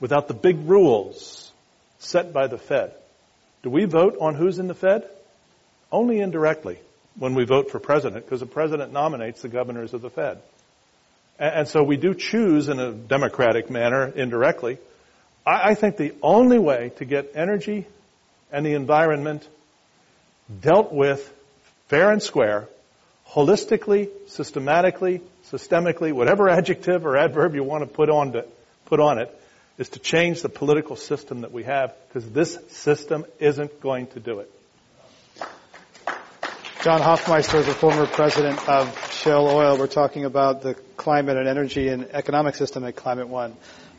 without 0.00 0.28
the 0.28 0.34
big 0.34 0.68
rules 0.68 1.52
set 1.98 2.32
by 2.32 2.46
the 2.46 2.58
Fed. 2.58 2.92
Do 3.62 3.70
we 3.70 3.84
vote 3.84 4.16
on 4.20 4.34
who's 4.34 4.58
in 4.58 4.68
the 4.68 4.74
Fed? 4.74 5.08
Only 5.92 6.20
indirectly 6.20 6.78
when 7.16 7.34
we 7.34 7.44
vote 7.44 7.70
for 7.70 7.78
president, 7.78 8.24
because 8.24 8.40
the 8.40 8.46
president 8.46 8.92
nominates 8.92 9.42
the 9.42 9.48
governors 9.48 9.92
of 9.92 10.02
the 10.02 10.10
Fed. 10.10 10.40
And, 11.38 11.66
so 11.66 11.82
we 11.82 11.96
do 11.96 12.14
choose 12.14 12.68
in 12.68 12.78
a 12.78 12.92
democratic 12.92 13.70
manner 13.70 14.06
indirectly. 14.06 14.78
I, 15.46 15.74
think 15.74 15.96
the 15.96 16.14
only 16.22 16.58
way 16.58 16.92
to 16.96 17.04
get 17.04 17.32
energy 17.34 17.86
and 18.52 18.64
the 18.64 18.74
environment 18.74 19.48
dealt 20.60 20.92
with 20.92 21.32
fair 21.88 22.12
and 22.12 22.22
square, 22.22 22.68
holistically, 23.26 24.10
systematically, 24.28 25.22
systemically, 25.50 26.12
whatever 26.12 26.48
adjective 26.50 27.06
or 27.06 27.16
adverb 27.16 27.54
you 27.54 27.64
want 27.64 27.82
to 27.82 27.86
put 27.86 28.10
on, 28.10 28.32
to, 28.32 28.44
put 28.84 29.00
on 29.00 29.18
it, 29.18 29.34
is 29.80 29.88
to 29.88 29.98
change 29.98 30.42
the 30.42 30.48
political 30.50 30.94
system 30.94 31.40
that 31.40 31.52
we 31.52 31.64
have 31.64 31.94
because 32.06 32.30
this 32.30 32.58
system 32.68 33.24
isn't 33.38 33.80
going 33.80 34.06
to 34.08 34.20
do 34.20 34.40
it. 34.40 34.52
John 36.82 37.00
Hofmeister 37.00 37.60
is 37.60 37.66
the 37.66 37.72
former 37.72 38.06
president 38.06 38.68
of 38.68 39.10
Shell 39.10 39.48
Oil. 39.48 39.78
We're 39.78 39.86
talking 39.86 40.26
about 40.26 40.60
the 40.60 40.74
climate 40.98 41.38
and 41.38 41.48
energy 41.48 41.88
and 41.88 42.08
economic 42.12 42.56
system 42.56 42.84
at 42.84 42.94
Climate 42.94 43.28
One. 43.28 43.56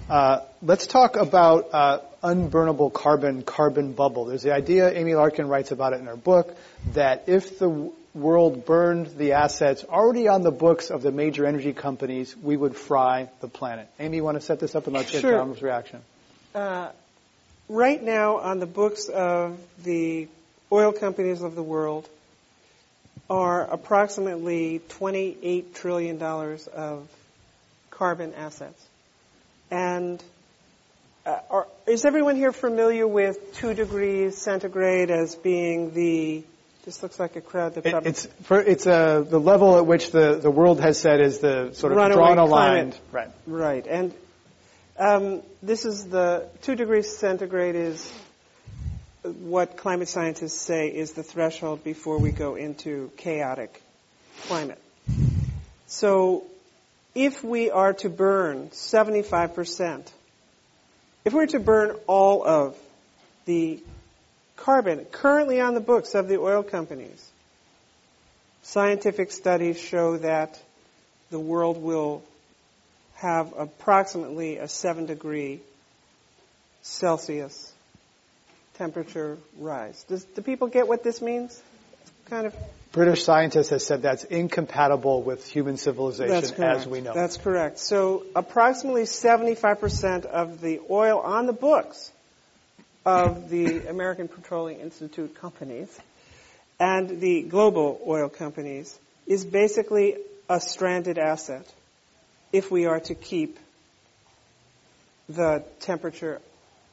Uh, 0.07 0.41
let's 0.61 0.85
talk 0.85 1.15
about 1.15 1.73
uh, 1.73 1.99
unburnable 2.23 2.93
carbon, 2.93 3.41
carbon 3.41 3.93
bubble. 3.93 4.25
There's 4.25 4.43
the 4.43 4.53
idea, 4.53 4.91
Amy 4.91 5.15
Larkin 5.15 5.47
writes 5.47 5.71
about 5.71 5.93
it 5.93 5.99
in 5.99 6.05
her 6.05 6.15
book, 6.15 6.55
that 6.93 7.23
if 7.25 7.57
the 7.57 7.91
world 8.13 8.65
burned 8.65 9.07
the 9.17 9.33
assets 9.33 9.83
already 9.85 10.27
on 10.27 10.41
the 10.41 10.51
books 10.51 10.89
of 10.89 11.01
the 11.01 11.11
major 11.11 11.45
energy 11.45 11.73
companies, 11.73 12.35
we 12.35 12.57
would 12.57 12.75
fry 12.75 13.29
the 13.39 13.47
planet. 13.47 13.87
Amy, 13.99 14.17
you 14.17 14.23
want 14.23 14.35
to 14.35 14.41
set 14.41 14.59
this 14.59 14.75
up 14.75 14.87
and 14.87 14.95
let's 14.95 15.11
get 15.11 15.21
Sure. 15.21 15.31
John's 15.31 15.61
reaction? 15.61 16.01
Uh, 16.53 16.89
right 17.69 18.01
now, 18.01 18.37
on 18.37 18.59
the 18.59 18.65
books 18.65 19.07
of 19.07 19.57
the 19.83 20.27
oil 20.71 20.91
companies 20.91 21.41
of 21.41 21.55
the 21.55 21.63
world, 21.63 22.07
are 23.29 23.63
approximately 23.63 24.81
$28 24.89 25.73
trillion 25.73 26.21
of 26.21 27.07
carbon 27.89 28.33
assets. 28.33 28.85
And 29.69 30.21
uh, 31.25 31.39
are, 31.49 31.67
is 31.87 32.03
everyone 32.03 32.35
here 32.35 32.51
familiar 32.51 33.07
with 33.07 33.55
two 33.55 33.73
degrees 33.73 34.37
centigrade 34.37 35.11
as 35.11 35.35
being 35.35 35.93
the? 35.93 36.43
This 36.85 37.03
looks 37.03 37.19
like 37.19 37.35
a 37.35 37.41
crowd 37.41 37.75
that 37.75 37.85
It, 37.85 38.07
it's 38.07 38.25
for, 38.43 38.59
it's 38.59 38.87
uh, 38.87 39.21
the 39.21 39.39
level 39.39 39.77
at 39.77 39.85
which 39.85 40.11
the, 40.11 40.39
the 40.41 40.49
world 40.49 40.81
has 40.81 40.99
said 40.99 41.21
is 41.21 41.39
the 41.39 41.73
sort 41.73 41.91
of 41.91 41.97
Runaway 41.97 42.15
drawn 42.15 42.37
a 42.39 42.45
line. 42.45 42.93
Right. 43.11 43.29
Right, 43.45 43.85
and 43.85 44.13
um, 44.97 45.41
this 45.61 45.85
is 45.85 46.05
the 46.05 46.47
two 46.63 46.75
degrees 46.75 47.15
centigrade 47.15 47.75
is 47.75 48.11
what 49.23 49.77
climate 49.77 50.09
scientists 50.09 50.59
say 50.59 50.87
is 50.87 51.11
the 51.11 51.21
threshold 51.21 51.83
before 51.83 52.17
we 52.17 52.31
go 52.31 52.55
into 52.55 53.11
chaotic 53.17 53.81
climate. 54.47 54.81
So, 55.85 56.43
if 57.13 57.43
we 57.43 57.69
are 57.69 57.93
to 57.93 58.09
burn 58.09 58.69
75%, 58.69 60.09
if 61.25 61.33
we're 61.33 61.45
to 61.47 61.59
burn 61.59 61.95
all 62.07 62.43
of 62.43 62.75
the 63.45 63.83
carbon 64.61 65.05
currently 65.11 65.59
on 65.59 65.73
the 65.73 65.79
books 65.79 66.13
of 66.15 66.27
the 66.27 66.39
oil 66.39 66.63
companies, 66.63 67.29
scientific 68.61 69.31
studies 69.31 69.79
show 69.79 70.17
that 70.17 70.59
the 71.31 71.39
world 71.39 71.81
will 71.81 72.23
have 73.15 73.53
approximately 73.57 74.57
a 74.57 74.67
7 74.67 75.05
degree 75.05 75.61
Celsius 76.83 77.71
temperature 78.77 79.37
rise. 79.59 80.03
Does, 80.07 80.23
do 80.23 80.41
people 80.41 80.67
get 80.67 80.87
what 80.87 81.03
this 81.03 81.21
means? 81.21 81.61
Kind 82.25 82.47
of. 82.47 82.55
British 82.91 83.23
scientists 83.23 83.69
have 83.69 83.81
said 83.81 84.01
that's 84.01 84.25
incompatible 84.25 85.21
with 85.21 85.47
human 85.47 85.77
civilization 85.77 86.63
as 86.63 86.87
we 86.87 87.01
know. 87.01 87.13
That's 87.13 87.37
correct. 87.37 87.79
So 87.79 88.25
approximately 88.35 89.03
75% 89.03 90.25
of 90.25 90.61
the 90.61 90.81
oil 90.89 91.19
on 91.19 91.45
the 91.45 91.53
books 91.53 92.11
of 93.05 93.49
the 93.49 93.87
American 93.87 94.27
Petroleum 94.27 94.81
Institute 94.81 95.35
companies 95.35 95.99
and 96.79 97.21
the 97.21 97.43
global 97.43 98.01
oil 98.07 98.29
companies 98.29 98.97
is 99.27 99.45
basically 99.45 100.17
a 100.49 100.59
stranded 100.59 101.17
asset 101.17 101.65
if 102.51 102.71
we 102.71 102.85
are 102.85 102.99
to 102.99 103.15
keep 103.15 103.57
the 105.29 105.63
temperature 105.79 106.41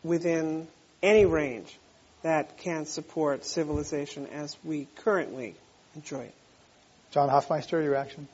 within 0.04 0.68
any 1.02 1.24
range 1.24 1.76
that 2.22 2.58
can 2.58 2.86
support 2.86 3.44
civilization 3.44 4.26
as 4.26 4.56
we 4.64 4.86
currently 4.96 5.54
enjoy 5.94 6.22
it. 6.22 6.34
John 7.10 7.28
Hofmeister, 7.28 7.72
your 7.82 7.90
reaction? 7.90 8.28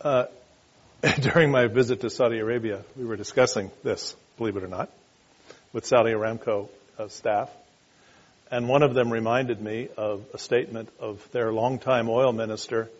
Uh, 0.00 0.26
during 1.20 1.50
my 1.50 1.66
visit 1.66 2.00
to 2.02 2.10
Saudi 2.10 2.38
Arabia, 2.38 2.82
we 2.96 3.04
were 3.04 3.16
discussing 3.16 3.70
this, 3.82 4.14
believe 4.36 4.56
it 4.56 4.62
or 4.62 4.68
not, 4.68 4.90
with 5.72 5.86
Saudi 5.86 6.12
Aramco 6.12 6.68
uh, 6.98 7.08
staff. 7.08 7.50
And 8.50 8.68
one 8.68 8.82
of 8.82 8.94
them 8.94 9.10
reminded 9.10 9.60
me 9.60 9.88
of 9.96 10.24
a 10.34 10.38
statement 10.38 10.90
of 11.00 11.26
their 11.32 11.52
longtime 11.52 12.08
oil 12.08 12.32
minister, 12.32 12.90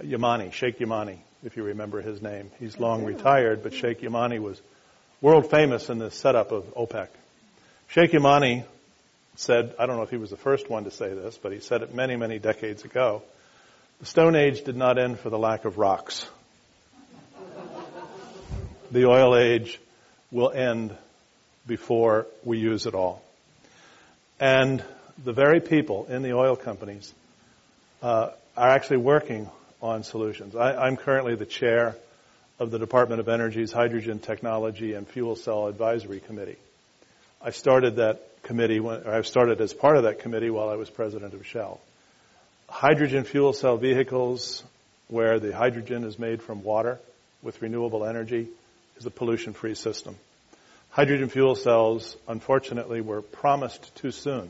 Yamani, 0.00 0.52
Sheikh 0.52 0.80
Yamani, 0.80 1.18
if 1.44 1.56
you 1.56 1.62
remember 1.62 2.00
his 2.00 2.20
name. 2.20 2.50
He's 2.58 2.78
long 2.78 3.04
retired, 3.04 3.62
but 3.62 3.72
Sheikh 3.72 4.00
Yamani 4.00 4.40
was 4.40 4.60
world 5.20 5.50
famous 5.50 5.88
in 5.88 5.98
the 5.98 6.10
setup 6.10 6.50
of 6.50 6.64
OPEC. 6.74 7.08
Sheikh 7.88 8.10
Yamani 8.10 8.64
said, 9.36 9.74
I 9.78 9.86
don't 9.86 9.96
know 9.96 10.02
if 10.02 10.10
he 10.10 10.16
was 10.16 10.30
the 10.30 10.36
first 10.36 10.68
one 10.68 10.84
to 10.84 10.90
say 10.90 11.14
this, 11.14 11.38
but 11.38 11.52
he 11.52 11.60
said 11.60 11.82
it 11.82 11.94
many, 11.94 12.16
many 12.16 12.38
decades 12.38 12.84
ago. 12.84 13.22
The 14.00 14.06
Stone 14.06 14.34
Age 14.34 14.64
did 14.64 14.76
not 14.76 14.98
end 14.98 15.20
for 15.20 15.30
the 15.30 15.38
lack 15.38 15.64
of 15.64 15.78
rocks. 15.78 16.26
The 18.90 19.06
oil 19.06 19.36
age 19.36 19.80
will 20.30 20.50
end 20.50 20.96
before 21.66 22.26
we 22.44 22.58
use 22.58 22.86
it 22.86 22.94
all. 22.94 23.22
And 24.38 24.82
the 25.24 25.32
very 25.32 25.60
people 25.60 26.06
in 26.06 26.22
the 26.22 26.32
oil 26.32 26.56
companies 26.56 27.12
uh, 28.02 28.30
are 28.56 28.68
actually 28.68 28.98
working 28.98 29.48
on 29.82 30.02
solutions. 30.02 30.54
I, 30.54 30.74
I'm 30.74 30.96
currently 30.96 31.34
the 31.34 31.46
chair 31.46 31.96
of 32.58 32.70
the 32.70 32.78
Department 32.78 33.20
of 33.20 33.28
Energy's 33.28 33.72
Hydrogen 33.72 34.18
Technology 34.18 34.94
and 34.94 35.06
Fuel 35.08 35.36
Cell 35.36 35.66
Advisory 35.66 36.20
Committee. 36.20 36.56
I 37.42 37.50
started 37.50 37.96
that 37.96 38.42
committee, 38.42 38.80
when, 38.80 39.02
or 39.02 39.14
I 39.14 39.22
started 39.22 39.60
as 39.60 39.74
part 39.74 39.96
of 39.96 40.04
that 40.04 40.20
committee 40.20 40.50
while 40.50 40.68
I 40.68 40.76
was 40.76 40.88
president 40.88 41.34
of 41.34 41.46
Shell. 41.46 41.80
Hydrogen 42.68 43.24
fuel 43.24 43.52
cell 43.52 43.76
vehicles, 43.76 44.64
where 45.08 45.38
the 45.38 45.54
hydrogen 45.54 46.04
is 46.04 46.18
made 46.18 46.42
from 46.42 46.64
water 46.64 46.98
with 47.42 47.62
renewable 47.62 48.04
energy, 48.04 48.48
is 48.96 49.06
a 49.06 49.10
pollution-free 49.10 49.74
system. 49.74 50.16
Hydrogen 50.96 51.28
fuel 51.28 51.54
cells, 51.54 52.16
unfortunately, 52.26 53.02
were 53.02 53.20
promised 53.20 53.94
too 53.96 54.10
soon. 54.10 54.48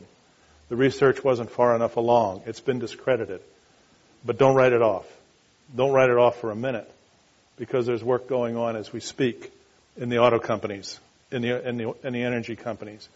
The 0.69 0.77
research 0.77 1.21
wasn't 1.21 1.51
far 1.51 1.75
enough 1.75 1.97
along. 1.97 2.43
It's 2.45 2.61
been 2.61 2.79
discredited. 2.79 3.41
But 4.25 4.37
don't 4.37 4.55
write 4.55 4.71
it 4.71 4.81
off. 4.81 5.05
Don't 5.75 5.91
write 5.91 6.09
it 6.09 6.15
off 6.15 6.39
for 6.39 6.51
a 6.51 6.55
minute 6.55 6.89
because 7.57 7.85
there's 7.85 8.01
work 8.01 8.29
going 8.29 8.55
on 8.55 8.77
as 8.77 8.93
we 8.93 9.01
speak 9.01 9.51
in 9.97 10.07
the 10.07 10.19
auto 10.19 10.39
companies, 10.39 11.01
in 11.33 11.41
the, 11.41 11.67
in 11.67 11.75
the, 11.75 11.93
in 12.05 12.13
the 12.13 12.23
energy 12.23 12.55
companies, 12.55 13.09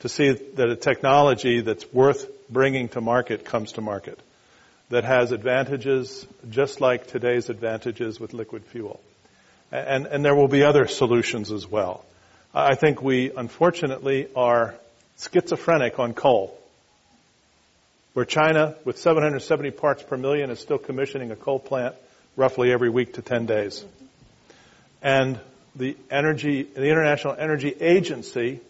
to 0.00 0.10
see 0.10 0.32
that 0.32 0.68
a 0.68 0.76
technology 0.76 1.62
that's 1.62 1.90
worth 1.90 2.28
bringing 2.50 2.90
to 2.90 3.00
market 3.00 3.46
comes 3.46 3.72
to 3.72 3.80
market, 3.80 4.20
that 4.90 5.04
has 5.04 5.32
advantages 5.32 6.26
just 6.50 6.82
like 6.82 7.06
today's 7.06 7.48
advantages 7.48 8.20
with 8.20 8.34
liquid 8.34 8.62
fuel. 8.66 9.00
And, 9.72 10.04
and 10.04 10.22
there 10.22 10.34
will 10.34 10.48
be 10.48 10.62
other 10.64 10.86
solutions 10.86 11.50
as 11.50 11.66
well. 11.66 12.04
I 12.56 12.76
think 12.76 13.02
we, 13.02 13.32
unfortunately, 13.32 14.28
are 14.36 14.76
schizophrenic 15.18 15.98
on 15.98 16.14
coal. 16.14 16.56
Where 18.12 18.24
China, 18.24 18.76
with 18.84 18.96
770 18.96 19.72
parts 19.72 20.04
per 20.04 20.16
million, 20.16 20.50
is 20.50 20.60
still 20.60 20.78
commissioning 20.78 21.32
a 21.32 21.36
coal 21.36 21.58
plant 21.58 21.96
roughly 22.36 22.72
every 22.72 22.90
week 22.90 23.14
to 23.14 23.22
10 23.22 23.46
days. 23.46 23.84
And 25.02 25.40
the 25.74 25.96
energy, 26.12 26.62
the 26.62 26.88
International 26.88 27.34
Energy 27.36 27.74
Agency, 27.80 28.60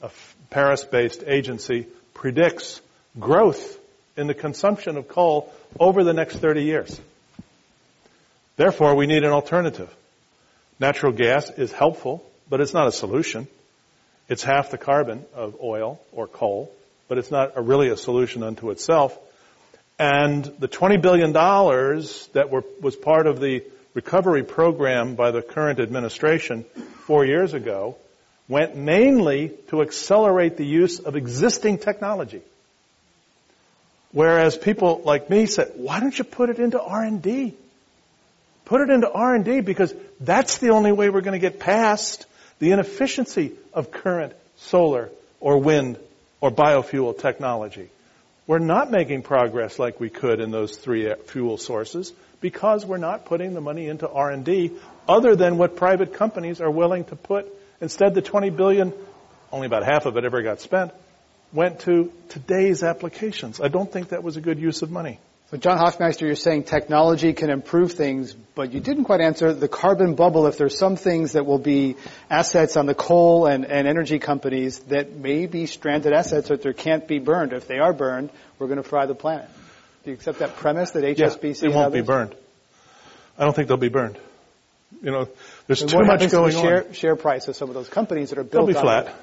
a 0.00 0.10
Paris-based 0.50 1.24
agency, 1.26 1.88
predicts 2.14 2.80
growth 3.18 3.76
in 4.16 4.28
the 4.28 4.34
consumption 4.34 4.96
of 4.96 5.08
coal 5.08 5.52
over 5.80 6.04
the 6.04 6.12
next 6.12 6.36
30 6.36 6.62
years. 6.62 7.00
Therefore, 8.56 8.94
we 8.94 9.08
need 9.08 9.24
an 9.24 9.32
alternative. 9.32 9.92
Natural 10.78 11.10
gas 11.10 11.50
is 11.50 11.72
helpful, 11.72 12.24
but 12.48 12.60
it's 12.60 12.74
not 12.74 12.86
a 12.86 12.92
solution. 12.92 13.48
It's 14.28 14.42
half 14.42 14.70
the 14.70 14.78
carbon 14.78 15.24
of 15.34 15.56
oil 15.62 16.00
or 16.12 16.26
coal, 16.26 16.72
but 17.08 17.18
it's 17.18 17.30
not 17.30 17.52
a, 17.56 17.62
really 17.62 17.88
a 17.88 17.96
solution 17.96 18.42
unto 18.42 18.70
itself. 18.70 19.16
And 19.98 20.44
the 20.58 20.68
$20 20.68 21.00
billion 21.00 21.32
that 21.32 22.50
were, 22.50 22.64
was 22.80 22.96
part 22.96 23.26
of 23.26 23.40
the 23.40 23.64
recovery 23.94 24.42
program 24.42 25.14
by 25.14 25.30
the 25.30 25.42
current 25.42 25.80
administration 25.80 26.64
four 27.06 27.24
years 27.24 27.54
ago 27.54 27.96
went 28.48 28.76
mainly 28.76 29.52
to 29.68 29.82
accelerate 29.82 30.56
the 30.56 30.66
use 30.66 30.98
of 30.98 31.16
existing 31.16 31.78
technology. 31.78 32.42
Whereas 34.12 34.56
people 34.56 35.02
like 35.04 35.30
me 35.30 35.46
said, 35.46 35.72
why 35.76 36.00
don't 36.00 36.16
you 36.16 36.24
put 36.24 36.50
it 36.50 36.58
into 36.58 36.80
R&D? 36.80 37.54
Put 38.64 38.80
it 38.80 38.90
into 38.90 39.10
R&D 39.10 39.60
because 39.60 39.94
that's 40.20 40.58
the 40.58 40.70
only 40.70 40.92
way 40.92 41.08
we're 41.10 41.20
going 41.22 41.40
to 41.40 41.50
get 41.50 41.58
past 41.58 42.26
the 42.58 42.72
inefficiency 42.72 43.52
of 43.72 43.90
current 43.90 44.32
solar 44.56 45.10
or 45.40 45.58
wind 45.58 45.98
or 46.40 46.50
biofuel 46.50 47.18
technology. 47.18 47.90
We're 48.46 48.58
not 48.58 48.90
making 48.90 49.22
progress 49.22 49.78
like 49.78 49.98
we 49.98 50.08
could 50.08 50.40
in 50.40 50.50
those 50.50 50.76
three 50.76 51.12
fuel 51.26 51.58
sources 51.58 52.12
because 52.40 52.86
we're 52.86 52.96
not 52.96 53.24
putting 53.24 53.54
the 53.54 53.60
money 53.60 53.88
into 53.88 54.08
R&D 54.08 54.72
other 55.08 55.34
than 55.34 55.58
what 55.58 55.76
private 55.76 56.14
companies 56.14 56.60
are 56.60 56.70
willing 56.70 57.04
to 57.06 57.16
put. 57.16 57.46
Instead, 57.80 58.14
the 58.14 58.22
20 58.22 58.50
billion, 58.50 58.92
only 59.50 59.66
about 59.66 59.84
half 59.84 60.06
of 60.06 60.16
it 60.16 60.24
ever 60.24 60.42
got 60.42 60.60
spent, 60.60 60.92
went 61.52 61.80
to 61.80 62.12
today's 62.28 62.82
applications. 62.82 63.60
I 63.60 63.68
don't 63.68 63.90
think 63.90 64.10
that 64.10 64.22
was 64.22 64.36
a 64.36 64.40
good 64.40 64.58
use 64.58 64.82
of 64.82 64.90
money. 64.90 65.18
So 65.50 65.56
John 65.56 65.78
Hofmeister, 65.78 66.22
you're 66.22 66.34
saying 66.34 66.64
technology 66.64 67.32
can 67.32 67.50
improve 67.50 67.92
things, 67.92 68.32
but 68.32 68.72
you 68.72 68.80
didn't 68.80 69.04
quite 69.04 69.20
answer 69.20 69.52
the 69.52 69.68
carbon 69.68 70.16
bubble. 70.16 70.48
If 70.48 70.58
there's 70.58 70.76
some 70.76 70.96
things 70.96 71.32
that 71.32 71.46
will 71.46 71.60
be 71.60 71.94
assets 72.28 72.76
on 72.76 72.86
the 72.86 72.96
coal 72.96 73.46
and, 73.46 73.64
and 73.64 73.86
energy 73.86 74.18
companies 74.18 74.80
that 74.88 75.12
may 75.12 75.46
be 75.46 75.66
stranded 75.66 76.12
assets 76.12 76.48
that 76.48 76.62
there 76.62 76.72
can't 76.72 77.06
be 77.06 77.20
burned. 77.20 77.52
If 77.52 77.68
they 77.68 77.78
are 77.78 77.92
burned, 77.92 78.30
we're 78.58 78.66
going 78.66 78.82
to 78.82 78.88
fry 78.88 79.06
the 79.06 79.14
planet. 79.14 79.48
Do 80.02 80.10
you 80.10 80.14
accept 80.14 80.40
that 80.40 80.56
premise 80.56 80.90
that 80.92 81.04
HSBC? 81.04 81.62
Yeah, 81.62 81.68
they 81.68 81.76
won't 81.76 81.92
be 81.92 82.00
burned. 82.00 82.34
I 83.38 83.44
don't 83.44 83.54
think 83.54 83.68
they'll 83.68 83.76
be 83.76 83.88
burned. 83.88 84.18
You 85.00 85.12
know, 85.12 85.28
there's 85.68 85.84
too 85.84 85.98
much 85.98 86.28
going 86.28 86.50
to 86.52 86.56
the 86.56 86.62
share, 86.62 86.86
on. 86.86 86.92
Share 86.92 87.16
price 87.16 87.46
of 87.46 87.54
some 87.54 87.68
of 87.68 87.74
those 87.74 87.88
companies 87.88 88.30
that 88.30 88.38
are 88.38 88.44
built. 88.44 88.66
They'll 88.66 88.74
be 88.74 88.80
flat. 88.80 89.14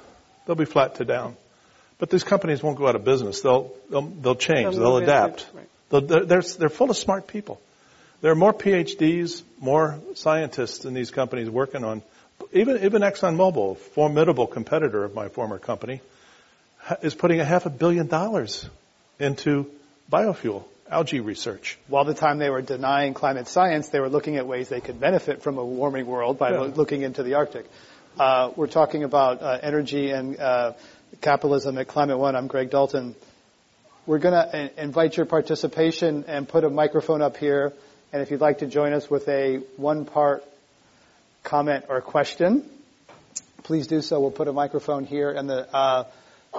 They'll 0.45 0.55
be 0.55 0.65
flat 0.65 0.95
to 0.95 1.05
down. 1.05 1.35
But 1.99 2.09
these 2.09 2.23
companies 2.23 2.63
won't 2.63 2.77
go 2.77 2.87
out 2.87 2.95
of 2.95 3.03
business. 3.03 3.41
They'll 3.41 3.73
they'll, 3.89 4.01
they'll 4.01 4.35
change. 4.35 4.75
They'll 4.75 4.97
adapt. 4.97 5.47
Right. 5.53 5.67
They're, 6.01 6.41
they're, 6.41 6.69
full 6.69 6.89
of 6.89 6.97
smart 6.97 7.27
people. 7.27 7.61
There 8.21 8.31
are 8.31 8.35
more 8.35 8.53
PhDs, 8.53 9.43
more 9.59 9.99
scientists 10.15 10.85
in 10.85 10.93
these 10.93 11.11
companies 11.11 11.49
working 11.49 11.83
on, 11.83 12.01
even, 12.51 12.83
even 12.83 13.01
ExxonMobil, 13.01 13.77
formidable 13.77 14.47
competitor 14.47 15.03
of 15.03 15.13
my 15.13 15.29
former 15.29 15.59
company, 15.59 16.01
is 17.01 17.13
putting 17.13 17.39
a 17.39 17.45
half 17.45 17.65
a 17.65 17.69
billion 17.69 18.07
dollars 18.07 18.67
into 19.19 19.69
biofuel, 20.11 20.63
algae 20.89 21.19
research. 21.19 21.77
While 21.87 22.05
the 22.05 22.13
time 22.13 22.39
they 22.39 22.49
were 22.49 22.61
denying 22.61 23.13
climate 23.13 23.47
science, 23.47 23.89
they 23.89 23.99
were 23.99 24.09
looking 24.09 24.37
at 24.37 24.47
ways 24.47 24.69
they 24.69 24.81
could 24.81 24.99
benefit 24.99 25.43
from 25.43 25.57
a 25.57 25.65
warming 25.65 26.05
world 26.05 26.37
by 26.37 26.51
yeah. 26.51 26.59
lo- 26.61 26.73
looking 26.75 27.03
into 27.03 27.23
the 27.23 27.35
Arctic. 27.35 27.65
Uh, 28.19 28.51
we're 28.55 28.67
talking 28.67 29.03
about 29.03 29.41
uh, 29.41 29.59
energy 29.61 30.11
and 30.11 30.39
uh, 30.39 30.73
capitalism 31.21 31.77
at 31.77 31.87
Climate 31.87 32.17
One. 32.17 32.35
I'm 32.35 32.47
Greg 32.47 32.69
Dalton. 32.69 33.15
We're 34.05 34.19
going 34.19 34.33
to 34.33 34.83
invite 34.83 35.15
your 35.15 35.25
participation 35.25 36.25
and 36.27 36.45
put 36.45 36.65
a 36.65 36.69
microphone 36.69 37.21
up 37.21 37.37
here. 37.37 37.71
And 38.11 38.21
if 38.21 38.31
you'd 38.31 38.41
like 38.41 38.57
to 38.57 38.65
join 38.65 38.91
us 38.91 39.09
with 39.09 39.29
a 39.29 39.61
one-part 39.77 40.43
comment 41.43 41.85
or 41.87 42.01
question, 42.01 42.69
please 43.63 43.87
do 43.87 44.01
so. 44.01 44.19
We'll 44.19 44.31
put 44.31 44.49
a 44.49 44.53
microphone 44.53 45.05
here, 45.05 45.31
and 45.31 45.49
the 45.49 45.73
uh, 45.73 46.03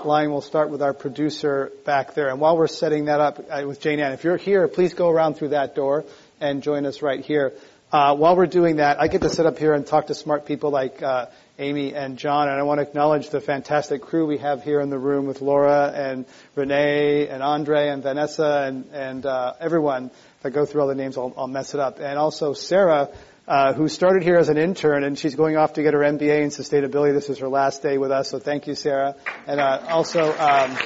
line 0.06 0.30
will 0.30 0.40
start 0.40 0.70
with 0.70 0.80
our 0.80 0.94
producer 0.94 1.70
back 1.84 2.14
there. 2.14 2.30
And 2.30 2.40
while 2.40 2.56
we're 2.56 2.66
setting 2.66 3.04
that 3.06 3.20
up 3.20 3.44
uh, 3.50 3.64
with 3.66 3.78
Jane 3.78 4.00
Ann, 4.00 4.12
if 4.12 4.24
you're 4.24 4.38
here, 4.38 4.66
please 4.66 4.94
go 4.94 5.10
around 5.10 5.34
through 5.34 5.48
that 5.48 5.74
door 5.74 6.06
and 6.40 6.62
join 6.62 6.86
us 6.86 7.02
right 7.02 7.22
here. 7.22 7.52
Uh, 7.94 8.12
while 8.12 8.34
we're 8.34 8.44
doing 8.44 8.78
that, 8.78 9.00
I 9.00 9.06
get 9.06 9.20
to 9.20 9.28
sit 9.28 9.46
up 9.46 9.56
here 9.56 9.72
and 9.72 9.86
talk 9.86 10.08
to 10.08 10.16
smart 10.16 10.46
people 10.46 10.70
like 10.70 11.00
uh, 11.00 11.26
Amy 11.60 11.94
and 11.94 12.18
John, 12.18 12.48
and 12.48 12.58
I 12.58 12.64
want 12.64 12.78
to 12.78 12.82
acknowledge 12.82 13.30
the 13.30 13.40
fantastic 13.40 14.02
crew 14.02 14.26
we 14.26 14.38
have 14.38 14.64
here 14.64 14.80
in 14.80 14.90
the 14.90 14.98
room 14.98 15.26
with 15.26 15.40
Laura 15.40 15.92
and 15.94 16.26
Renee 16.56 17.28
and 17.28 17.40
Andre 17.40 17.90
and 17.90 18.02
Vanessa 18.02 18.64
and, 18.66 18.86
and 18.92 19.24
uh, 19.24 19.52
everyone. 19.60 20.06
If 20.06 20.46
I 20.46 20.50
go 20.50 20.66
through 20.66 20.80
all 20.80 20.88
the 20.88 20.96
names, 20.96 21.16
I'll, 21.16 21.32
I'll 21.36 21.46
mess 21.46 21.72
it 21.72 21.78
up. 21.78 22.00
And 22.00 22.18
also 22.18 22.52
Sarah, 22.52 23.10
uh, 23.46 23.74
who 23.74 23.86
started 23.86 24.24
here 24.24 24.38
as 24.38 24.48
an 24.48 24.58
intern, 24.58 25.04
and 25.04 25.16
she's 25.16 25.36
going 25.36 25.56
off 25.56 25.74
to 25.74 25.84
get 25.84 25.94
her 25.94 26.00
MBA 26.00 26.42
in 26.42 26.48
sustainability. 26.48 27.12
This 27.12 27.30
is 27.30 27.38
her 27.38 27.48
last 27.48 27.80
day 27.80 27.96
with 27.96 28.10
us, 28.10 28.28
so 28.28 28.40
thank 28.40 28.66
you, 28.66 28.74
Sarah. 28.74 29.14
And 29.46 29.60
uh, 29.60 29.86
also, 29.88 30.36
um, 30.36 30.76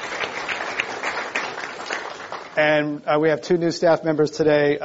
and 2.58 3.02
uh, 3.06 3.18
we 3.18 3.30
have 3.30 3.40
two 3.40 3.56
new 3.56 3.70
staff 3.70 4.04
members 4.04 4.30
today, 4.32 4.76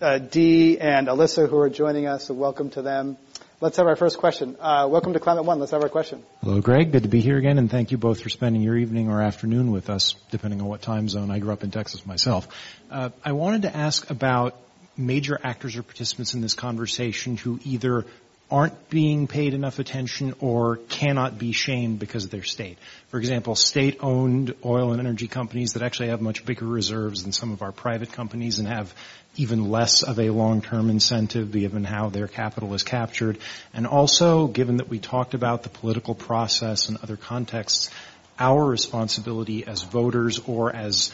uh, 0.00 0.18
Dee 0.18 0.78
and 0.78 1.08
Alyssa, 1.08 1.48
who 1.48 1.58
are 1.58 1.70
joining 1.70 2.06
us. 2.06 2.26
So 2.26 2.34
welcome 2.34 2.70
to 2.70 2.82
them. 2.82 3.16
Let's 3.60 3.76
have 3.76 3.86
our 3.86 3.96
first 3.96 4.16
question. 4.16 4.56
Uh, 4.58 4.88
welcome 4.90 5.12
to 5.12 5.20
Climate 5.20 5.44
One. 5.44 5.58
Let's 5.58 5.72
have 5.72 5.82
our 5.82 5.90
question. 5.90 6.22
Hello, 6.40 6.62
Greg. 6.62 6.92
Good 6.92 7.02
to 7.02 7.10
be 7.10 7.20
here 7.20 7.36
again, 7.36 7.58
and 7.58 7.70
thank 7.70 7.90
you 7.90 7.98
both 7.98 8.22
for 8.22 8.30
spending 8.30 8.62
your 8.62 8.76
evening 8.76 9.10
or 9.10 9.20
afternoon 9.20 9.70
with 9.70 9.90
us, 9.90 10.14
depending 10.30 10.62
on 10.62 10.66
what 10.66 10.80
time 10.80 11.10
zone. 11.10 11.30
I 11.30 11.40
grew 11.40 11.52
up 11.52 11.62
in 11.62 11.70
Texas 11.70 12.06
myself. 12.06 12.48
Uh, 12.90 13.10
I 13.22 13.32
wanted 13.32 13.62
to 13.62 13.76
ask 13.76 14.08
about 14.08 14.56
major 14.96 15.38
actors 15.42 15.76
or 15.76 15.82
participants 15.82 16.32
in 16.32 16.40
this 16.40 16.54
conversation 16.54 17.36
who 17.36 17.60
either 17.64 18.06
aren't 18.50 18.90
being 18.90 19.26
paid 19.26 19.54
enough 19.54 19.78
attention 19.78 20.34
or 20.40 20.76
cannot 20.88 21.38
be 21.38 21.52
shamed 21.52 21.98
because 21.98 22.24
of 22.24 22.30
their 22.30 22.42
state. 22.42 22.78
For 23.08 23.18
example, 23.18 23.54
state-owned 23.54 24.54
oil 24.64 24.90
and 24.90 25.00
energy 25.00 25.28
companies 25.28 25.74
that 25.74 25.82
actually 25.82 26.08
have 26.08 26.20
much 26.20 26.44
bigger 26.44 26.66
reserves 26.66 27.22
than 27.22 27.32
some 27.32 27.52
of 27.52 27.62
our 27.62 27.72
private 27.72 28.12
companies 28.12 28.58
and 28.58 28.66
have 28.66 28.92
even 29.36 29.70
less 29.70 30.02
of 30.02 30.18
a 30.18 30.30
long-term 30.30 30.90
incentive 30.90 31.52
given 31.52 31.84
how 31.84 32.08
their 32.08 32.26
capital 32.26 32.74
is 32.74 32.82
captured. 32.82 33.38
And 33.72 33.86
also, 33.86 34.48
given 34.48 34.78
that 34.78 34.88
we 34.88 34.98
talked 34.98 35.34
about 35.34 35.62
the 35.62 35.68
political 35.68 36.14
process 36.14 36.88
and 36.88 36.98
other 37.02 37.16
contexts, 37.16 37.90
our 38.38 38.64
responsibility 38.64 39.66
as 39.66 39.82
voters 39.82 40.40
or 40.46 40.74
as 40.74 41.12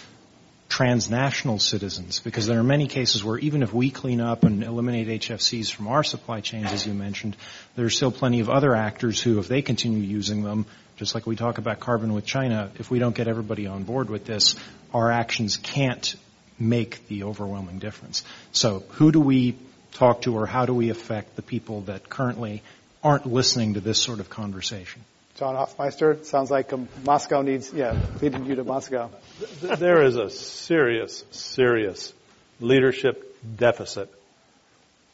transnational 0.68 1.58
citizens, 1.58 2.20
because 2.20 2.46
there 2.46 2.58
are 2.58 2.64
many 2.64 2.86
cases 2.86 3.22
where 3.22 3.38
even 3.38 3.62
if 3.62 3.72
we 3.72 3.90
clean 3.90 4.20
up 4.20 4.44
and 4.44 4.64
eliminate 4.64 5.22
HFCs 5.22 5.70
from 5.72 5.88
our 5.88 6.02
supply 6.02 6.40
chains, 6.40 6.72
as 6.72 6.86
you 6.86 6.94
mentioned, 6.94 7.36
there 7.76 7.86
are 7.86 7.90
still 7.90 8.10
plenty 8.10 8.40
of 8.40 8.50
other 8.50 8.74
actors 8.74 9.20
who, 9.20 9.38
if 9.38 9.48
they 9.48 9.62
continue 9.62 10.00
using 10.00 10.42
them, 10.42 10.66
just 10.96 11.14
like 11.14 11.26
we 11.26 11.36
talk 11.36 11.58
about 11.58 11.78
carbon 11.78 12.12
with 12.14 12.24
China, 12.24 12.70
if 12.78 12.90
we 12.90 12.98
don't 12.98 13.14
get 13.14 13.28
everybody 13.28 13.66
on 13.66 13.84
board 13.84 14.10
with 14.10 14.24
this, 14.24 14.56
our 14.92 15.10
actions 15.10 15.56
can't 15.56 16.16
make 16.58 17.06
the 17.08 17.24
overwhelming 17.24 17.78
difference. 17.78 18.24
So 18.52 18.82
who 18.92 19.12
do 19.12 19.20
we 19.20 19.56
talk 19.92 20.22
to 20.22 20.36
or 20.36 20.46
how 20.46 20.66
do 20.66 20.74
we 20.74 20.90
affect 20.90 21.36
the 21.36 21.42
people 21.42 21.82
that 21.82 22.08
currently 22.08 22.62
aren't 23.04 23.26
listening 23.26 23.74
to 23.74 23.80
this 23.80 24.00
sort 24.00 24.20
of 24.20 24.30
conversation? 24.30 25.02
John 25.36 25.54
Hofmeister, 25.54 26.24
sounds 26.24 26.50
like 26.50 26.72
um, 26.72 26.88
Moscow 27.04 27.42
needs, 27.42 27.70
yeah, 27.70 27.94
leading 28.22 28.46
you 28.46 28.54
to 28.54 28.64
Moscow. 28.64 29.10
There 29.60 30.02
is 30.02 30.16
a 30.16 30.30
serious, 30.30 31.24
serious 31.30 32.14
leadership 32.58 33.36
deficit 33.56 34.10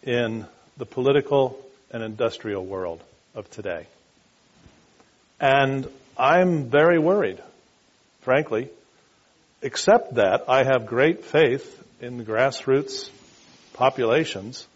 in 0.05 0.47
the 0.77 0.87
political 0.87 1.59
and 1.91 2.05
industrial 2.05 2.64
world 2.64 3.03
of 3.35 3.51
today. 3.51 3.87
And 5.41 5.89
I'm 6.16 6.70
very 6.70 7.01
worried, 7.01 7.43
frankly, 8.20 8.68
except 9.61 10.14
that 10.14 10.45
I 10.49 10.62
have 10.62 10.87
great 10.87 11.25
faith 11.25 11.83
in 12.01 12.18
the 12.18 12.25
grassroots 12.25 13.11
populations 13.73 14.68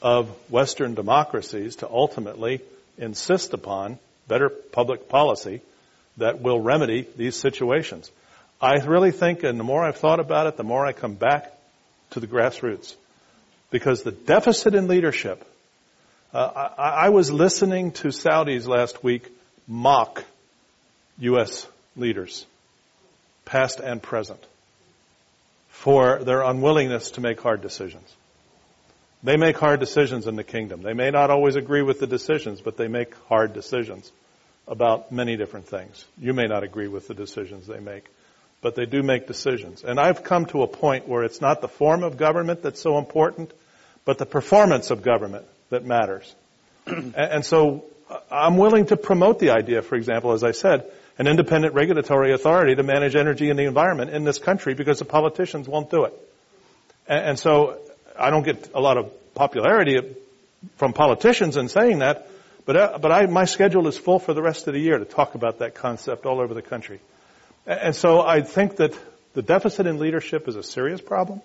of 0.00 0.28
Western 0.50 0.94
democracies 0.94 1.76
to 1.76 1.88
ultimately 1.88 2.62
insist 2.98 3.54
upon 3.54 4.00
better 4.28 4.48
public 4.48 5.08
policy 5.08 5.60
that 6.18 6.40
will 6.40 6.60
remedy 6.60 7.06
these 7.16 7.36
situations. 7.36 8.10
I 8.60 8.74
really 8.84 9.10
think, 9.10 9.42
and 9.42 9.58
the 9.58 9.64
more 9.64 9.84
I've 9.84 9.96
thought 9.96 10.20
about 10.20 10.46
it, 10.46 10.56
the 10.56 10.64
more 10.64 10.86
I 10.86 10.92
come 10.92 11.14
back 11.14 11.52
to 12.10 12.20
the 12.20 12.26
grassroots. 12.26 12.94
Because 13.70 14.02
the 14.02 14.12
deficit 14.12 14.74
in 14.74 14.86
leadership, 14.86 15.44
uh, 16.32 16.70
I, 16.78 17.06
I 17.06 17.08
was 17.08 17.30
listening 17.32 17.92
to 17.92 18.08
Saudis 18.08 18.66
last 18.66 19.02
week 19.02 19.28
mock 19.66 20.24
U.S. 21.18 21.66
leaders 21.96 22.46
past 23.44 23.80
and 23.80 24.02
present, 24.02 24.42
for 25.68 26.22
their 26.22 26.42
unwillingness 26.42 27.12
to 27.12 27.20
make 27.20 27.40
hard 27.40 27.60
decisions. 27.60 28.08
They 29.22 29.36
make 29.36 29.56
hard 29.56 29.78
decisions 29.78 30.26
in 30.26 30.34
the 30.34 30.44
kingdom. 30.44 30.82
They 30.82 30.94
may 30.94 31.10
not 31.10 31.30
always 31.30 31.54
agree 31.54 31.82
with 31.82 32.00
the 32.00 32.06
decisions, 32.06 32.60
but 32.60 32.76
they 32.76 32.88
make 32.88 33.14
hard 33.28 33.52
decisions 33.52 34.10
about 34.66 35.12
many 35.12 35.36
different 35.36 35.68
things. 35.68 36.04
You 36.18 36.32
may 36.32 36.46
not 36.46 36.64
agree 36.64 36.88
with 36.88 37.06
the 37.06 37.14
decisions 37.14 37.66
they 37.66 37.78
make, 37.78 38.04
but 38.62 38.74
they 38.74 38.84
do 38.84 39.02
make 39.02 39.26
decisions. 39.26 39.84
And 39.84 40.00
I've 40.00 40.24
come 40.24 40.46
to 40.46 40.62
a 40.62 40.66
point 40.66 41.06
where 41.06 41.22
it's 41.22 41.40
not 41.40 41.60
the 41.60 41.68
form 41.68 42.02
of 42.02 42.16
government 42.16 42.62
that's 42.62 42.80
so 42.80 42.98
important, 42.98 43.52
but 44.04 44.18
the 44.18 44.26
performance 44.26 44.90
of 44.90 45.02
government 45.02 45.46
that 45.70 45.84
matters. 45.84 46.34
and 46.86 47.44
so 47.44 47.84
uh, 48.10 48.18
I'm 48.30 48.56
willing 48.56 48.86
to 48.86 48.96
promote 48.96 49.38
the 49.38 49.50
idea, 49.50 49.82
for 49.82 49.94
example, 49.94 50.32
as 50.32 50.42
I 50.42 50.50
said, 50.50 50.90
an 51.18 51.28
independent 51.28 51.74
regulatory 51.74 52.32
authority 52.32 52.74
to 52.74 52.82
manage 52.82 53.14
energy 53.14 53.50
and 53.50 53.58
the 53.58 53.64
environment 53.64 54.10
in 54.10 54.24
this 54.24 54.38
country 54.38 54.74
because 54.74 54.98
the 54.98 55.04
politicians 55.04 55.68
won't 55.68 55.90
do 55.90 56.04
it. 56.04 56.14
And, 57.06 57.24
and 57.26 57.38
so 57.38 57.78
I 58.18 58.30
don't 58.30 58.44
get 58.44 58.70
a 58.74 58.80
lot 58.80 58.98
of 58.98 59.12
popularity 59.34 60.16
from 60.76 60.92
politicians 60.92 61.56
in 61.56 61.68
saying 61.68 62.00
that, 62.00 62.28
but, 62.64 62.76
uh, 62.76 62.98
but 63.00 63.10
I, 63.10 63.26
my 63.26 63.44
schedule 63.44 63.88
is 63.88 63.98
full 63.98 64.18
for 64.18 64.34
the 64.34 64.42
rest 64.42 64.68
of 64.68 64.74
the 64.74 64.80
year 64.80 64.98
to 64.98 65.04
talk 65.04 65.34
about 65.34 65.58
that 65.58 65.74
concept 65.74 66.26
all 66.26 66.40
over 66.40 66.54
the 66.54 66.62
country. 66.62 67.00
And 67.66 67.94
so 67.94 68.20
I 68.20 68.42
think 68.42 68.76
that 68.76 68.94
the 69.34 69.42
deficit 69.42 69.86
in 69.86 69.98
leadership 69.98 70.48
is 70.48 70.56
a 70.56 70.62
serious 70.62 71.00
problem. 71.00 71.40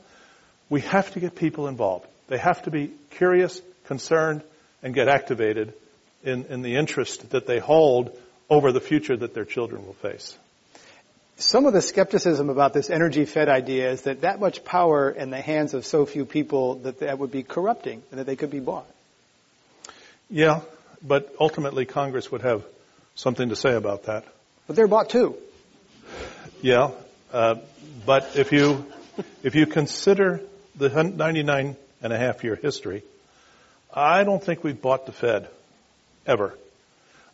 We 0.69 0.81
have 0.81 1.11
to 1.13 1.19
get 1.19 1.35
people 1.35 1.67
involved. 1.67 2.05
They 2.27 2.37
have 2.37 2.63
to 2.63 2.71
be 2.71 2.91
curious, 3.11 3.61
concerned, 3.85 4.41
and 4.83 4.93
get 4.93 5.07
activated 5.07 5.73
in, 6.23 6.45
in 6.45 6.61
the 6.61 6.75
interest 6.75 7.29
that 7.31 7.45
they 7.47 7.59
hold 7.59 8.17
over 8.49 8.71
the 8.71 8.81
future 8.81 9.15
that 9.15 9.33
their 9.33 9.45
children 9.45 9.85
will 9.85 9.93
face. 9.93 10.37
Some 11.37 11.65
of 11.65 11.73
the 11.73 11.81
skepticism 11.81 12.49
about 12.49 12.73
this 12.73 12.89
energy 12.89 13.25
fed 13.25 13.47
idea 13.47 13.91
is 13.91 14.01
that 14.03 14.21
that 14.21 14.39
much 14.39 14.65
power 14.65 15.09
in 15.09 15.29
the 15.29 15.39
hands 15.39 15.73
of 15.73 15.85
so 15.85 16.05
few 16.05 16.25
people 16.25 16.75
that 16.79 16.99
that 16.99 17.19
would 17.19 17.31
be 17.31 17.43
corrupting 17.43 18.01
and 18.11 18.19
that 18.19 18.25
they 18.25 18.35
could 18.35 18.49
be 18.49 18.59
bought. 18.59 18.87
Yeah, 20.29 20.61
but 21.01 21.33
ultimately 21.39 21.85
Congress 21.85 22.31
would 22.31 22.41
have 22.41 22.65
something 23.15 23.49
to 23.49 23.55
say 23.55 23.73
about 23.73 24.03
that. 24.03 24.25
But 24.65 24.75
they're 24.75 24.87
bought 24.87 25.09
too. 25.09 25.37
Yeah, 26.61 26.91
uh, 27.31 27.55
but 28.05 28.35
if 28.35 28.51
you 28.51 28.85
if 29.43 29.53
you 29.53 29.67
consider 29.67 30.41
the 30.75 30.89
99 30.89 31.75
and 32.01 32.13
a 32.13 32.17
half 32.17 32.43
year 32.43 32.55
history, 32.55 33.03
I 33.93 34.23
don't 34.23 34.43
think 34.43 34.63
we've 34.63 34.81
bought 34.81 35.05
the 35.05 35.11
Fed 35.11 35.47
ever. 36.25 36.57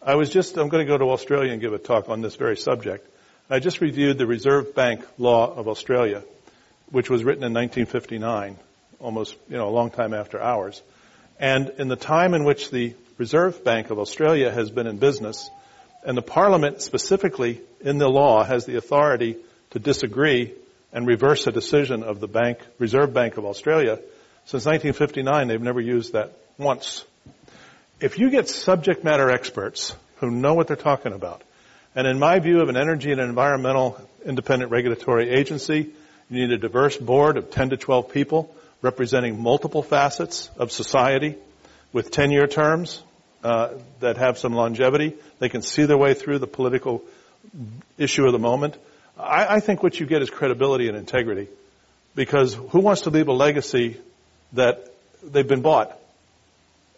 I 0.01 0.15
was 0.15 0.29
just 0.29 0.57
I'm 0.57 0.67
going 0.67 0.85
to 0.85 0.91
go 0.91 0.97
to 0.97 1.05
Australia 1.11 1.53
and 1.53 1.61
give 1.61 1.73
a 1.73 1.77
talk 1.77 2.09
on 2.09 2.21
this 2.21 2.35
very 2.35 2.57
subject. 2.57 3.07
I 3.49 3.59
just 3.59 3.81
reviewed 3.81 4.17
the 4.17 4.25
Reserve 4.25 4.73
Bank 4.73 5.05
law 5.17 5.53
of 5.53 5.67
Australia, 5.67 6.23
which 6.91 7.09
was 7.09 7.25
written 7.25 7.43
in 7.43 7.53
1959, 7.53 8.57
almost 8.99 9.35
you 9.49 9.57
know 9.57 9.67
a 9.67 9.69
long 9.69 9.91
time 9.91 10.13
after 10.13 10.41
ours. 10.41 10.81
And 11.41 11.69
in 11.77 11.89
the 11.89 11.97
time 11.97 12.33
in 12.35 12.45
which 12.45 12.71
the 12.71 12.95
Reserve 13.17 13.61
Bank 13.65 13.89
of 13.89 13.99
Australia 13.99 14.49
has 14.49 14.71
been 14.71 14.87
in 14.87 14.97
business, 14.97 15.49
and 16.05 16.17
the 16.17 16.21
Parliament 16.21 16.81
specifically 16.81 17.59
in 17.81 17.97
the 17.97 18.07
law 18.07 18.45
has 18.45 18.65
the 18.65 18.77
authority 18.77 19.35
to 19.71 19.79
disagree 19.79 20.53
and 20.93 21.05
reverse 21.05 21.45
a 21.45 21.51
decision 21.51 22.01
of 22.01 22.21
the 22.21 22.29
Bank, 22.29 22.59
Reserve 22.79 23.13
Bank 23.13 23.35
of 23.35 23.43
Australia. 23.43 23.99
Since 24.45 24.65
1959, 24.65 25.49
they've 25.49 25.61
never 25.61 25.81
used 25.81 26.13
that 26.13 26.31
once. 26.57 27.03
If 27.99 28.19
you 28.19 28.29
get 28.29 28.47
subject 28.47 29.03
matter 29.03 29.29
experts 29.29 29.93
who 30.17 30.31
know 30.31 30.53
what 30.53 30.67
they're 30.67 30.77
talking 30.77 31.11
about, 31.11 31.41
and 31.95 32.07
in 32.07 32.19
my 32.19 32.39
view 32.39 32.61
of 32.61 32.69
an 32.69 32.77
energy 32.77 33.11
and 33.11 33.21
environmental 33.21 33.99
independent 34.25 34.71
regulatory 34.71 35.29
agency, 35.29 35.91
you 36.29 36.47
need 36.47 36.51
a 36.51 36.57
diverse 36.57 36.97
board 36.97 37.37
of 37.37 37.51
10 37.51 37.69
to 37.69 37.77
12 37.77 38.11
people 38.11 38.55
representing 38.81 39.41
multiple 39.41 39.83
facets 39.83 40.49
of 40.57 40.71
society 40.71 41.35
with 41.91 42.11
10 42.11 42.31
year 42.31 42.47
terms 42.47 43.01
uh, 43.43 43.69
that 43.99 44.17
have 44.17 44.37
some 44.37 44.53
longevity. 44.53 45.15
They 45.39 45.49
can 45.49 45.61
see 45.61 45.85
their 45.85 45.97
way 45.97 46.13
through 46.13 46.39
the 46.39 46.47
political 46.47 47.03
issue 47.97 48.25
of 48.25 48.31
the 48.31 48.39
moment. 48.39 48.77
I, 49.17 49.55
I 49.55 49.59
think 49.59 49.83
what 49.83 49.99
you 49.99 50.05
get 50.05 50.21
is 50.21 50.29
credibility 50.29 50.87
and 50.87 50.97
integrity. 50.97 51.47
Because 52.15 52.53
who 52.53 52.79
wants 52.79 53.01
to 53.01 53.09
leave 53.09 53.27
a 53.27 53.33
legacy 53.33 53.99
that 54.53 54.93
they've 55.23 55.47
been 55.47 55.61
bought? 55.61 55.97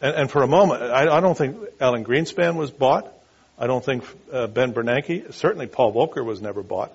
And, 0.02 0.16
and 0.16 0.32
for 0.32 0.43
a 0.43 0.48
moment, 0.48 0.84
I, 0.84 1.18
I, 1.18 1.20
don't 1.22 1.38
think 1.38 1.58
Alan 1.80 2.04
Greenspan 2.04 2.56
was 2.56 2.70
bought. 2.70 3.12
I 3.58 3.68
don't 3.68 3.84
think 3.84 4.03
uh, 4.32 4.47
Ben 4.47 4.74
Bernanke, 4.74 5.34
certainly 5.34 5.68
Paul 5.68 5.93
Volcker 5.93 6.24
was 6.26 6.41
never 6.41 6.62
bought. 6.62 6.91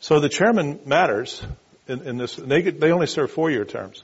So 0.00 0.18
the 0.18 0.28
chairman 0.28 0.80
matters 0.84 1.42
in, 1.86 2.02
in 2.02 2.18
this. 2.18 2.34
They, 2.34 2.62
get, 2.62 2.80
they 2.80 2.90
only 2.90 3.06
serve 3.06 3.30
four-year 3.30 3.64
terms. 3.64 4.02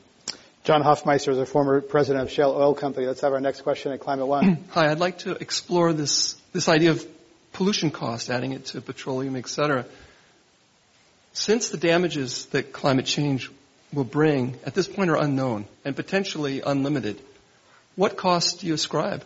John 0.62 0.82
Hofmeister 0.82 1.32
is 1.32 1.38
a 1.38 1.46
former 1.46 1.80
president 1.80 2.24
of 2.24 2.30
Shell 2.30 2.55
Oil 2.55 2.74
Company. 2.74 3.07
Let's 3.07 3.22
have 3.22 3.32
our 3.32 3.40
next 3.40 3.62
question 3.62 3.90
at 3.92 4.01
Climate 4.01 4.26
One. 4.26 4.64
Hi, 4.70 4.90
I'd 4.90 4.99
like 4.99 5.18
to 5.20 5.32
explore 5.32 5.92
this, 5.92 6.36
this 6.53 6.68
idea 6.68 6.90
of 6.90 7.07
pollution 7.53 7.90
cost, 7.90 8.30
adding 8.30 8.53
it 8.53 8.66
to 8.66 8.80
petroleum, 8.80 9.34
et 9.34 9.49
cetera. 9.49 9.86
Since 11.32 11.70
the 11.70 11.78
damages 11.78 12.46
that 12.46 12.72
climate 12.72 13.07
change 13.07 13.51
will 13.92 14.05
bring 14.05 14.59
at 14.64 14.74
this 14.74 14.86
point 14.86 15.11
are 15.11 15.16
unknown 15.16 15.66
and 15.84 15.96
potentially 15.96 16.61
unlimited, 16.61 17.20
what 17.96 18.16
cost 18.16 18.61
do 18.61 18.66
you 18.66 18.74
ascribe? 18.74 19.24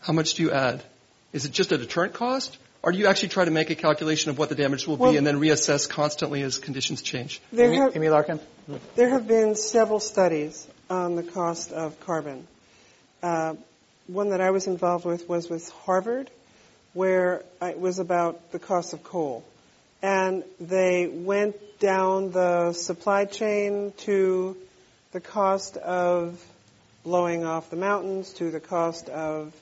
How 0.00 0.12
much 0.12 0.34
do 0.34 0.42
you 0.42 0.52
add? 0.52 0.82
Is 1.38 1.44
it 1.44 1.52
just 1.52 1.70
a 1.70 1.78
deterrent 1.78 2.14
cost? 2.14 2.58
Or 2.82 2.90
do 2.90 2.98
you 2.98 3.06
actually 3.06 3.28
try 3.28 3.44
to 3.44 3.52
make 3.52 3.70
a 3.70 3.76
calculation 3.76 4.30
of 4.30 4.38
what 4.38 4.48
the 4.48 4.56
damage 4.56 4.88
will 4.88 4.96
well, 4.96 5.12
be 5.12 5.18
and 5.18 5.24
then 5.24 5.38
reassess 5.38 5.88
constantly 5.88 6.42
as 6.42 6.58
conditions 6.58 7.00
change? 7.00 7.40
There 7.52 7.72
have, 7.74 7.94
Amy 7.94 8.08
Larkin? 8.08 8.40
There 8.96 9.10
have 9.10 9.28
been 9.28 9.54
several 9.54 10.00
studies 10.00 10.66
on 10.90 11.14
the 11.14 11.22
cost 11.22 11.70
of 11.70 12.00
carbon. 12.00 12.48
Uh, 13.22 13.54
one 14.08 14.30
that 14.30 14.40
I 14.40 14.50
was 14.50 14.66
involved 14.66 15.04
with 15.04 15.28
was 15.28 15.48
with 15.48 15.70
Harvard, 15.86 16.28
where 16.92 17.44
it 17.62 17.78
was 17.78 18.00
about 18.00 18.50
the 18.50 18.58
cost 18.58 18.92
of 18.92 19.04
coal. 19.04 19.44
And 20.02 20.42
they 20.58 21.06
went 21.06 21.54
down 21.78 22.32
the 22.32 22.72
supply 22.72 23.26
chain 23.26 23.92
to 23.98 24.56
the 25.12 25.20
cost 25.20 25.76
of 25.76 26.44
blowing 27.04 27.44
off 27.44 27.70
the 27.70 27.76
mountains, 27.76 28.32
to 28.34 28.50
the 28.50 28.58
cost 28.58 29.08
of 29.08 29.54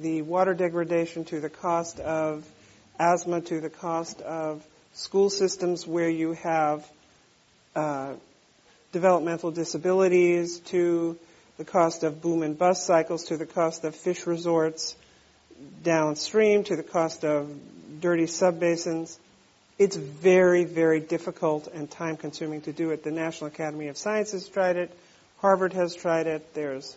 the 0.00 0.22
water 0.22 0.54
degradation, 0.54 1.24
to 1.26 1.40
the 1.40 1.50
cost 1.50 2.00
of 2.00 2.46
asthma, 2.98 3.40
to 3.42 3.60
the 3.60 3.70
cost 3.70 4.20
of 4.22 4.64
school 4.94 5.30
systems 5.30 5.86
where 5.86 6.08
you 6.08 6.32
have 6.32 6.86
uh, 7.76 8.14
developmental 8.92 9.50
disabilities, 9.50 10.60
to 10.60 11.18
the 11.58 11.64
cost 11.64 12.02
of 12.02 12.22
boom 12.22 12.42
and 12.42 12.58
bust 12.58 12.86
cycles, 12.86 13.24
to 13.26 13.36
the 13.36 13.46
cost 13.46 13.84
of 13.84 13.94
fish 13.94 14.26
resorts 14.26 14.96
downstream, 15.82 16.64
to 16.64 16.76
the 16.76 16.82
cost 16.82 17.24
of 17.24 17.50
dirty 18.00 18.24
subbasins. 18.24 19.18
It's 19.78 19.96
very, 19.96 20.64
very 20.64 21.00
difficult 21.00 21.68
and 21.68 21.90
time 21.90 22.16
consuming 22.16 22.62
to 22.62 22.72
do 22.72 22.90
it. 22.90 23.02
The 23.02 23.10
National 23.10 23.48
Academy 23.48 23.88
of 23.88 23.96
Sciences 23.96 24.48
tried 24.48 24.76
it. 24.76 24.96
Harvard 25.38 25.72
has 25.72 25.94
tried 25.94 26.26
it. 26.26 26.54
There's 26.54 26.96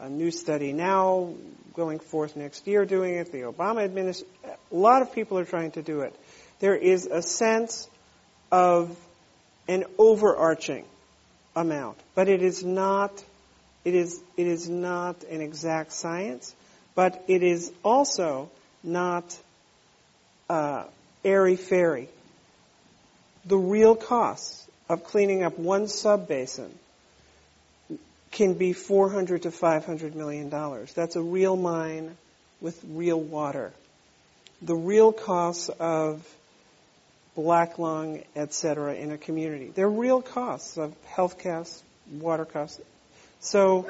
a 0.00 0.08
new 0.08 0.30
study 0.30 0.72
now 0.72 1.34
going 1.74 1.98
forth 1.98 2.36
next 2.36 2.66
year 2.66 2.84
doing 2.84 3.14
it. 3.14 3.32
The 3.32 3.42
Obama 3.42 3.84
administration, 3.84 4.34
a 4.72 4.74
lot 4.74 5.02
of 5.02 5.12
people 5.12 5.38
are 5.38 5.44
trying 5.44 5.72
to 5.72 5.82
do 5.82 6.00
it. 6.00 6.14
There 6.58 6.74
is 6.74 7.06
a 7.06 7.22
sense 7.22 7.88
of 8.50 8.96
an 9.68 9.84
overarching 9.98 10.84
amount, 11.54 11.98
but 12.14 12.28
it 12.28 12.42
is 12.42 12.64
not, 12.64 13.22
it 13.84 13.94
is, 13.94 14.20
it 14.36 14.46
is 14.46 14.68
not 14.68 15.22
an 15.24 15.40
exact 15.40 15.92
science, 15.92 16.54
but 16.94 17.22
it 17.28 17.42
is 17.42 17.72
also 17.84 18.50
not 18.82 19.38
uh, 20.48 20.84
airy 21.24 21.56
fairy. 21.56 22.08
The 23.44 23.56
real 23.56 23.94
costs 23.94 24.66
of 24.88 25.04
cleaning 25.04 25.44
up 25.44 25.58
one 25.58 25.88
sub-basin 25.88 26.76
can 28.30 28.54
be 28.54 28.72
400 28.72 29.42
to 29.42 29.50
500 29.50 30.14
million 30.14 30.48
dollars. 30.48 30.92
That's 30.92 31.16
a 31.16 31.22
real 31.22 31.56
mine 31.56 32.16
with 32.60 32.80
real 32.88 33.20
water. 33.20 33.72
The 34.62 34.74
real 34.74 35.12
costs 35.12 35.68
of 35.80 36.26
black 37.34 37.78
lung, 37.78 38.22
etc., 38.36 38.94
in 38.94 39.10
a 39.12 39.18
community. 39.18 39.72
They're 39.74 39.88
real 39.88 40.20
costs 40.20 40.76
of 40.76 40.94
health 41.06 41.38
costs, 41.42 41.82
water 42.10 42.44
costs. 42.44 42.80
So 43.40 43.88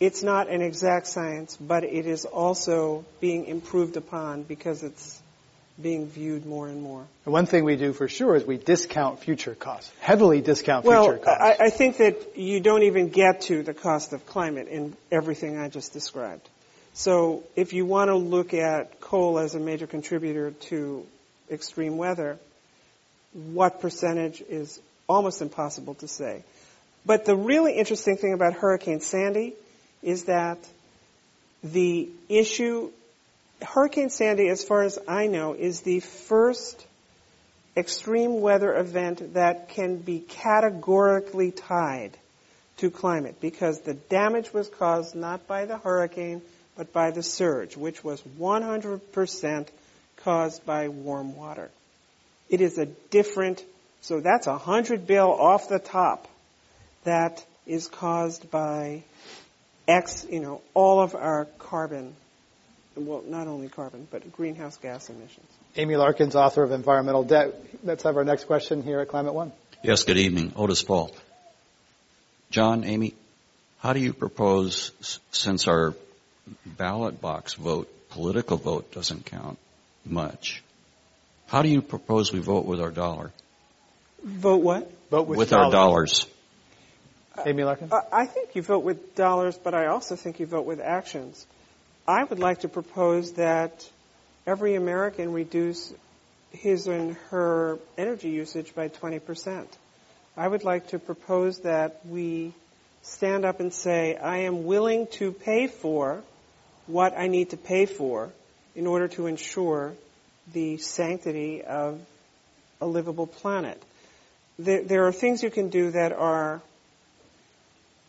it's 0.00 0.22
not 0.22 0.48
an 0.48 0.60
exact 0.60 1.06
science, 1.06 1.56
but 1.56 1.84
it 1.84 2.06
is 2.06 2.24
also 2.24 3.04
being 3.20 3.46
improved 3.46 3.96
upon 3.96 4.42
because 4.42 4.82
it's 4.82 5.22
being 5.80 6.08
viewed 6.08 6.44
more 6.44 6.68
and 6.68 6.82
more. 6.82 7.06
And 7.24 7.32
one 7.32 7.46
thing 7.46 7.64
we 7.64 7.76
do 7.76 7.92
for 7.92 8.08
sure 8.08 8.34
is 8.34 8.44
we 8.44 8.56
discount 8.56 9.20
future 9.20 9.54
costs, 9.54 9.90
heavily 10.00 10.40
discount 10.40 10.84
well, 10.84 11.04
future 11.04 11.18
costs. 11.18 11.40
I, 11.40 11.66
I 11.66 11.70
think 11.70 11.98
that 11.98 12.36
you 12.36 12.60
don't 12.60 12.82
even 12.82 13.08
get 13.08 13.42
to 13.42 13.62
the 13.62 13.74
cost 13.74 14.12
of 14.12 14.26
climate 14.26 14.68
in 14.68 14.96
everything 15.12 15.56
I 15.58 15.68
just 15.68 15.92
described. 15.92 16.48
So 16.94 17.44
if 17.54 17.72
you 17.72 17.86
want 17.86 18.08
to 18.08 18.16
look 18.16 18.54
at 18.54 19.00
coal 19.00 19.38
as 19.38 19.54
a 19.54 19.60
major 19.60 19.86
contributor 19.86 20.50
to 20.50 21.06
extreme 21.50 21.96
weather, 21.96 22.38
what 23.32 23.80
percentage 23.80 24.42
is 24.48 24.80
almost 25.08 25.40
impossible 25.42 25.94
to 25.94 26.08
say. 26.08 26.42
But 27.06 27.24
the 27.24 27.36
really 27.36 27.74
interesting 27.74 28.16
thing 28.16 28.32
about 28.32 28.54
Hurricane 28.54 29.00
Sandy 29.00 29.54
is 30.02 30.24
that 30.24 30.58
the 31.62 32.08
issue 32.28 32.90
Hurricane 33.62 34.10
Sandy, 34.10 34.48
as 34.48 34.64
far 34.64 34.82
as 34.82 34.98
I 35.08 35.26
know, 35.26 35.54
is 35.54 35.80
the 35.80 36.00
first 36.00 36.84
extreme 37.76 38.40
weather 38.40 38.76
event 38.76 39.34
that 39.34 39.68
can 39.70 39.96
be 39.98 40.20
categorically 40.20 41.50
tied 41.50 42.16
to 42.78 42.90
climate 42.90 43.40
because 43.40 43.80
the 43.80 43.94
damage 43.94 44.52
was 44.52 44.68
caused 44.68 45.14
not 45.14 45.46
by 45.46 45.64
the 45.64 45.78
hurricane 45.78 46.42
but 46.76 46.92
by 46.92 47.10
the 47.10 47.24
surge, 47.24 47.76
which 47.76 48.04
was 48.04 48.22
100% 48.38 49.66
caused 50.18 50.64
by 50.64 50.88
warm 50.88 51.36
water. 51.36 51.70
It 52.48 52.60
is 52.60 52.78
a 52.78 52.86
different, 52.86 53.64
so 54.00 54.20
that's 54.20 54.46
a 54.46 54.56
hundred 54.56 55.06
bill 55.06 55.30
off 55.30 55.68
the 55.68 55.80
top 55.80 56.28
that 57.02 57.44
is 57.66 57.88
caused 57.88 58.48
by 58.50 59.02
X, 59.88 60.24
you 60.30 60.38
know, 60.38 60.62
all 60.72 61.00
of 61.00 61.16
our 61.16 61.46
carbon 61.58 62.14
well, 63.06 63.22
not 63.26 63.46
only 63.46 63.68
carbon, 63.68 64.06
but 64.10 64.32
greenhouse 64.32 64.76
gas 64.76 65.08
emissions. 65.08 65.46
Amy 65.76 65.96
Larkin's, 65.96 66.34
author 66.34 66.62
of 66.62 66.72
Environmental 66.72 67.24
Debt. 67.24 67.54
Let's 67.84 68.02
have 68.02 68.16
our 68.16 68.24
next 68.24 68.44
question 68.44 68.82
here 68.82 69.00
at 69.00 69.08
Climate 69.08 69.34
One. 69.34 69.52
Yes, 69.82 70.04
good 70.04 70.16
evening. 70.16 70.52
Otis 70.56 70.82
Paul. 70.82 71.14
John, 72.50 72.84
Amy, 72.84 73.14
how 73.78 73.92
do 73.92 74.00
you 74.00 74.12
propose, 74.12 74.92
since 75.30 75.68
our 75.68 75.94
ballot 76.64 77.20
box 77.20 77.54
vote, 77.54 77.88
political 78.08 78.56
vote 78.56 78.92
doesn't 78.92 79.26
count 79.26 79.58
much, 80.04 80.62
How 81.46 81.62
do 81.62 81.68
you 81.68 81.80
propose 81.82 82.32
we 82.32 82.40
vote 82.40 82.66
with 82.66 82.80
our 82.80 82.90
dollar? 82.90 83.32
Vote 84.22 84.62
what? 84.62 84.90
Vote 85.10 85.26
with, 85.26 85.38
With 85.38 85.52
our 85.52 85.70
dollars. 85.70 86.26
Amy 87.46 87.64
Larkin? 87.64 87.88
Uh, 87.90 88.00
I 88.12 88.26
think 88.26 88.54
you 88.54 88.62
vote 88.62 88.82
with 88.82 89.14
dollars, 89.14 89.56
but 89.56 89.74
I 89.74 89.86
also 89.86 90.16
think 90.16 90.40
you 90.40 90.46
vote 90.46 90.66
with 90.66 90.80
actions. 90.80 91.46
I 92.08 92.24
would 92.24 92.38
like 92.38 92.60
to 92.60 92.68
propose 92.68 93.32
that 93.32 93.86
every 94.46 94.76
American 94.76 95.34
reduce 95.34 95.92
his 96.52 96.86
and 96.86 97.16
her 97.28 97.78
energy 97.98 98.30
usage 98.30 98.74
by 98.74 98.88
20%. 98.88 99.66
I 100.34 100.48
would 100.48 100.64
like 100.64 100.88
to 100.88 100.98
propose 100.98 101.58
that 101.60 102.00
we 102.06 102.54
stand 103.02 103.44
up 103.44 103.60
and 103.60 103.74
say, 103.74 104.16
I 104.16 104.38
am 104.38 104.64
willing 104.64 105.08
to 105.18 105.32
pay 105.32 105.66
for 105.66 106.22
what 106.86 107.12
I 107.14 107.28
need 107.28 107.50
to 107.50 107.58
pay 107.58 107.84
for 107.84 108.30
in 108.74 108.86
order 108.86 109.08
to 109.08 109.26
ensure 109.26 109.92
the 110.54 110.78
sanctity 110.78 111.62
of 111.62 112.00
a 112.80 112.86
livable 112.86 113.26
planet. 113.26 113.82
There, 114.58 114.82
there 114.82 115.06
are 115.06 115.12
things 115.12 115.42
you 115.42 115.50
can 115.50 115.68
do 115.68 115.90
that 115.90 116.12
are 116.12 116.62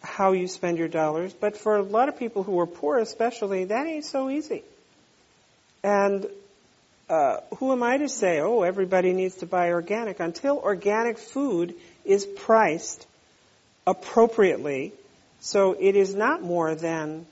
how 0.01 0.31
you 0.31 0.47
spend 0.47 0.77
your 0.77 0.87
dollars, 0.87 1.33
but 1.33 1.57
for 1.57 1.75
a 1.77 1.81
lot 1.81 2.09
of 2.09 2.17
people 2.17 2.43
who 2.43 2.59
are 2.59 2.67
poor 2.67 2.97
especially, 2.97 3.65
that 3.65 3.85
ain't 3.85 4.05
so 4.05 4.29
easy. 4.29 4.63
And 5.83 6.27
uh, 7.09 7.37
who 7.57 7.71
am 7.71 7.83
I 7.83 7.97
to 7.97 8.07
say, 8.07 8.39
oh, 8.39 8.61
everybody 8.61 9.13
needs 9.13 9.35
to 9.37 9.45
buy 9.45 9.71
organic? 9.71 10.19
Until 10.19 10.57
organic 10.57 11.17
food 11.17 11.75
is 12.05 12.25
priced 12.25 13.05
appropriately, 13.87 14.93
so 15.39 15.75
it 15.79 15.95
is 15.95 16.13
not 16.13 16.41
more 16.41 16.75
than 16.75 17.25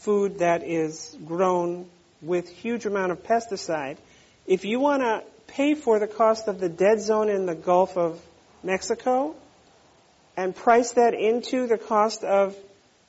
food 0.00 0.40
that 0.40 0.62
is 0.64 1.16
grown 1.24 1.86
with 2.22 2.48
huge 2.48 2.86
amount 2.86 3.12
of 3.12 3.22
pesticide. 3.22 3.96
If 4.46 4.64
you 4.64 4.80
want 4.80 5.02
to 5.02 5.22
pay 5.46 5.74
for 5.74 5.98
the 5.98 6.06
cost 6.06 6.48
of 6.48 6.58
the 6.58 6.68
dead 6.68 7.00
zone 7.00 7.28
in 7.28 7.46
the 7.46 7.54
Gulf 7.54 7.96
of 7.96 8.20
Mexico 8.62 9.34
and 10.40 10.56
price 10.56 10.92
that 10.92 11.12
into 11.12 11.66
the 11.66 11.76
cost 11.76 12.24
of 12.24 12.56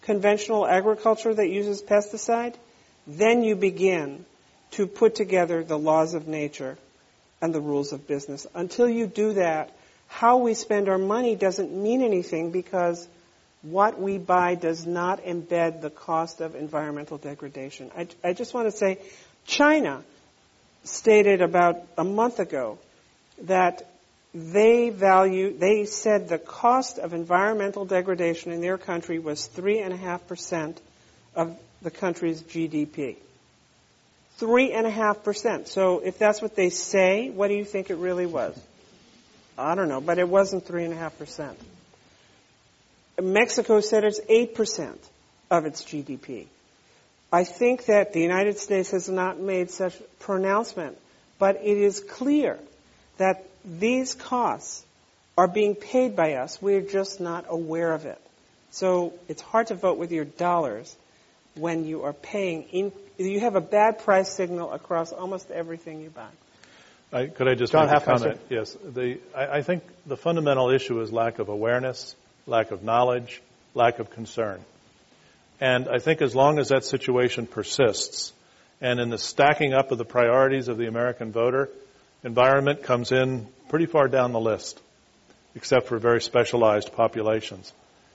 conventional 0.02 0.68
agriculture 0.68 1.34
that 1.34 1.48
uses 1.48 1.82
pesticide, 1.82 2.56
then 3.08 3.42
you 3.42 3.56
begin 3.56 4.26
to 4.72 4.86
put 4.86 5.16
together 5.16 5.64
the 5.64 5.78
laws 5.78 6.14
of 6.14 6.28
nature 6.28 6.78
and 7.42 7.56
the 7.56 7.62
rules 7.62 7.94
of 7.94 8.06
business. 8.06 8.46
Until 8.54 8.90
you 8.90 9.08
do 9.08 9.34
that, 9.34 9.72
how 10.10 10.38
we 10.40 10.54
spend 10.54 10.90
our 10.90 10.98
money 10.98 11.38
doesn't 11.38 11.72
mean 11.72 12.02
anything 12.02 12.52
because 12.52 13.08
what 13.62 13.98
we 13.98 14.18
buy 14.18 14.56
does 14.56 14.86
not 14.86 15.24
embed 15.24 15.82
the 15.82 15.90
cost 15.90 16.42
of 16.42 16.56
environmental 16.56 17.18
degradation. 17.18 17.92
I, 17.96 18.08
I 18.26 18.34
just 18.34 18.54
want 18.54 18.70
to 18.70 18.76
say 18.76 19.00
China 19.46 20.04
stated 20.84 21.42
about 21.42 21.78
a 21.98 22.04
month 22.04 22.40
ago 22.40 22.78
that 23.44 23.91
they 24.34 24.90
value, 24.90 25.58
they 25.58 25.86
said 25.86 26.30
the 26.30 26.40
cost 26.40 26.98
of 26.98 27.14
environmental 27.14 27.86
degradation 27.86 28.52
in 28.52 28.62
their 28.62 28.78
country 28.78 29.20
was 29.20 29.50
3.5% 29.56 30.78
of 31.36 31.58
the 31.82 31.92
country's 31.92 32.42
GDP. 32.42 33.18
3.5%. 34.40 35.68
So 35.68 36.00
if 36.00 36.18
that's 36.18 36.42
what 36.42 36.56
they 36.56 36.70
say, 36.70 37.30
what 37.30 37.50
do 37.50 37.54
you 37.54 37.66
think 37.66 37.90
it 37.90 37.96
really 37.96 38.26
was? 38.26 38.60
I 39.58 39.76
don't 39.76 39.90
know, 39.90 40.02
but 40.02 40.18
it 40.18 40.28
wasn't 40.28 40.66
3.5%. 40.66 41.56
Mexico 43.22 43.82
said 43.82 44.04
it's 44.04 44.20
8% 44.22 44.96
of 45.52 45.66
its 45.66 45.84
GDP. 45.84 46.48
I 47.32 47.44
think 47.44 47.86
that 47.86 48.14
the 48.14 48.22
United 48.22 48.58
States 48.58 48.92
has 48.92 49.08
not 49.08 49.40
made 49.40 49.70
such 49.70 49.96
pronouncement, 50.20 50.98
but 51.38 51.58
it 51.58 51.78
is 51.78 52.00
clear 52.00 52.58
that 53.18 53.46
these 53.66 54.14
costs 54.14 54.86
are 55.38 55.48
being 55.48 55.76
paid 55.76 56.16
by 56.16 56.36
us. 56.36 56.62
We're 56.62 56.82
just 56.82 57.20
not 57.20 57.46
aware 57.48 57.94
of 57.94 58.06
it. 58.06 58.20
So 58.72 59.14
it's 59.28 59.42
hard 59.42 59.68
to 59.68 59.76
vote 59.76 59.98
with 59.98 60.12
your 60.12 60.26
dollars 60.26 60.96
when 61.56 61.86
you 61.86 62.04
are 62.04 62.14
paying. 62.14 62.64
In, 62.72 62.92
you 63.18 63.42
have 63.42 63.56
a 63.56 63.62
bad 63.62 64.00
price 64.00 64.34
signal 64.34 64.72
across 64.72 65.12
almost 65.12 65.52
everything 65.52 66.02
you 66.02 66.10
buy. 66.10 66.28
I, 67.14 67.26
could 67.28 67.48
I 67.48 67.56
just 67.56 67.74
John 67.74 67.88
make 67.88 67.96
a 67.96 68.00
Hofmeister. 68.00 68.20
comment? 68.20 68.40
Yes. 68.50 68.78
The, 68.84 69.20
I, 69.36 69.58
I 69.58 69.62
think 69.62 69.84
the 70.06 70.16
fundamental 70.16 70.70
issue 70.70 71.02
is 71.02 71.12
lack 71.12 71.40
of 71.40 71.50
awareness, 71.50 72.16
lack 72.48 72.72
of 72.72 72.84
knowledge, 72.84 73.42
lack 73.74 74.00
of 74.00 74.10
concern. 74.10 74.62
And 75.60 75.90
I 75.90 76.00
think 76.00 76.22
as 76.22 76.34
long 76.34 76.58
as 76.58 76.70
that 76.70 76.86
situation 76.86 77.46
persists, 77.46 78.32
and 78.80 79.00
in 79.00 79.10
the 79.10 79.18
stacking 79.18 79.74
up 79.74 79.92
of 79.92 79.98
the 79.98 80.06
priorities 80.06 80.70
of 80.70 80.78
the 80.78 80.88
American 80.88 81.32
voter, 81.32 81.70
environment 82.24 82.84
comes 82.84 83.12
in 83.12 83.48
pretty 83.70 83.86
far 83.86 84.08
down 84.08 84.32
the 84.32 84.40
list, 84.40 84.80
except 85.56 85.88
for 85.88 85.98
very 85.98 86.22
specialized 86.22 86.94
populations. 86.94 87.72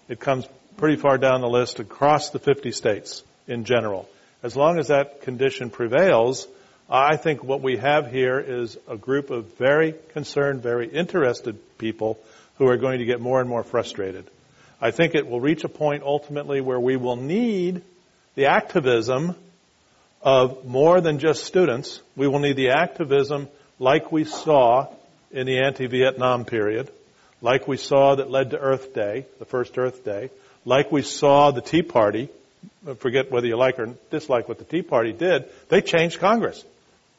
It 0.09 0.21
comes 0.21 0.47
pretty 0.77 0.97
far 0.97 1.19
down 1.19 1.41
the 1.41 1.49
list 1.49 1.81
across 1.81 2.31
the 2.31 2.39
50 2.39 2.73
states 2.73 3.23
in 3.49 3.65
general. 3.65 4.09
As 4.43 4.55
long 4.55 4.79
as 4.79 4.89
that 4.89 5.23
condition 5.23 5.71
prevails, 5.71 6.47
I 6.89 7.17
think 7.17 7.43
what 7.43 7.63
we 7.63 7.79
have 7.79 8.11
here 8.13 8.39
is 8.39 8.77
a 8.89 8.97
group 8.97 9.31
of 9.31 9.57
very 9.57 9.95
concerned, 10.13 10.63
very 10.63 10.89
interested 10.89 11.59
people 11.79 12.19
who 12.59 12.69
are 12.69 12.77
going 12.77 13.01
to 13.01 13.05
get 13.05 13.21
more 13.21 13.41
and 13.41 13.49
more 13.49 13.65
frustrated. 13.65 14.27
I 14.81 14.91
think 14.91 15.15
it 15.15 15.27
will 15.27 15.41
reach 15.41 15.65
a 15.65 15.69
point 15.69 16.03
ultimately 16.03 16.61
where 16.61 16.79
we 16.79 16.97
will 16.97 17.17
need 17.17 17.83
the 18.35 18.47
activism 18.47 19.35
of 20.23 20.65
more 20.65 21.01
than 21.01 21.19
just 21.19 21.45
students. 21.45 22.01
We 22.15 22.29
will 22.29 22.39
need 22.39 22.57
the 22.57 22.71
activism 22.71 23.49
like 23.79 24.11
we 24.13 24.25
saw 24.25 24.89
in 25.31 25.47
the 25.47 25.59
anti-Vietnam 25.59 26.45
period, 26.45 26.91
like 27.43 27.69
we 27.69 27.77
saw 27.77 28.15
that 28.15 28.31
led 28.31 28.51
to 28.51 28.59
Earth 28.59 28.95
Day, 28.95 29.27
the 29.39 29.45
first 29.45 29.77
Earth 29.79 30.05
Day, 30.05 30.31
like 30.65 30.91
we 30.91 31.03
saw 31.03 31.51
the 31.51 31.61
Tea 31.61 31.83
Party, 31.83 32.29
uh, 32.87 32.95
forget 32.95 33.31
whether 33.31 33.47
you 33.47 33.57
like 33.57 33.79
or 33.79 33.95
dislike 34.11 34.49
what 34.49 34.59
the 34.59 34.65
Tea 34.65 34.83
Party 34.83 35.13
did, 35.13 35.45
they 35.69 35.81
changed 35.81 36.19
Congress 36.19 36.65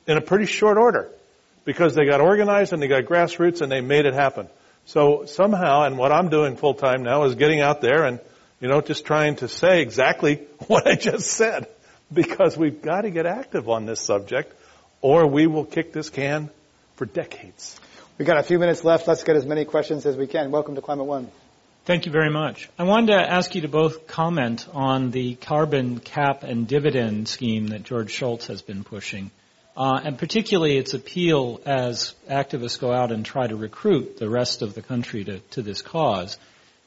in 0.08 0.18
a 0.18 0.22
pretty 0.22 0.46
short 0.46 0.78
order 0.78 1.10
because 1.66 1.96
they 1.96 2.06
got 2.06 2.22
organized 2.22 2.74
and 2.74 2.82
they 2.82 2.88
got 2.88 3.04
grassroots 3.04 3.62
and 3.62 3.72
they 3.72 3.82
made 3.82 4.06
it 4.06 4.14
happen. 4.14 4.48
So 4.86 5.26
somehow, 5.26 5.84
and 5.84 5.98
what 5.98 6.12
I'm 6.12 6.30
doing 6.30 6.56
full 6.56 6.74
time 6.74 7.04
now 7.04 7.26
is 7.26 7.36
getting 7.36 7.62
out 7.62 7.82
there 7.82 8.06
and, 8.06 8.20
you 8.62 8.70
know, 8.70 8.82
just 8.82 9.06
trying 9.06 9.36
to 9.38 9.48
say 9.48 9.82
exactly 9.82 10.36
what 10.68 10.88
I 10.88 10.96
just 10.96 11.30
said 11.30 11.68
because 12.12 12.58
we've 12.58 12.82
got 12.82 13.02
to 13.02 13.12
get 13.12 13.26
active 13.26 13.70
on 13.70 13.86
this 13.86 14.00
subject 14.00 14.54
or 15.02 15.28
we 15.28 15.48
will 15.48 15.66
kick 15.66 15.94
this 15.94 16.10
can 16.10 16.50
for 16.96 17.06
decades. 17.06 17.80
We've 18.18 18.28
got 18.28 18.40
a 18.40 18.44
few 18.44 18.60
minutes 18.60 18.84
left. 18.84 19.08
Let's 19.08 19.24
get 19.24 19.36
as 19.36 19.46
many 19.46 19.66
questions 19.66 20.06
as 20.06 20.18
we 20.18 20.28
can. 20.28 20.50
Welcome 20.52 20.76
to 20.76 20.82
Climate 20.82 21.06
One. 21.06 21.30
Thank 21.88 22.06
you 22.06 22.12
very 22.12 22.30
much. 22.30 22.70
I 22.78 22.84
wanted 22.84 23.14
to 23.14 23.32
ask 23.32 23.56
you 23.56 23.62
to 23.62 23.70
both 23.70 24.08
comment 24.08 24.68
on 24.74 25.12
the 25.12 25.36
carbon 25.36 26.00
cap 26.00 26.44
and 26.44 26.68
dividend 26.68 27.30
scheme 27.30 27.68
that 27.68 27.84
George 27.84 28.12
Shultz 28.12 28.48
has 28.48 28.62
been 28.62 28.84
pushing, 28.84 29.32
uh, 29.78 30.02
and 30.04 30.18
particularly 30.18 30.78
its 30.78 30.94
appeal 30.94 31.62
as 31.66 32.14
activists 32.30 32.78
go 32.78 32.92
out 32.92 33.14
and 33.14 33.26
try 33.26 33.48
to 33.48 33.56
recruit 33.56 34.18
the 34.18 34.28
rest 34.28 34.62
of 34.62 34.74
the 34.74 34.82
country 34.82 35.24
to, 35.24 35.40
to 35.52 35.62
this 35.62 35.82
cause. 35.82 36.38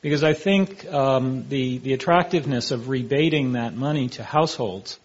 Because 0.03 0.23
I 0.23 0.35
think 0.35 0.87
um, 0.93 1.49
the 1.49 1.79
the 1.79 1.95
attractiveness 1.95 2.71
of 2.71 2.91
rebating 2.91 3.53
that 3.53 3.75
money 3.75 4.11
to 4.11 4.23
households 4.23 4.99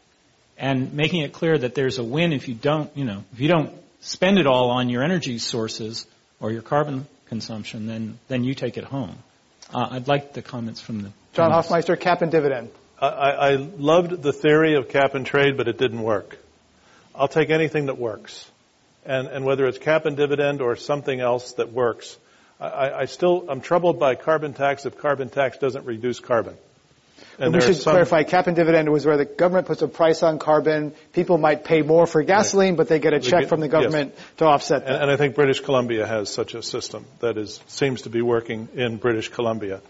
and 0.58 0.94
making 0.94 1.22
it 1.22 1.34
clear 1.34 1.58
that 1.58 1.76
there's 1.76 1.98
a 1.98 2.04
win 2.04 2.34
if 2.34 2.48
you 2.48 2.56
don't, 2.56 2.96
you 2.96 3.06
know, 3.06 3.24
if 3.34 3.40
you 3.40 3.48
don't 3.48 3.74
spend 4.02 4.38
it 4.38 4.48
all 4.48 4.70
on 4.72 4.90
your 4.90 5.04
energy 5.04 5.38
sources 5.38 6.06
or 6.40 6.52
your 6.52 6.62
carbon 6.62 7.08
consumption, 7.28 7.88
then 7.88 8.20
then 8.28 8.44
you 8.44 8.54
take 8.54 8.78
it 8.78 8.84
home. 8.84 9.16
Uh, 9.74 9.88
I'd 9.92 10.08
like 10.08 10.34
the 10.34 10.42
comments 10.42 10.80
from 10.80 11.02
the 11.02 11.12
John 11.34 11.52
panelists. 11.52 11.68
Hofmeister, 11.68 12.00
cap 12.00 12.22
and 12.22 12.32
dividend. 12.32 12.70
I, 13.00 13.08
I 13.08 13.52
I 13.52 13.56
loved 13.56 14.22
the 14.22 14.34
theory 14.34 14.76
of 14.76 14.90
cap 14.90 15.16
and 15.16 15.26
trade, 15.26 15.58
but 15.58 15.68
it 15.68 15.78
didn't 15.78 16.02
work. 16.02 16.38
I'll 17.14 17.28
take 17.28 17.50
anything 17.50 17.88
that 17.88 17.98
works. 17.98 18.50
And, 19.06 19.28
and 19.28 19.46
whether 19.46 19.68
it's 19.68 19.78
cap 19.78 20.06
and 20.06 20.18
dividend 20.18 20.62
or 20.62 20.76
something 20.76 21.20
else 21.20 21.54
that 21.54 21.72
works, 21.72 22.18
I, 22.60 22.92
I 22.92 23.06
still, 23.06 23.46
I'm 23.50 23.62
troubled 23.62 24.00
by 24.00 24.16
carbon 24.16 24.54
tax 24.54 24.86
if 24.86 24.98
carbon 24.98 25.30
tax 25.30 25.58
doesn't 25.58 25.86
reduce 25.86 26.20
carbon. 26.20 26.56
And 27.38 27.54
we 27.54 27.62
should 27.62 27.76
some- 27.76 27.92
clarify, 27.94 28.24
cap 28.24 28.48
and 28.48 28.56
dividend 28.56 28.90
was 28.92 29.06
where 29.06 29.18
the 29.18 29.26
government 29.26 29.68
puts 29.68 29.82
a 29.82 29.88
price 29.88 30.24
on 30.24 30.40
carbon. 30.40 30.94
People 31.14 31.38
might 31.38 31.64
pay 31.66 31.82
more 31.82 32.08
for 32.08 32.24
gasoline, 32.24 32.76
but 32.76 32.88
they 32.88 33.00
get 33.00 33.14
a 33.14 33.20
They 33.20 33.30
check 33.30 33.40
get- 33.42 33.50
from 33.50 33.60
the 33.60 33.66
yes. 33.68 33.72
government 33.74 34.16
to 34.38 34.46
offset 34.46 34.84
And, 34.84 34.96
that. 34.96 35.02
and 35.02 35.12
I 35.12 35.18
think 35.18 35.36
British 35.36 35.60
Columbia 35.60 36.06
has 36.08 36.30
such 36.30 36.54
a 36.56 36.62
system 36.64 37.06
that 37.20 37.38
is 37.38 37.60
seems 37.68 38.04
to 38.04 38.10
be 38.10 38.22
working 38.22 38.70
in 38.76 38.98
British 38.98 39.30
Columbia. 39.30 39.82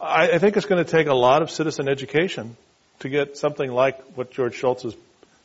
I, 0.00 0.30
I 0.32 0.38
think 0.38 0.56
it's 0.56 0.66
going 0.66 0.84
to 0.84 0.90
take 0.90 1.06
a 1.08 1.14
lot 1.14 1.42
of 1.42 1.50
citizen 1.50 1.88
education 1.88 2.56
to 3.00 3.08
get 3.08 3.36
something 3.36 3.70
like 3.70 4.00
what 4.16 4.30
George 4.30 4.54
Shultz 4.54 4.84
is 4.84 4.94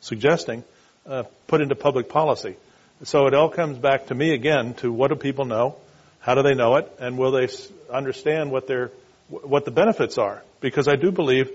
suggesting 0.00 0.62
uh, 1.08 1.24
put 1.48 1.60
into 1.60 1.74
public 1.74 2.08
policy. 2.08 2.56
So 3.04 3.26
it 3.26 3.34
all 3.34 3.48
comes 3.48 3.78
back 3.78 4.06
to 4.06 4.14
me 4.14 4.32
again 4.34 4.74
to 4.74 4.92
what 4.92 5.08
do 5.08 5.16
people 5.16 5.44
know, 5.44 5.76
how 6.20 6.34
do 6.34 6.42
they 6.42 6.54
know 6.54 6.76
it, 6.76 6.90
and 7.00 7.16
will 7.18 7.30
they 7.32 7.44
s- 7.44 7.68
understand 7.90 8.50
what 8.50 8.66
their 8.66 8.90
what 9.28 9.64
the 9.64 9.70
benefits 9.70 10.18
are? 10.18 10.42
Because 10.60 10.88
I 10.88 10.96
do 10.96 11.12
believe 11.12 11.50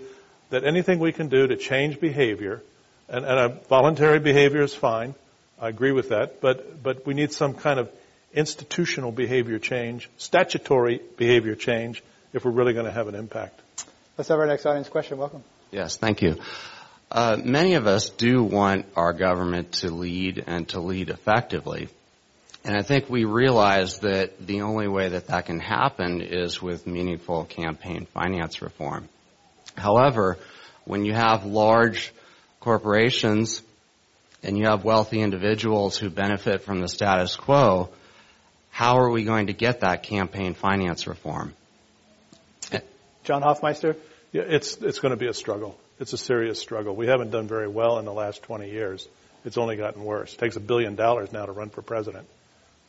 that 0.50 0.64
anything 0.64 1.00
we 1.00 1.12
can 1.12 1.30
do 1.30 1.48
to 1.48 1.56
change 1.56 2.00
behavior, 2.00 2.62
and, 3.10 3.26
and 3.26 3.40
a 3.40 3.50
voluntary 3.68 4.20
behavior 4.20 4.62
is 4.62 4.74
fine, 4.74 5.16
I 5.60 5.70
agree 5.70 5.92
with 5.92 6.10
that, 6.10 6.42
but 6.42 6.84
but 6.84 7.06
we 7.06 7.14
need 7.14 7.32
some 7.32 7.54
kind 7.54 7.80
of 7.80 7.90
institutional 8.34 9.12
behavior 9.12 9.60
change, 9.60 10.10
statutory 10.18 11.00
behavior 11.18 11.56
change, 11.56 12.04
if 12.34 12.44
we're 12.44 12.52
really 12.52 12.74
going 12.74 12.86
to 12.86 12.92
have 12.92 13.08
an 13.08 13.16
impact. 13.16 13.62
Let's 14.18 14.30
have 14.30 14.40
our 14.40 14.48
next 14.48 14.66
audience 14.66 14.90
question. 14.90 15.18
Welcome. 15.18 15.44
Yes, 15.72 15.98
thank 15.98 16.22
you. 16.22 16.38
Uh, 17.12 17.38
many 17.44 17.76
of 17.76 17.88
us 17.88 18.10
do 18.10 18.44
want 18.44 18.86
our 18.96 19.14
government 19.14 19.72
to 19.74 19.90
lead 19.90 20.44
and 20.48 20.68
to 20.70 20.80
lead 20.80 21.10
effectively. 21.10 21.90
And 22.66 22.78
I 22.78 22.82
think 22.82 23.10
we 23.10 23.26
realize 23.26 24.00
that 24.00 24.46
the 24.46 24.62
only 24.62 24.88
way 24.88 25.10
that 25.10 25.28
that 25.28 25.46
can 25.48 25.60
happen 25.60 26.22
is 26.22 26.62
with 26.62 26.88
meaningful 26.88 27.44
campaign 27.44 28.06
finance 28.06 28.62
reform. 28.62 29.10
However, 29.76 30.38
when 30.86 31.04
you 31.04 31.14
have 31.14 31.46
large 31.46 32.14
corporations 32.62 33.62
and 34.44 34.58
you 34.58 34.66
have 34.66 34.86
wealthy 34.86 35.20
individuals 35.20 35.98
who 35.98 36.10
benefit 36.10 36.64
from 36.64 36.80
the 36.80 36.88
status 36.88 37.36
quo, 37.36 37.90
how 38.70 38.98
are 38.98 39.10
we 39.10 39.26
going 39.26 39.48
to 39.48 39.54
get 39.54 39.82
that 39.82 40.04
campaign 40.04 40.54
finance 40.54 41.06
reform? 41.06 41.54
John 43.24 43.42
Hofmeister? 43.42 43.96
Yeah, 44.32 44.44
it's, 44.44 44.78
it's 44.78 45.00
going 45.00 45.12
to 45.12 45.18
be 45.18 45.28
a 45.28 45.34
struggle. 45.34 45.78
It's 46.00 46.14
a 46.14 46.18
serious 46.18 46.60
struggle. 46.60 46.96
We 46.96 47.08
haven't 47.08 47.32
done 47.32 47.48
very 47.48 47.68
well 47.68 48.00
in 48.00 48.06
the 48.06 48.14
last 48.14 48.42
20 48.44 48.70
years. 48.70 49.08
It's 49.46 49.58
only 49.58 49.76
gotten 49.76 50.04
worse. 50.04 50.34
It 50.34 50.40
takes 50.40 50.56
a 50.56 50.62
billion 50.62 50.96
dollars 50.96 51.32
now 51.32 51.46
to 51.46 51.52
run 51.52 51.70
for 51.70 51.82
president. 51.82 52.28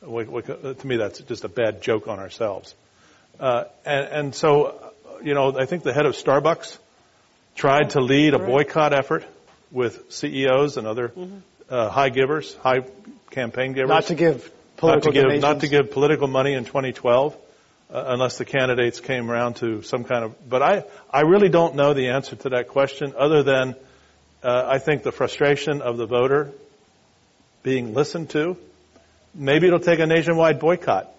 We, 0.07 0.25
we, 0.25 0.43
to 0.43 0.87
me, 0.87 0.97
that's 0.97 1.21
just 1.21 1.45
a 1.45 1.49
bad 1.49 1.83
joke 1.83 2.09
on 2.09 2.19
ourselves. 2.19 2.75
Uh, 3.39 3.65
and, 3.85 4.07
and 4.07 4.35
so, 4.35 4.93
you 5.23 5.35
know, 5.35 5.59
I 5.59 5.67
think 5.67 5.83
the 5.83 5.93
head 5.93 6.07
of 6.07 6.15
Starbucks 6.15 6.79
tried 7.55 7.91
to 7.91 8.01
lead 8.01 8.35
a 8.35 8.39
boycott 8.39 8.93
effort 8.93 9.25
with 9.71 10.13
CEOs 10.13 10.77
and 10.77 10.87
other 10.87 11.09
mm-hmm. 11.09 11.39
uh, 11.69 11.89
high 11.89 12.09
givers, 12.09 12.55
high 12.55 12.85
campaign 13.31 13.73
givers. 13.73 13.89
Not 13.89 14.07
to 14.07 14.15
give 14.15 14.51
political 14.77 15.13
not 15.13 15.23
to 15.23 15.33
give, 15.33 15.41
not 15.41 15.61
to 15.61 15.69
give 15.69 15.91
political 15.91 16.29
money 16.29 16.53
in 16.55 16.65
2012, 16.65 17.37
uh, 17.91 18.05
unless 18.09 18.39
the 18.39 18.45
candidates 18.45 19.01
came 19.01 19.31
around 19.31 19.57
to 19.57 19.83
some 19.83 20.05
kind 20.05 20.25
of. 20.25 20.49
But 20.49 20.63
I, 20.63 20.85
I 21.11 21.23
really 21.23 21.49
don't 21.49 21.75
know 21.75 21.95
the 21.95 22.09
answer 22.09 22.37
to 22.37 22.51
that 22.51 22.69
question, 22.69 23.15
other 23.17 23.43
than 23.43 23.75
uh, 24.43 24.65
I 24.67 24.79
think 24.79 25.03
the 25.03 25.13
frustration 25.13 25.83
of 25.83 25.97
the 25.97 26.07
voter 26.07 26.53
being 27.63 27.95
listened 27.95 28.31
to 28.31 28.57
Maybe 29.35 29.67
it'll 29.67 29.81
take 29.81 29.99
a 29.99 30.07
nationwide 30.07 30.61
boycott, 30.61 31.13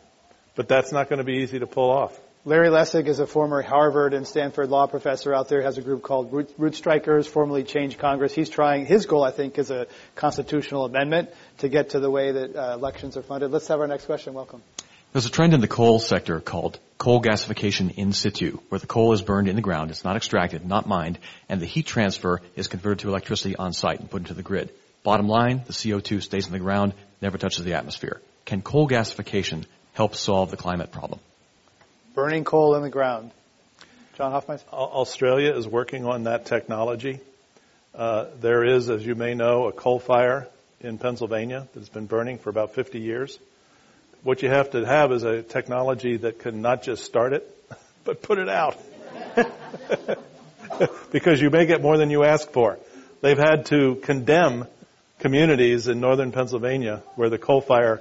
but 0.56 0.70
that's 0.70 0.92
not 0.92 1.10
going 1.10 1.20
to 1.20 1.26
be 1.26 1.40
easy 1.40 1.60
to 1.60 1.68
pull 1.68 1.90
off. 1.90 2.18
Larry 2.48 2.70
Lessig 2.70 3.08
is 3.08 3.20
a 3.20 3.26
former 3.26 3.62
Harvard 3.62 4.14
and 4.14 4.26
Stanford 4.26 4.70
law 4.70 4.86
professor 4.86 5.34
out 5.34 5.50
there, 5.50 5.64
has 5.64 5.80
a 5.80 5.82
group 5.82 6.04
called 6.04 6.32
Root, 6.32 6.54
Root 6.58 6.76
Strikers, 6.76 7.26
formerly 7.26 7.64
Change 7.64 7.98
Congress. 7.98 8.34
He's 8.34 8.50
trying, 8.50 8.86
his 8.86 9.08
goal, 9.08 9.24
I 9.24 9.32
think, 9.32 9.58
is 9.58 9.72
a 9.72 9.88
constitutional 10.14 10.86
amendment 10.86 11.32
to 11.58 11.70
get 11.70 11.90
to 11.90 12.00
the 12.00 12.10
way 12.10 12.32
that 12.32 12.56
uh, 12.56 12.76
elections 12.76 13.18
are 13.18 13.24
funded. 13.24 13.52
Let's 13.52 13.68
have 13.68 13.80
our 13.80 13.88
next 13.88 14.06
question. 14.06 14.34
Welcome. 14.34 14.62
There's 15.12 15.26
a 15.26 15.32
trend 15.32 15.54
in 15.54 15.62
the 15.62 15.68
coal 15.68 16.00
sector 16.00 16.40
called 16.40 16.78
coal 16.98 17.22
gasification 17.22 17.96
in 17.96 18.14
situ, 18.14 18.60
where 18.70 18.80
the 18.80 18.88
coal 18.88 19.12
is 19.14 19.22
burned 19.22 19.48
in 19.48 19.56
the 19.56 19.62
ground, 19.62 19.90
it's 19.90 20.04
not 20.04 20.16
extracted, 20.16 20.66
not 20.66 20.88
mined, 20.88 21.18
and 21.50 21.60
the 21.60 21.66
heat 21.66 21.88
transfer 21.88 22.42
is 22.56 22.68
converted 22.68 23.00
to 23.00 23.10
electricity 23.10 23.56
on 23.56 23.74
site 23.74 24.00
and 24.00 24.10
put 24.10 24.22
into 24.22 24.34
the 24.34 24.44
grid. 24.44 24.72
Bottom 25.06 25.28
line, 25.28 25.62
the 25.68 25.72
CO2 25.72 26.24
stays 26.24 26.48
in 26.48 26.52
the 26.52 26.58
ground, 26.58 26.96
never 27.22 27.38
touches 27.38 27.64
the 27.64 27.76
atmosphere. 27.76 28.22
Can 28.44 28.64
coal 28.64 28.90
gasification 28.90 29.66
help 29.94 30.16
solve 30.16 30.50
the 30.50 30.58
climate 30.58 30.92
problem? 30.92 31.20
Burning 32.16 32.44
coal 32.44 32.76
in 32.76 32.82
the 32.82 32.90
ground. 32.90 33.30
John 34.18 34.32
Hofmeister? 34.32 34.68
Australia 34.72 35.56
is 35.56 35.68
working 35.68 36.08
on 36.08 36.24
that 36.24 36.48
technology. 36.48 37.20
Uh, 37.94 38.26
there 38.42 38.64
is, 38.64 38.90
as 38.90 39.06
you 39.06 39.14
may 39.14 39.36
know, 39.36 39.68
a 39.68 39.72
coal 39.72 40.00
fire 40.00 40.48
in 40.82 40.98
Pennsylvania 40.98 41.68
that 41.72 41.80
has 41.80 41.90
been 41.90 42.08
burning 42.08 42.40
for 42.40 42.50
about 42.50 42.74
50 42.74 43.00
years. 43.00 43.38
What 44.24 44.42
you 44.42 44.50
have 44.50 44.72
to 44.72 44.88
have 44.88 45.12
is 45.12 45.22
a 45.22 45.44
technology 45.44 46.18
that 46.18 46.40
can 46.40 46.64
not 46.64 46.82
just 46.82 47.04
start 47.04 47.34
it, 47.34 47.72
but 48.06 48.24
put 48.24 48.40
it 48.40 48.50
out. 48.50 48.76
because 51.12 51.40
you 51.40 51.52
may 51.52 51.68
get 51.68 51.84
more 51.84 51.96
than 51.96 52.10
you 52.10 52.24
ask 52.24 52.50
for. 52.50 52.80
They've 53.22 53.38
had 53.38 53.68
to 53.68 53.96
condemn 53.96 54.68
communities 55.26 55.88
in 55.88 56.00
northern 56.00 56.32
Pennsylvania 56.32 57.02
where 57.16 57.32
the 57.32 57.40
coal 57.40 57.60
fire 57.60 58.00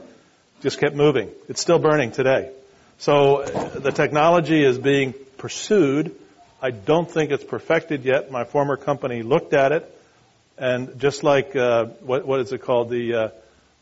just 0.60 0.78
kept 0.78 0.94
moving. 0.94 1.30
It's 1.48 1.58
still 1.58 1.78
burning 1.78 2.12
today. 2.12 2.50
So 2.98 3.44
the 3.44 3.92
technology 3.92 4.62
is 4.62 4.76
being 4.76 5.14
pursued. 5.38 6.14
I 6.60 6.70
don't 6.70 7.10
think 7.10 7.30
it's 7.30 7.42
perfected 7.42 8.04
yet. 8.04 8.30
My 8.30 8.44
former 8.44 8.76
company 8.76 9.22
looked 9.22 9.54
at 9.54 9.72
it, 9.72 9.90
and 10.58 11.00
just 11.00 11.22
like 11.22 11.56
uh, 11.56 11.86
what, 12.04 12.26
what 12.26 12.40
is 12.40 12.52
it 12.52 12.60
called 12.60 12.90
the 12.90 13.14
uh, 13.14 13.28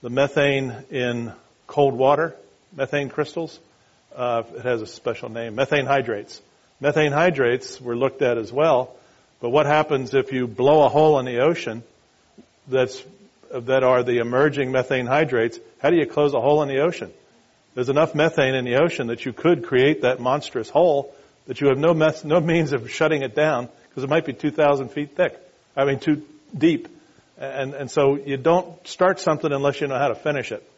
the 0.03 0.11
methane 0.11 0.73
in 0.93 1.33
cold 1.67 1.95
water, 1.95 2.37
methane 2.77 3.09
crystals. 3.09 3.59
Uh, 4.15 4.45
it 4.55 4.63
has 4.63 4.83
a 4.83 4.87
special 4.87 5.31
name, 5.31 5.57
methane 5.57 5.87
hydrates. 5.87 6.41
Methane 6.79 7.11
hydrates 7.11 7.81
were 7.81 7.97
looked 7.97 8.23
at 8.23 8.39
as 8.39 8.53
well. 8.53 8.95
But 9.41 9.51
what 9.51 9.67
happens 9.67 10.15
if 10.15 10.31
you 10.31 10.47
blow 10.47 10.85
a 10.85 10.89
hole 10.89 11.19
in 11.19 11.27
the 11.27 11.41
ocean 11.41 11.83
that's 12.69 13.03
that 13.53 13.85
are 13.85 14.03
the 14.03 14.19
emerging 14.19 14.73
methane 14.73 15.07
hydrates, 15.07 15.59
how 15.81 15.91
do 15.91 15.97
you 15.97 16.07
close 16.07 16.35
a 16.35 16.41
hole 16.41 16.63
in 16.63 16.69
the 16.69 16.81
ocean? 16.81 17.13
There's 17.75 17.89
enough 17.89 18.15
methane 18.15 18.55
in 18.55 18.65
the 18.65 18.77
ocean 18.77 19.09
that 19.09 19.25
you 19.25 19.33
could 19.33 19.65
create 19.65 20.03
that 20.03 20.21
monstrous 20.21 20.69
hole, 20.69 21.15
that 21.47 21.61
you 21.61 21.69
have 21.69 21.79
no, 21.79 21.95
meth- 21.95 22.25
no 22.25 22.41
means 22.41 22.73
of 22.73 22.91
shutting 22.91 23.23
it 23.23 23.35
down 23.35 23.69
because 23.89 24.05
it 24.05 24.11
might 24.11 24.25
be 24.25 24.33
2,000 24.33 24.91
feet 24.91 25.17
thick. 25.17 25.39
I 25.77 25.85
mean, 25.85 25.99
too 25.99 26.23
deep. 26.57 26.89
And, 27.39 27.75
and 27.75 27.91
so 27.91 28.17
you 28.17 28.37
don't 28.37 28.87
start 28.87 29.21
something 29.21 29.51
unless 29.51 29.81
you 29.81 29.87
know 29.87 29.99
how 29.99 30.09
to 30.09 30.15
finish 30.15 30.53
it. 30.53 30.69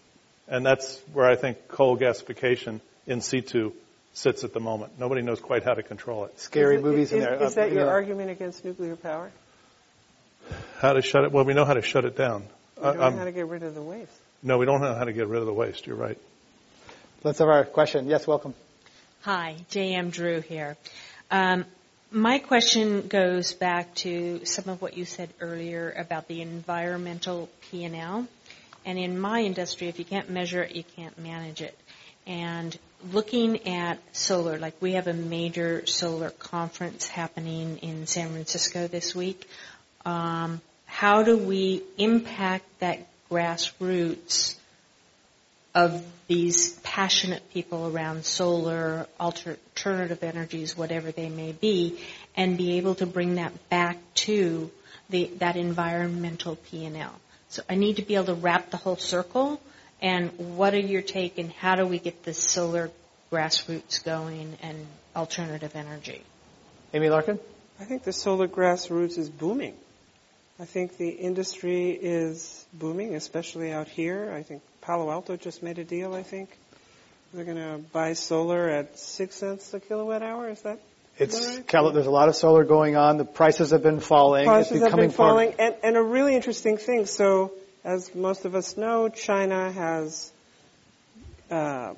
And 0.48 0.64
that's 0.64 1.00
where 1.12 1.26
I 1.26 1.36
think 1.36 1.68
coal 1.68 1.96
gasification 1.96 2.80
in 3.06 3.20
situ 3.20 3.72
sits 4.12 4.44
at 4.44 4.52
the 4.52 4.60
moment. 4.60 4.98
Nobody 4.98 5.22
knows 5.22 5.40
quite 5.40 5.64
how 5.64 5.74
to 5.74 5.82
control 5.82 6.24
it. 6.26 6.38
Scary 6.38 6.76
is 6.76 6.82
movies 6.82 7.08
is, 7.08 7.12
in 7.14 7.20
there. 7.20 7.42
Is 7.42 7.52
uh, 7.52 7.62
that 7.62 7.72
your 7.72 7.88
argument 7.88 8.30
against 8.30 8.64
nuclear 8.64 8.96
power? 8.96 9.30
How 10.78 10.92
to 10.92 11.02
shut 11.02 11.24
it? 11.24 11.32
Well, 11.32 11.44
we 11.44 11.54
know 11.54 11.64
how 11.64 11.74
to 11.74 11.82
shut 11.82 12.04
it 12.04 12.16
down. 12.16 12.44
We 12.92 12.98
don't 12.98 13.12
know 13.12 13.18
how 13.18 13.24
to 13.24 13.32
get 13.32 13.46
rid 13.46 13.62
of 13.62 13.74
the 13.74 13.82
waste. 13.82 14.12
No, 14.42 14.58
we 14.58 14.66
don't 14.66 14.82
know 14.82 14.94
how 14.94 15.04
to 15.04 15.12
get 15.12 15.26
rid 15.26 15.40
of 15.40 15.46
the 15.46 15.52
waste. 15.54 15.86
You're 15.86 15.96
right. 15.96 16.18
Let's 17.22 17.38
have 17.38 17.48
our 17.48 17.64
question. 17.64 18.08
Yes, 18.08 18.26
welcome. 18.26 18.54
Hi, 19.22 19.56
J.M. 19.70 20.10
Drew 20.10 20.42
here. 20.42 20.76
Um, 21.30 21.64
my 22.10 22.38
question 22.38 23.08
goes 23.08 23.54
back 23.54 23.94
to 23.96 24.44
some 24.44 24.68
of 24.68 24.82
what 24.82 24.98
you 24.98 25.06
said 25.06 25.30
earlier 25.40 25.94
about 25.96 26.28
the 26.28 26.42
environmental 26.42 27.48
P&L. 27.62 28.28
And 28.84 28.98
in 28.98 29.18
my 29.18 29.40
industry, 29.40 29.88
if 29.88 29.98
you 29.98 30.04
can't 30.04 30.28
measure 30.28 30.62
it, 30.62 30.76
you 30.76 30.84
can't 30.84 31.18
manage 31.18 31.62
it. 31.62 31.78
And 32.26 32.78
looking 33.12 33.66
at 33.66 33.98
solar, 34.12 34.58
like 34.58 34.74
we 34.82 34.92
have 34.92 35.06
a 35.06 35.14
major 35.14 35.86
solar 35.86 36.28
conference 36.28 37.08
happening 37.08 37.78
in 37.78 38.06
San 38.06 38.28
Francisco 38.28 38.88
this 38.88 39.14
week. 39.14 39.48
Um, 40.04 40.60
how 40.94 41.24
do 41.24 41.36
we 41.36 41.82
impact 41.98 42.64
that 42.78 43.04
grassroots 43.28 44.54
of 45.74 46.04
these 46.28 46.74
passionate 46.84 47.42
people 47.52 47.92
around 47.92 48.24
solar, 48.24 49.08
alternative 49.18 50.22
energies, 50.22 50.76
whatever 50.76 51.10
they 51.10 51.28
may 51.28 51.50
be, 51.50 51.98
and 52.36 52.56
be 52.56 52.78
able 52.78 52.94
to 52.94 53.06
bring 53.06 53.34
that 53.34 53.52
back 53.68 53.98
to 54.14 54.70
the, 55.10 55.24
that 55.38 55.56
environmental 55.56 56.54
P&L. 56.54 57.12
So 57.48 57.62
I 57.68 57.74
need 57.74 57.96
to 57.96 58.02
be 58.02 58.14
able 58.14 58.26
to 58.26 58.34
wrap 58.34 58.70
the 58.70 58.76
whole 58.76 58.96
circle. 58.96 59.60
And 60.00 60.30
what 60.56 60.74
are 60.74 60.78
your 60.78 61.02
take 61.02 61.38
and 61.38 61.50
how 61.50 61.74
do 61.74 61.86
we 61.86 61.98
get 61.98 62.22
the 62.22 62.34
solar 62.34 62.92
grassroots 63.32 64.04
going 64.04 64.58
and 64.62 64.86
alternative 65.16 65.74
energy? 65.74 66.22
Amy 66.92 67.10
Larkin? 67.10 67.40
I 67.80 67.84
think 67.84 68.04
the 68.04 68.12
solar 68.12 68.46
grassroots 68.46 69.18
is 69.18 69.28
booming. 69.28 69.74
I 70.58 70.66
think 70.66 70.98
the 70.98 71.08
industry 71.08 71.90
is 71.90 72.64
booming, 72.72 73.16
especially 73.16 73.72
out 73.72 73.88
here. 73.88 74.32
I 74.32 74.42
think 74.42 74.62
Palo 74.82 75.10
Alto 75.10 75.36
just 75.36 75.62
made 75.62 75.78
a 75.78 75.84
deal, 75.84 76.14
I 76.14 76.22
think. 76.22 76.48
They're 77.32 77.44
going 77.44 77.56
to 77.56 77.80
buy 77.92 78.12
solar 78.12 78.68
at 78.68 78.96
six 78.96 79.34
cents 79.34 79.74
a 79.74 79.80
kilowatt 79.80 80.22
hour. 80.22 80.48
Is 80.50 80.62
that? 80.62 80.78
It's 81.18 81.44
right? 81.44 81.66
Cal- 81.66 81.90
there's 81.90 82.06
a 82.06 82.10
lot 82.10 82.28
of 82.28 82.36
solar 82.36 82.64
going 82.64 82.94
on. 82.94 83.18
The 83.18 83.24
prices 83.24 83.72
have 83.72 83.82
been 83.82 83.98
falling. 83.98 84.46
Prices 84.46 84.80
have 84.82 84.94
been 84.94 85.10
falling, 85.10 85.54
and, 85.58 85.74
and 85.82 85.96
a 85.96 86.02
really 86.02 86.36
interesting 86.36 86.76
thing. 86.76 87.06
So, 87.06 87.52
as 87.82 88.14
most 88.14 88.44
of 88.44 88.54
us 88.54 88.76
know, 88.76 89.08
China 89.08 89.72
has 89.72 90.30
uh, 91.50 91.94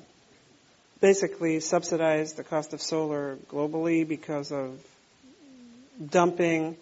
basically 0.99 1.59
subsidized 1.59 2.37
the 2.37 2.43
cost 2.43 2.73
of 2.73 2.81
solar 2.81 3.37
globally 3.51 4.07
because 4.07 4.51
of 4.51 4.79
dumping 6.03 6.77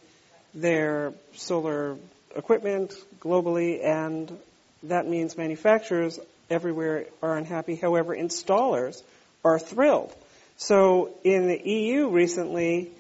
their 0.55 1.13
solar 1.33 1.97
equipment 2.35 2.93
globally, 3.19 3.83
and 3.83 4.35
that 4.83 5.07
means 5.07 5.37
manufacturers 5.37 6.19
everywhere 6.49 7.05
are 7.21 7.37
unhappy. 7.37 7.75
However, 7.75 8.15
installers 8.15 9.01
are 9.43 9.59
thrilled. 9.59 10.15
So 10.57 11.11
in 11.23 11.47
the 11.47 11.69
EU 11.69 12.09
recently, 12.09 12.91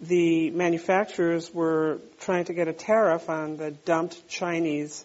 the 0.00 0.50
manufacturers 0.50 1.52
were 1.52 1.98
trying 2.20 2.44
to 2.44 2.54
get 2.54 2.68
a 2.68 2.72
tariff 2.72 3.28
on 3.28 3.56
the 3.56 3.72
dumped 3.72 4.28
Chinese 4.28 5.04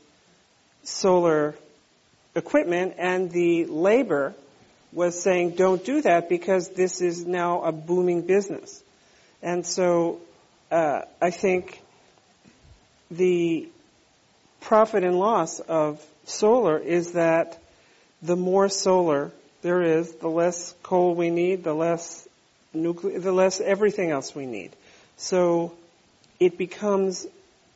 solar 0.84 1.56
equipment, 2.36 2.96
and 2.98 3.32
the 3.32 3.66
labor 3.66 4.36
was 4.92 5.20
saying, 5.20 5.52
don't 5.56 5.84
do 5.84 6.02
that 6.02 6.30
because 6.30 6.70
this 6.70 7.02
is 7.02 7.26
now 7.26 7.64
a 7.64 7.72
booming 7.72 8.22
business. 8.22 8.84
And 9.42 9.66
so 9.66 10.22
Uh, 10.74 11.06
I 11.22 11.30
think 11.30 11.84
the 13.12 13.70
profit 14.60 15.04
and 15.04 15.20
loss 15.20 15.60
of 15.60 16.04
solar 16.26 16.80
is 16.80 17.12
that 17.12 17.62
the 18.24 18.36
more 18.36 18.70
solar 18.70 19.32
there 19.62 19.84
is, 19.84 20.12
the 20.14 20.28
less 20.28 20.74
coal 20.82 21.14
we 21.14 21.30
need, 21.30 21.64
the 21.64 21.76
less 21.76 22.28
nuclear, 22.74 23.20
the 23.20 23.32
less 23.32 23.62
everything 23.62 24.10
else 24.10 24.34
we 24.34 24.48
need. 24.48 24.72
So 25.16 25.74
it 26.40 26.58
becomes 26.58 27.28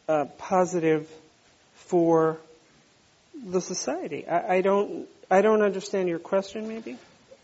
a 0.08 0.26
positive 0.26 1.08
for 1.76 2.40
the 3.46 3.62
society. 3.62 4.28
I, 4.28 4.56
I 4.56 4.62
don't, 4.62 5.08
I 5.30 5.44
don't 5.44 5.62
understand 5.62 6.10
your 6.10 6.18
question, 6.18 6.68
maybe. 6.68 6.98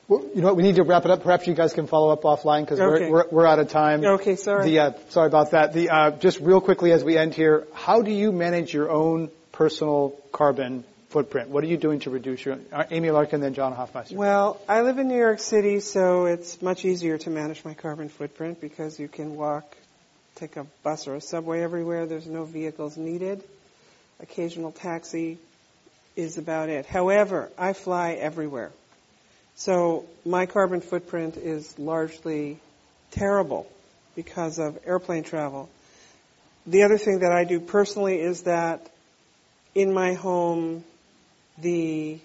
Well, 0.08 0.22
you 0.36 0.41
know 0.41 0.47
what? 0.47 0.58
We 0.58 0.64
need 0.64 0.76
to 0.76 0.84
wrap 0.84 1.06
it 1.06 1.12
up. 1.12 1.24
Perhaps 1.24 1.47
you 1.47 1.54
guys 1.54 1.74
can 1.74 1.88
follow 1.88 2.10
up 2.12 2.24
offline 2.24 2.62
because 2.62 2.80
Okay. 2.80 3.10
we're, 3.10 3.24
we're, 3.24 3.30
we're 3.32 3.47
out 3.47 3.60
of 3.60 3.70
time. 3.70 4.04
Okay, 4.04 4.36
sorry. 4.36 4.70
The, 4.70 4.80
uh, 4.80 4.91
sorry 5.10 5.28
about 5.28 5.51
that. 5.51 5.74
The, 5.74 5.89
uh, 5.89 6.12
just 6.12 6.39
real 6.41 6.60
quickly 6.60 6.91
as 6.91 7.04
we 7.04 7.18
end 7.18 7.34
here, 7.34 7.66
how 7.74 8.01
do 8.01 8.12
you 8.12 8.32
manage 8.32 8.74
your 8.74 8.91
own 8.91 9.30
personal 9.54 10.14
carbon 10.34 10.84
footprint? 11.10 11.49
What 11.49 11.64
are 11.64 11.68
you 11.68 11.78
doing 11.78 11.99
to 12.01 12.10
reduce 12.10 12.43
your? 12.43 12.58
Uh, 12.72 12.84
Amy 12.91 13.12
Larkin, 13.12 13.39
then 13.39 13.54
John 13.54 13.74
Hofmeister. 13.74 14.14
Well, 14.14 14.60
I 14.68 14.82
live 14.82 14.97
in 14.97 15.08
New 15.08 15.18
York 15.18 15.39
City, 15.39 15.80
so 15.80 16.26
it's 16.26 16.62
much 16.62 16.84
easier 16.84 17.18
to 17.20 17.30
manage 17.30 17.64
my 17.64 17.74
carbon 17.74 18.10
footprint 18.10 18.60
because 18.60 18.99
you 18.99 19.08
can 19.08 19.36
walk, 19.38 19.64
take 20.36 20.58
a 20.58 20.66
bus 20.84 21.08
or 21.08 21.16
a 21.16 21.22
subway 21.22 21.62
everywhere. 21.62 22.08
There's 22.08 22.28
no 22.28 22.43
vehicles 22.43 22.97
needed. 22.97 23.41
Occasional 24.20 24.72
taxi 24.74 25.38
is 26.18 26.38
about 26.38 26.68
it. 26.70 26.86
However, 26.86 27.49
I 27.58 27.72
fly 27.74 28.14
everywhere. 28.14 28.72
So 29.56 30.06
my 30.26 30.45
carbon 30.45 30.82
footprint 30.82 31.38
is 31.38 31.78
largely 31.78 32.60
terrible 33.12 33.68
because 34.16 34.60
of 34.60 34.80
airplane 34.86 35.24
travel. 35.24 35.70
The 36.66 36.84
other 36.84 36.97
thing 36.97 37.20
that 37.20 37.32
I 37.32 37.43
do 37.43 37.60
personally 37.60 38.20
is 38.20 38.43
that 38.43 38.89
in 39.76 39.93
my 39.93 40.14
home, 40.14 40.84
the 41.58 42.20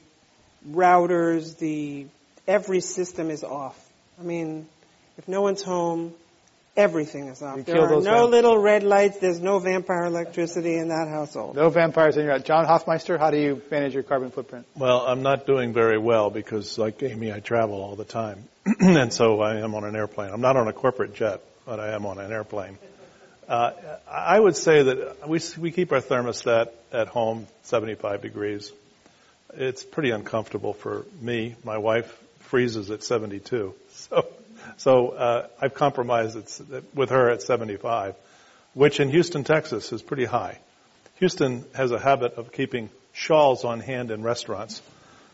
routers, 0.68 1.58
the 1.58 2.06
every 2.46 2.80
system 2.80 3.30
is 3.30 3.44
off. 3.44 3.78
I 4.18 4.22
mean, 4.22 4.66
if 5.16 5.28
no 5.28 5.42
one's 5.42 5.62
home, 5.62 6.14
everything 6.78 7.26
is 7.26 7.42
off. 7.42 7.58
You 7.58 7.62
there 7.64 7.74
kill 7.74 7.84
are 7.84 7.88
those 7.88 8.04
no 8.04 8.20
vamp- 8.20 8.30
little 8.30 8.58
red 8.58 8.82
lights. 8.84 9.18
There's 9.18 9.40
no 9.40 9.58
vampire 9.58 10.04
electricity 10.04 10.76
in 10.76 10.88
that 10.88 11.08
household. 11.08 11.56
No 11.56 11.68
vampires 11.68 12.16
in 12.16 12.24
your 12.24 12.32
house. 12.32 12.44
John 12.44 12.64
Hofmeister, 12.64 13.18
how 13.18 13.30
do 13.30 13.36
you 13.38 13.60
manage 13.70 13.94
your 13.94 14.04
carbon 14.04 14.30
footprint? 14.30 14.64
Well, 14.76 15.00
I'm 15.06 15.22
not 15.22 15.44
doing 15.44 15.74
very 15.74 15.98
well 15.98 16.30
because, 16.30 16.78
like 16.78 17.02
Amy, 17.02 17.32
I 17.32 17.40
travel 17.40 17.82
all 17.82 17.96
the 17.96 18.04
time, 18.04 18.44
and 18.80 19.12
so 19.12 19.40
I 19.40 19.56
am 19.56 19.74
on 19.74 19.84
an 19.84 19.96
airplane. 19.96 20.30
I'm 20.32 20.40
not 20.40 20.56
on 20.56 20.68
a 20.68 20.72
corporate 20.72 21.14
jet, 21.14 21.42
but 21.66 21.80
I 21.80 21.94
am 21.94 22.06
on 22.06 22.18
an 22.18 22.32
airplane. 22.32 22.78
Uh, 23.48 23.72
I 24.08 24.38
would 24.38 24.56
say 24.56 24.82
that 24.82 25.28
we 25.28 25.40
we 25.58 25.70
keep 25.72 25.92
our 25.92 26.00
thermostat 26.00 26.68
at 26.92 27.08
home 27.08 27.46
75 27.64 28.22
degrees. 28.22 28.72
It's 29.54 29.82
pretty 29.82 30.10
uncomfortable 30.10 30.74
for 30.74 31.06
me. 31.20 31.56
My 31.64 31.78
wife 31.78 32.16
freezes 32.40 32.90
at 32.90 33.02
72, 33.02 33.74
so 33.90 34.26
so 34.76 35.08
uh, 35.08 35.46
I've 35.60 35.74
compromised 35.74 36.36
it's, 36.36 36.62
with 36.94 37.10
her 37.10 37.30
at 37.30 37.42
75, 37.42 38.14
which 38.74 39.00
in 39.00 39.08
Houston, 39.10 39.44
Texas, 39.44 39.92
is 39.92 40.02
pretty 40.02 40.24
high. 40.24 40.58
Houston 41.16 41.64
has 41.74 41.90
a 41.90 41.98
habit 41.98 42.34
of 42.34 42.52
keeping 42.52 42.90
shawls 43.12 43.64
on 43.64 43.80
hand 43.80 44.10
in 44.10 44.22
restaurants 44.22 44.80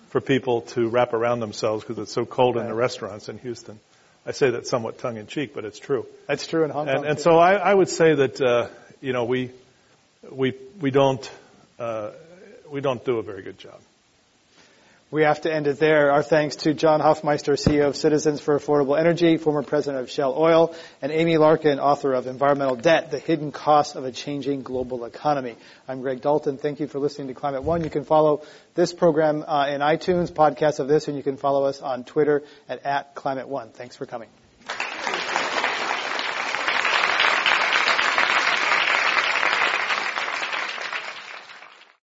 for 0.09 0.21
people 0.21 0.63
to 0.63 0.89
wrap 0.89 1.13
around 1.13 1.41
themselves 1.41 1.85
because 1.85 1.99
it's 1.99 2.13
so 2.13 2.25
cold 2.25 2.57
in 2.57 2.67
the 2.67 2.75
restaurants 2.75 3.29
in 3.29 3.39
Houston. 3.39 3.79
I 4.27 4.33
say 4.33 4.51
that 4.51 4.67
somewhat 4.67 4.99
tongue 4.99 5.19
in 5.19 5.27
cheek, 5.27 5.55
but 5.55 5.65
it's 5.65 5.79
true. 5.79 6.07
That's 6.27 6.47
true 6.47 6.65
in 6.65 6.71
Hong 6.71 6.87
Kong. 6.87 6.97
And, 6.97 7.05
and 7.05 7.19
so 7.19 7.39
I, 7.39 7.55
I 7.55 7.75
would 7.75 7.89
say 7.89 8.15
that 8.15 8.41
uh, 8.41 8.69
you 9.03 9.13
know 9.13 9.25
we 9.25 9.51
we 10.31 10.55
we 10.81 10.91
don't 10.91 11.31
uh, 11.79 12.13
we 12.71 12.81
don't 12.81 13.05
do 13.05 13.19
a 13.19 13.23
very 13.23 13.43
good 13.43 13.59
job. 13.59 13.79
We 15.15 15.23
have 15.23 15.43
to 15.43 15.55
end 15.55 15.69
it 15.69 15.79
there. 15.79 16.11
Our 16.11 16.25
thanks 16.25 16.57
to 16.65 16.75
John 16.75 17.01
Hofmeister, 17.01 17.53
CEO 17.53 17.87
of 17.87 17.95
Citizens 17.95 18.41
for 18.41 18.59
Affordable 18.59 18.99
Energy, 18.99 19.37
former 19.37 19.63
president 19.63 20.03
of 20.03 20.11
Shell 20.11 20.35
Oil, 20.37 20.75
and 21.01 21.13
Amy 21.13 21.37
Larkin, 21.37 21.79
author 21.79 22.15
of 22.15 22.27
Environmental 22.27 22.75
Debt, 22.75 23.13
The 23.13 23.21
Hidden 23.21 23.53
Costs 23.53 23.95
of 23.95 24.05
a 24.05 24.11
Changing 24.11 24.65
Global 24.65 25.05
Economy. 25.05 25.55
I'm 25.87 26.01
Greg 26.01 26.21
Dalton. 26.21 26.59
Thank 26.59 26.81
you 26.81 26.89
for 26.89 26.99
listening 26.99 27.29
to 27.29 27.35
Climate 27.35 27.63
One. 27.63 27.85
You 27.85 27.91
can 27.91 28.03
follow 28.03 28.43
this 28.75 28.93
program 28.93 29.45
uh, 29.47 29.69
in 29.69 29.83
iTunes, 29.83 30.33
podcasts 30.33 30.81
of 30.81 30.89
this, 30.89 31.07
and 31.07 31.17
you 31.17 31.23
can 31.23 31.37
follow 31.37 31.63
us 31.67 31.81
on 31.81 32.03
Twitter 32.03 32.43
at, 32.69 32.85
at 32.85 33.15
Climate 33.15 33.47
One. 33.47 33.71
Thanks 33.71 33.95
for 33.95 34.07
coming. 34.07 34.31